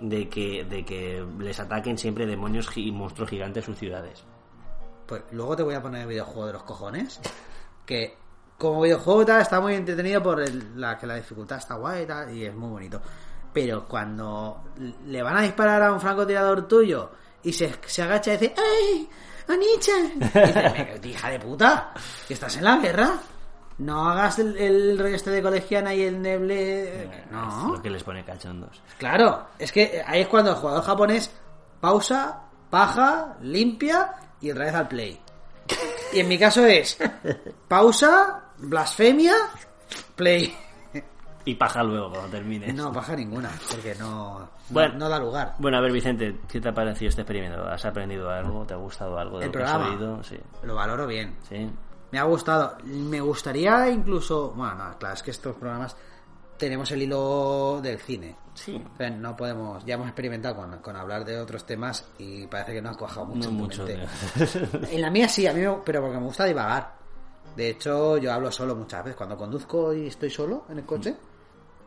de 0.00 0.28
que, 0.30 0.64
de 0.64 0.84
que 0.86 1.22
les 1.38 1.60
ataquen 1.60 1.98
siempre 1.98 2.24
demonios 2.24 2.70
y 2.76 2.90
monstruos 2.92 3.28
gigantes 3.28 3.64
sus 3.66 3.76
ciudades. 3.78 4.24
Pues 5.06 5.22
luego 5.32 5.54
te 5.54 5.64
voy 5.64 5.74
a 5.74 5.82
poner 5.82 6.00
el 6.02 6.08
videojuego 6.08 6.46
de 6.46 6.52
los 6.54 6.62
cojones. 6.62 7.20
Que 7.84 8.16
como 8.60 8.82
videojuego 8.82 9.24
tal 9.24 9.40
está 9.40 9.58
muy 9.60 9.74
entretenido 9.74 10.22
por 10.22 10.40
el- 10.42 10.78
la 10.78 10.98
que 10.98 11.06
la 11.06 11.14
dificultad 11.14 11.56
está 11.58 11.76
guay 11.76 12.02
y 12.02 12.06
tal, 12.06 12.30
y 12.34 12.44
es 12.44 12.54
muy 12.54 12.68
bonito. 12.68 13.00
Pero 13.52 13.88
cuando 13.88 14.64
le 15.06 15.22
van 15.22 15.38
a 15.38 15.42
disparar 15.42 15.82
a 15.82 15.92
un 15.92 16.00
francotirador 16.00 16.68
tuyo 16.68 17.10
y 17.42 17.52
se, 17.54 17.74
se 17.86 18.02
agacha 18.02 18.34
y 18.34 18.36
dice 18.36 18.54
¡Ay! 18.56 19.08
"Me- 19.48 21.08
hija 21.08 21.30
de 21.30 21.40
puta, 21.40 21.92
que 22.28 22.34
estás 22.34 22.56
en 22.58 22.64
la 22.64 22.76
guerra. 22.76 23.18
No 23.78 24.10
hagas 24.10 24.38
el, 24.38 24.56
el 24.58 24.98
rollo 24.98 25.16
este 25.16 25.30
de 25.30 25.42
colegiana 25.42 25.94
y 25.94 26.02
el 26.02 26.20
neble. 26.20 27.04
Es 27.04 27.30
No. 27.30 27.72
lo 27.76 27.82
que 27.82 27.88
les 27.90 28.02
pone 28.04 28.22
cachondos. 28.24 28.82
Claro, 28.98 29.46
es 29.58 29.72
que 29.72 30.02
ahí 30.06 30.20
es 30.20 30.28
cuando 30.28 30.50
el 30.50 30.56
jugador 30.56 30.84
japonés 30.84 31.30
pausa, 31.80 32.42
paja, 32.68 33.38
limpia 33.40 34.12
y 34.40 34.50
otra 34.50 34.66
vez 34.66 34.74
al 34.74 34.86
play. 34.88 35.18
Y 36.12 36.20
en 36.20 36.28
mi 36.28 36.38
caso 36.38 36.64
es 36.66 36.98
pausa, 37.68 38.42
blasfemia, 38.60 39.34
play. 40.16 40.54
Y 41.44 41.54
paja 41.54 41.82
luego 41.82 42.10
cuando 42.10 42.28
termine. 42.28 42.72
No, 42.72 42.92
paja 42.92 43.16
ninguna, 43.16 43.50
porque 43.70 43.94
no, 43.94 44.40
no, 44.40 44.48
Bueno. 44.68 44.94
no 44.98 45.08
da 45.08 45.18
lugar. 45.18 45.54
Bueno, 45.58 45.78
a 45.78 45.80
ver, 45.80 45.90
Vicente, 45.90 46.40
¿qué 46.46 46.60
te 46.60 46.68
ha 46.68 46.74
parecido 46.74 47.08
este 47.08 47.22
experimento? 47.22 47.66
¿Has 47.66 47.84
aprendido 47.86 48.28
algo? 48.30 48.64
¿Te 48.66 48.74
ha 48.74 48.76
gustado 48.76 49.18
algo 49.18 49.38
de 49.38 49.46
El 49.46 49.52
lo 49.52 49.58
que 49.58 49.64
has 49.64 49.70
programa. 49.72 49.94
oído? 49.96 50.22
Sí. 50.22 50.38
Lo 50.62 50.74
valoro 50.74 51.06
bien. 51.06 51.36
Sí. 51.48 51.68
Me 52.12 52.18
ha 52.18 52.24
gustado. 52.24 52.76
Me 52.84 53.20
gustaría 53.22 53.88
incluso. 53.88 54.50
Bueno, 54.54 54.74
no, 54.74 54.98
claro, 54.98 55.14
es 55.14 55.22
que 55.22 55.30
estos 55.30 55.56
programas 55.56 55.96
tenemos 56.58 56.90
el 56.90 57.02
hilo 57.02 57.80
del 57.82 57.98
cine. 57.98 58.36
Sí. 58.52 58.82
No 59.18 59.34
podemos. 59.34 59.82
Ya 59.86 59.94
hemos 59.94 60.08
experimentado 60.08 60.56
con, 60.56 60.78
con 60.80 60.94
hablar 60.94 61.24
de 61.24 61.38
otros 61.40 61.64
temas 61.64 62.06
y 62.18 62.46
parece 62.48 62.74
que 62.74 62.82
no 62.82 62.90
ha 62.90 62.96
cuajado 62.96 63.24
mucho. 63.26 63.50
No 63.50 63.64
en 63.64 63.70
tu 63.70 63.82
mucho. 63.82 63.86
En 64.90 65.00
la 65.00 65.08
mía 65.10 65.26
sí, 65.26 65.46
a 65.46 65.54
mí 65.54 65.60
me- 65.62 65.78
pero 65.86 66.02
porque 66.02 66.18
me 66.18 66.24
gusta 66.26 66.44
divagar. 66.44 66.99
De 67.56 67.70
hecho, 67.70 68.16
yo 68.18 68.32
hablo 68.32 68.50
solo 68.52 68.74
muchas 68.76 69.04
veces. 69.04 69.16
Cuando 69.16 69.36
conduzco 69.36 69.92
y 69.92 70.06
estoy 70.06 70.30
solo 70.30 70.64
en 70.68 70.78
el 70.78 70.84
coche, 70.86 71.14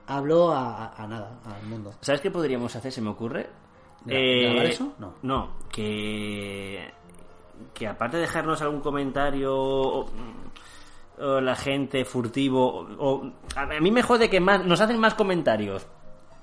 hablo 0.08 0.52
a, 0.54 0.94
nada, 1.08 1.40
al 1.46 1.64
mundo. 1.68 1.94
¿Sabes 2.02 2.22
qué 2.22 2.30
podríamos 2.32 2.76
hacer? 2.76 2.92
Se 2.92 3.02
me 3.02 3.10
ocurre. 3.10 3.50
¿Gra- 4.06 4.42
grabar 4.44 4.66
eso? 4.66 4.94
No. 5.00 5.14
No, 5.22 5.50
que. 5.72 6.92
Que 7.74 7.88
aparte 7.88 8.18
de 8.18 8.22
dejarnos 8.22 8.62
algún 8.62 8.82
comentario. 8.82 9.56
O, 9.56 10.10
o 11.20 11.40
la 11.42 11.56
gente 11.56 12.04
furtivo. 12.06 12.80
O, 12.98 13.12
o- 13.14 13.32
a 13.56 13.66
mí 13.80 13.92
me 13.92 14.02
jode 14.04 14.30
que 14.30 14.40
más, 14.40 14.66
nos 14.66 14.82
hacen 14.82 15.00
más 15.00 15.14
comentarios 15.14 15.86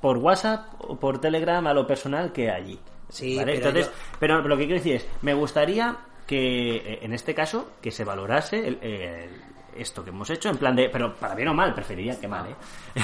por 0.00 0.16
WhatsApp 0.18 0.66
o 0.78 0.96
por 0.98 1.20
Telegram 1.20 1.66
a 1.66 1.74
lo 1.74 1.86
personal 1.86 2.32
que 2.32 2.50
allí. 2.50 2.78
Sí, 3.10 3.36
¿vale? 3.36 3.54
pero 3.56 3.68
Entonces, 3.68 3.92
yo- 3.92 4.16
pero 4.18 4.40
lo 4.42 4.56
que 4.56 4.64
quiero 4.66 4.78
decir 4.78 4.94
es, 4.96 5.06
me 5.22 5.34
gustaría 5.34 5.98
que 6.31 6.76
eh, 6.76 6.99
en 7.03 7.12
este 7.12 7.35
caso 7.35 7.72
que 7.83 7.91
se 7.91 8.05
valorase 8.05 8.68
el- 8.68 8.78
el- 8.83 9.43
esto 9.74 10.05
que 10.05 10.11
hemos 10.11 10.31
hecho 10.31 10.49
en 10.49 10.57
plan 10.59 10.76
de, 10.76 10.89
pero 10.89 11.14
para 11.16 11.35
bien 11.35 11.49
o 11.49 11.55
mal, 11.55 11.74
preferiría 11.74 12.18
que 12.20 12.28
mal, 12.28 12.47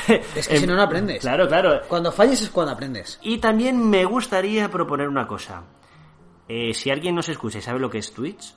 ¿eh? 0.08 0.22
Es 0.36 0.46
que 0.46 0.58
si 0.58 0.66
no, 0.66 0.76
no 0.76 0.82
aprendes. 0.88 1.20
Claro, 1.22 1.48
claro. 1.48 1.80
Cuando 1.88 2.12
falles 2.12 2.40
es 2.42 2.50
cuando 2.50 2.72
aprendes. 2.72 3.18
Y 3.22 3.38
también 3.38 3.90
me 3.90 4.04
gustaría 4.04 4.68
proponer 4.70 5.08
una 5.08 5.26
cosa. 5.26 5.64
Eh, 6.48 6.72
si 6.72 6.90
alguien 6.92 7.16
nos 7.16 7.28
escucha 7.28 7.58
y 7.58 7.62
sabe 7.62 7.80
lo 7.80 7.90
que 7.90 7.98
es 7.98 8.12
Twitch, 8.12 8.54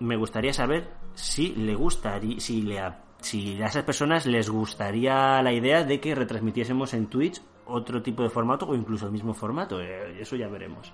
me 0.00 0.16
gustaría 0.16 0.52
saber 0.54 0.88
si 1.14 1.54
le 1.54 1.74
gustaría, 1.74 2.40
si 2.40 2.62
le, 2.62 2.80
a- 2.80 2.98
si 3.20 3.60
a 3.62 3.66
esas 3.66 3.84
personas 3.84 4.24
les 4.26 4.48
gustaría 4.48 5.42
la 5.42 5.52
idea 5.52 5.84
de 5.84 6.00
que 6.00 6.14
retransmitiésemos 6.14 6.94
en 6.94 7.06
Twitch 7.08 7.40
otro 7.66 8.02
tipo 8.02 8.22
de 8.22 8.28
formato 8.30 8.66
o 8.66 8.74
incluso 8.74 9.06
el 9.06 9.12
mismo 9.12 9.32
formato. 9.34 9.80
Eh, 9.80 10.20
eso 10.20 10.36
ya 10.36 10.48
veremos. 10.48 10.92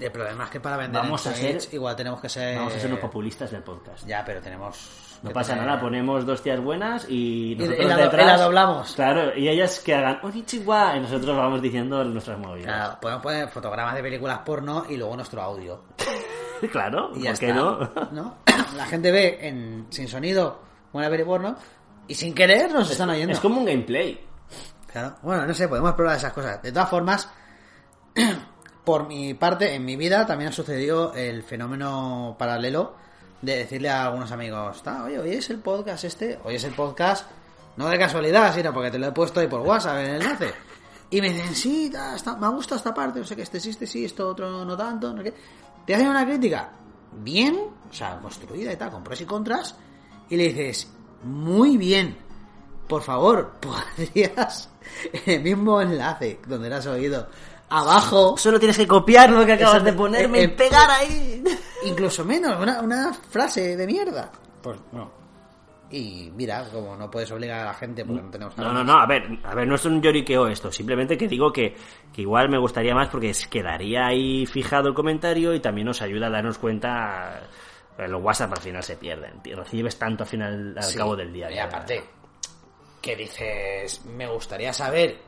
El 0.00 0.10
problema 0.12 0.44
es 0.44 0.50
que 0.50 0.60
para 0.60 0.76
vender 0.76 1.02
Vamos 1.02 1.26
a 1.26 1.34
ser- 1.34 1.58
igual 1.72 1.94
tenemos 1.96 2.20
que 2.20 2.28
ser... 2.28 2.56
Vamos 2.56 2.74
a 2.74 2.80
ser 2.80 2.90
los 2.90 2.98
populistas 2.98 3.50
del 3.50 3.62
podcast. 3.62 4.06
Ya, 4.06 4.24
pero 4.24 4.40
tenemos... 4.40 5.18
No 5.22 5.30
pasa 5.32 5.52
tener- 5.52 5.66
nada, 5.66 5.80
ponemos 5.80 6.24
dos 6.24 6.42
tías 6.42 6.58
buenas 6.60 7.06
y 7.08 7.54
nosotros 7.58 7.84
y 7.84 7.88
la 7.88 7.96
detrás... 7.96 8.22
y 8.22 8.26
la 8.26 8.36
doblamos. 8.38 8.94
Claro, 8.94 9.36
y 9.36 9.48
ellas 9.48 9.80
que 9.80 9.94
hagan 9.94 10.18
¡Onichiwa! 10.22 10.96
y 10.96 11.00
nosotros 11.00 11.36
vamos 11.36 11.60
diciendo 11.60 12.02
nuestras 12.04 12.38
movidas. 12.38 12.66
Claro, 12.74 12.98
podemos 13.00 13.22
poner 13.22 13.48
fotogramas 13.50 13.94
de 13.94 14.02
películas 14.02 14.38
porno 14.38 14.86
y 14.88 14.96
luego 14.96 15.14
nuestro 15.16 15.42
audio. 15.42 15.82
Claro, 16.72 17.10
Y 17.14 17.24
¿por 17.24 17.38
qué 17.38 17.52
no? 17.54 17.78
¿no? 18.12 18.36
La 18.76 18.84
gente 18.84 19.10
ve 19.10 19.38
en, 19.48 19.86
sin 19.88 20.06
sonido 20.06 20.60
una 20.92 21.08
peli 21.08 21.24
porno 21.24 21.56
y 22.06 22.14
sin 22.14 22.34
querer 22.34 22.70
nos 22.70 22.90
están 22.90 23.08
oyendo. 23.08 23.32
Es 23.32 23.40
como 23.40 23.60
un 23.60 23.64
gameplay. 23.64 24.22
Claro. 24.92 25.16
Bueno, 25.22 25.46
no 25.46 25.54
sé, 25.54 25.68
podemos 25.68 25.94
probar 25.94 26.16
esas 26.18 26.34
cosas. 26.34 26.60
De 26.62 26.70
todas 26.70 26.90
formas, 26.90 27.30
por 28.84 29.06
mi 29.06 29.34
parte, 29.34 29.74
en 29.74 29.84
mi 29.84 29.96
vida 29.96 30.26
también 30.26 30.50
ha 30.50 30.52
sucedido 30.52 31.14
el 31.14 31.42
fenómeno 31.42 32.34
paralelo 32.38 32.94
de 33.42 33.56
decirle 33.56 33.88
a 33.90 34.06
algunos 34.06 34.30
amigos, 34.32 34.82
"Ta, 34.82 35.04
oye, 35.04 35.18
hoy 35.18 35.30
es 35.32 35.50
el 35.50 35.58
podcast 35.58 36.04
este, 36.04 36.38
hoy 36.44 36.56
es 36.56 36.64
el 36.64 36.74
podcast, 36.74 37.26
no 37.76 37.88
de 37.88 37.98
casualidad, 37.98 38.54
sino 38.54 38.72
porque 38.72 38.90
te 38.90 38.98
lo 38.98 39.06
he 39.06 39.12
puesto 39.12 39.40
ahí 39.40 39.46
por 39.46 39.60
WhatsApp 39.60 39.98
en 39.98 40.06
el 40.06 40.22
enlace. 40.22 40.52
Y 41.10 41.20
me 41.20 41.30
dicen, 41.30 41.54
sí, 41.54 41.90
está- 42.14 42.36
me 42.36 42.48
gusta 42.48 42.76
esta 42.76 42.92
parte, 42.94 43.18
no 43.18 43.24
sé 43.24 43.34
qué, 43.36 43.42
este 43.42 43.58
sí, 43.60 43.70
este 43.70 43.86
sí, 43.86 44.04
esto 44.04 44.28
otro 44.28 44.64
no 44.64 44.76
tanto, 44.76 45.10
no 45.12 45.18
sé 45.22 45.30
qué. 45.30 45.34
Te 45.86 45.94
hacen 45.94 46.08
una 46.08 46.24
crítica 46.24 46.70
bien, 47.12 47.58
o 47.90 47.92
sea, 47.92 48.18
construida 48.20 48.72
y 48.72 48.76
tal, 48.76 48.90
con 48.90 49.02
pros 49.02 49.20
y 49.20 49.24
contras, 49.24 49.74
y 50.28 50.36
le 50.36 50.44
dices, 50.52 50.88
muy 51.24 51.76
bien, 51.76 52.16
por 52.86 53.02
favor, 53.02 53.54
podrías 53.60 54.68
en 55.12 55.34
el 55.34 55.42
mismo 55.42 55.80
enlace 55.80 56.38
donde 56.46 56.68
lo 56.68 56.76
has 56.76 56.86
oído, 56.86 57.28
abajo, 57.70 58.36
Solo 58.36 58.58
tienes 58.58 58.76
que 58.76 58.86
copiar 58.86 59.30
lo 59.30 59.46
que 59.46 59.52
acabas 59.52 59.76
Eso, 59.76 59.84
de 59.84 59.92
ponerme 59.94 60.38
eh, 60.38 60.42
y 60.42 60.44
eh, 60.44 60.48
pegar 60.50 60.90
ahí. 60.90 61.42
incluso 61.84 62.24
menos, 62.24 62.60
una, 62.60 62.80
una 62.80 63.14
frase 63.14 63.76
de 63.76 63.86
mierda. 63.86 64.30
Pues 64.62 64.78
no. 64.92 65.18
Y 65.92 66.30
mira, 66.36 66.68
como 66.72 66.94
no 66.96 67.10
puedes 67.10 67.30
obligar 67.32 67.60
a 67.62 67.64
la 67.64 67.74
gente 67.74 68.04
porque 68.04 68.22
no 68.22 68.30
tenemos 68.30 68.56
No, 68.56 68.72
no, 68.72 68.84
no, 68.84 68.92
a 69.00 69.06
ver, 69.06 69.24
a 69.42 69.54
ver, 69.56 69.66
no 69.66 69.74
es 69.74 69.84
un 69.84 70.00
lloriqueo 70.00 70.46
esto, 70.46 70.70
simplemente 70.70 71.18
que 71.18 71.26
digo 71.26 71.52
que, 71.52 71.74
que 72.12 72.22
igual 72.22 72.48
me 72.48 72.58
gustaría 72.58 72.94
más 72.94 73.08
porque 73.08 73.32
quedaría 73.50 74.06
ahí 74.06 74.46
fijado 74.46 74.88
el 74.88 74.94
comentario 74.94 75.52
y 75.52 75.58
también 75.58 75.86
nos 75.88 76.00
ayuda 76.00 76.28
a 76.28 76.30
darnos 76.30 76.58
cuenta. 76.58 77.40
eh, 77.98 78.06
Los 78.06 78.22
WhatsApp 78.22 78.52
al 78.52 78.60
final 78.60 78.82
se 78.84 78.96
pierden, 78.98 79.42
tío, 79.42 79.56
recibes 79.56 79.98
tanto 79.98 80.22
al 80.22 80.28
final 80.28 80.74
al 80.78 80.84
Sí, 80.84 80.96
cabo 80.96 81.16
del 81.16 81.32
día. 81.32 81.50
Y 81.50 81.58
aparte, 81.58 82.04
que 83.02 83.16
dices, 83.16 84.04
me 84.04 84.28
gustaría 84.28 84.72
saber 84.72 85.18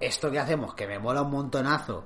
esto 0.00 0.30
que 0.30 0.38
hacemos, 0.38 0.74
que 0.74 0.86
me 0.86 0.98
mola 0.98 1.22
un 1.22 1.30
montonazo, 1.30 2.04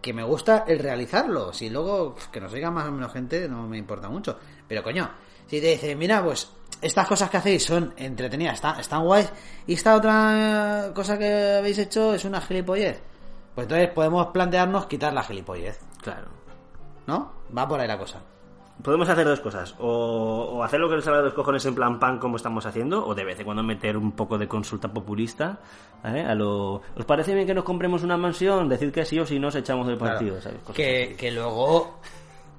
que 0.00 0.12
me 0.12 0.22
gusta 0.22 0.64
el 0.66 0.78
realizarlo. 0.78 1.52
Si 1.52 1.68
luego 1.68 2.14
pf, 2.14 2.30
que 2.30 2.40
nos 2.40 2.52
oiga 2.52 2.70
más 2.70 2.88
o 2.88 2.92
menos 2.92 3.12
gente, 3.12 3.48
no 3.48 3.66
me 3.66 3.78
importa 3.78 4.08
mucho. 4.08 4.38
Pero 4.66 4.82
coño, 4.82 5.10
si 5.46 5.60
te 5.60 5.68
dicen, 5.68 5.98
mira, 5.98 6.22
pues 6.24 6.50
estas 6.80 7.06
cosas 7.06 7.28
que 7.28 7.36
hacéis 7.36 7.64
son 7.64 7.92
entretenidas, 7.96 8.54
están, 8.54 8.80
están 8.80 9.04
guays, 9.04 9.30
y 9.66 9.74
esta 9.74 9.96
otra 9.96 10.92
cosa 10.94 11.18
que 11.18 11.56
habéis 11.58 11.78
hecho 11.78 12.14
es 12.14 12.24
una 12.24 12.40
gilipollez. 12.40 13.02
Pues 13.54 13.64
entonces 13.66 13.90
podemos 13.90 14.28
plantearnos 14.28 14.86
quitar 14.86 15.12
la 15.12 15.22
gilipollez, 15.22 15.78
Claro. 16.02 16.28
¿no? 17.06 17.32
Va 17.56 17.66
por 17.68 17.80
ahí 17.80 17.88
la 17.88 17.98
cosa. 17.98 18.22
Podemos 18.82 19.08
hacer 19.08 19.26
dos 19.26 19.40
cosas, 19.40 19.74
o, 19.78 20.52
o 20.54 20.62
hacer 20.62 20.78
lo 20.80 20.88
que 20.88 20.94
nos 20.96 21.04
salga 21.04 21.18
de 21.18 21.24
los 21.26 21.34
cojones 21.34 21.64
en 21.66 21.74
plan 21.74 21.98
pan 21.98 22.18
como 22.18 22.36
estamos 22.36 22.64
haciendo, 22.66 23.04
o 23.06 23.14
de 23.14 23.24
vez 23.24 23.38
en 23.38 23.44
cuando 23.44 23.62
meter 23.62 23.96
un 23.96 24.12
poco 24.12 24.38
de 24.38 24.46
consulta 24.48 24.88
populista, 24.88 25.58
¿vale? 26.02 26.24
A 26.24 26.34
lo, 26.34 26.74
¿Os 26.96 27.04
parece 27.04 27.34
bien 27.34 27.46
que 27.46 27.54
nos 27.54 27.64
compremos 27.64 28.02
una 28.02 28.16
mansión? 28.16 28.68
Decid 28.68 28.90
que 28.92 29.04
sí 29.04 29.18
o 29.18 29.26
si 29.26 29.38
no, 29.38 29.48
os 29.48 29.54
echamos 29.56 29.86
del 29.86 29.98
Claro, 29.98 30.14
partido, 30.14 30.40
¿sabes? 30.40 30.60
Que, 30.74 31.14
que 31.18 31.30
luego, 31.30 31.98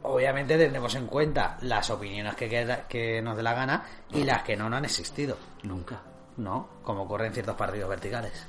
obviamente, 0.04 0.58
tendremos 0.58 0.94
en 0.96 1.08
cuenta 1.08 1.58
las 1.62 1.90
opiniones 1.90 2.36
que, 2.36 2.50
queda- 2.50 2.88
que 2.88 3.22
nos 3.22 3.36
dé 3.38 3.44
la 3.44 3.54
gana 3.54 3.84
y 4.14 4.24
las 4.24 4.44
que 4.44 4.56
no, 4.58 4.70
no 4.70 4.76
han 4.76 4.86
existido. 4.86 5.38
Nunca. 5.64 6.02
¿No? 6.38 6.68
Como 6.84 7.04
ocurre 7.04 7.28
en 7.28 7.34
ciertos 7.34 7.56
partidos 7.56 7.90
verticales. 7.90 8.48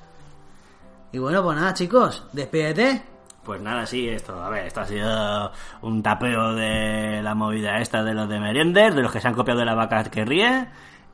Y 1.12 1.18
bueno, 1.18 1.42
pues 1.42 1.56
nada, 1.56 1.74
chicos, 1.74 2.24
despídete. 2.32 3.02
Pues 3.44 3.60
nada, 3.60 3.86
sí, 3.86 4.08
esto, 4.08 4.40
a 4.42 4.48
ver, 4.50 4.66
esto 4.66 4.80
ha 4.82 4.86
sido 4.86 5.50
un 5.82 6.02
tapeo 6.02 6.54
de 6.54 7.20
la 7.22 7.34
movida 7.34 7.78
esta 7.80 8.04
de 8.04 8.14
los 8.14 8.28
de 8.28 8.38
merienders, 8.38 8.94
de 8.94 9.02
los 9.02 9.10
que 9.10 9.20
se 9.20 9.26
han 9.28 9.34
copiado 9.34 9.58
de 9.60 9.66
la 9.66 9.74
vaca 9.74 10.04
que 10.04 10.24
ríe. 10.24 10.68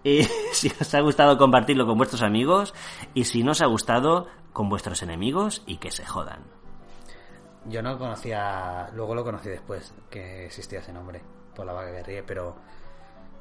Y 0.04 0.22
si 0.52 0.68
os 0.80 0.94
ha 0.94 1.00
gustado, 1.00 1.38
compartirlo 1.38 1.86
con 1.86 1.96
vuestros 1.96 2.22
amigos. 2.22 2.74
Y 3.14 3.24
si 3.24 3.42
no 3.42 3.52
os 3.52 3.62
ha 3.62 3.66
gustado, 3.66 4.28
con 4.52 4.68
vuestros 4.68 5.02
enemigos 5.02 5.62
y 5.66 5.78
que 5.78 5.90
se 5.90 6.04
jodan. 6.04 6.40
Yo 7.64 7.82
no 7.82 7.98
conocía, 7.98 8.88
luego 8.94 9.14
lo 9.14 9.24
conocí 9.24 9.48
después, 9.48 9.94
que 10.10 10.46
existía 10.46 10.80
ese 10.80 10.92
nombre, 10.92 11.22
por 11.54 11.64
la 11.66 11.72
vaca 11.72 11.92
que 11.92 12.02
ríe, 12.02 12.22
pero... 12.22 12.56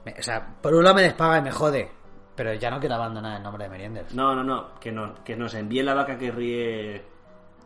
me- 0.05 0.15
o 0.17 0.23
sea, 0.23 0.45
por 0.61 0.73
un 0.73 0.83
lado 0.83 0.95
me 0.95 1.01
despaga 1.03 1.37
y 1.37 1.41
me 1.41 1.51
jode, 1.51 1.91
pero 2.35 2.53
ya 2.53 2.69
no 2.69 2.79
quiero 2.79 2.95
abandonar 2.95 3.37
el 3.37 3.43
nombre 3.43 3.65
de 3.65 3.69
Merienders. 3.69 4.13
No, 4.13 4.33
no, 4.35 4.43
no, 4.43 4.79
que, 4.79 4.91
no, 4.91 5.13
que 5.23 5.35
nos 5.35 5.53
envíe 5.53 5.81
la 5.83 5.93
vaca 5.93 6.17
que 6.17 6.31
ríe 6.31 7.05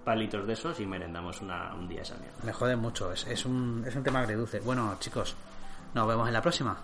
palitos 0.04 0.45
de 0.47 0.54
esos 0.54 0.80
y 0.80 0.86
merendamos 0.86 1.41
una, 1.41 1.74
un 1.74 1.88
día 1.88 2.02
esa 2.02 2.16
mierda. 2.16 2.38
Me 2.43 2.54
jode 2.54 2.76
mucho, 2.76 3.12
es, 3.12 3.26
es, 3.28 3.45
un, 3.45 3.84
es 3.88 3.95
un 3.95 4.04
tema 4.04 4.20
agridulce. 4.20 4.60
Bueno, 4.60 4.95
chicos, 4.99 5.36
nos 5.93 6.08
vemos 6.08 6.28
en 6.28 6.34
la 6.34 6.41
próxima. 6.41 6.78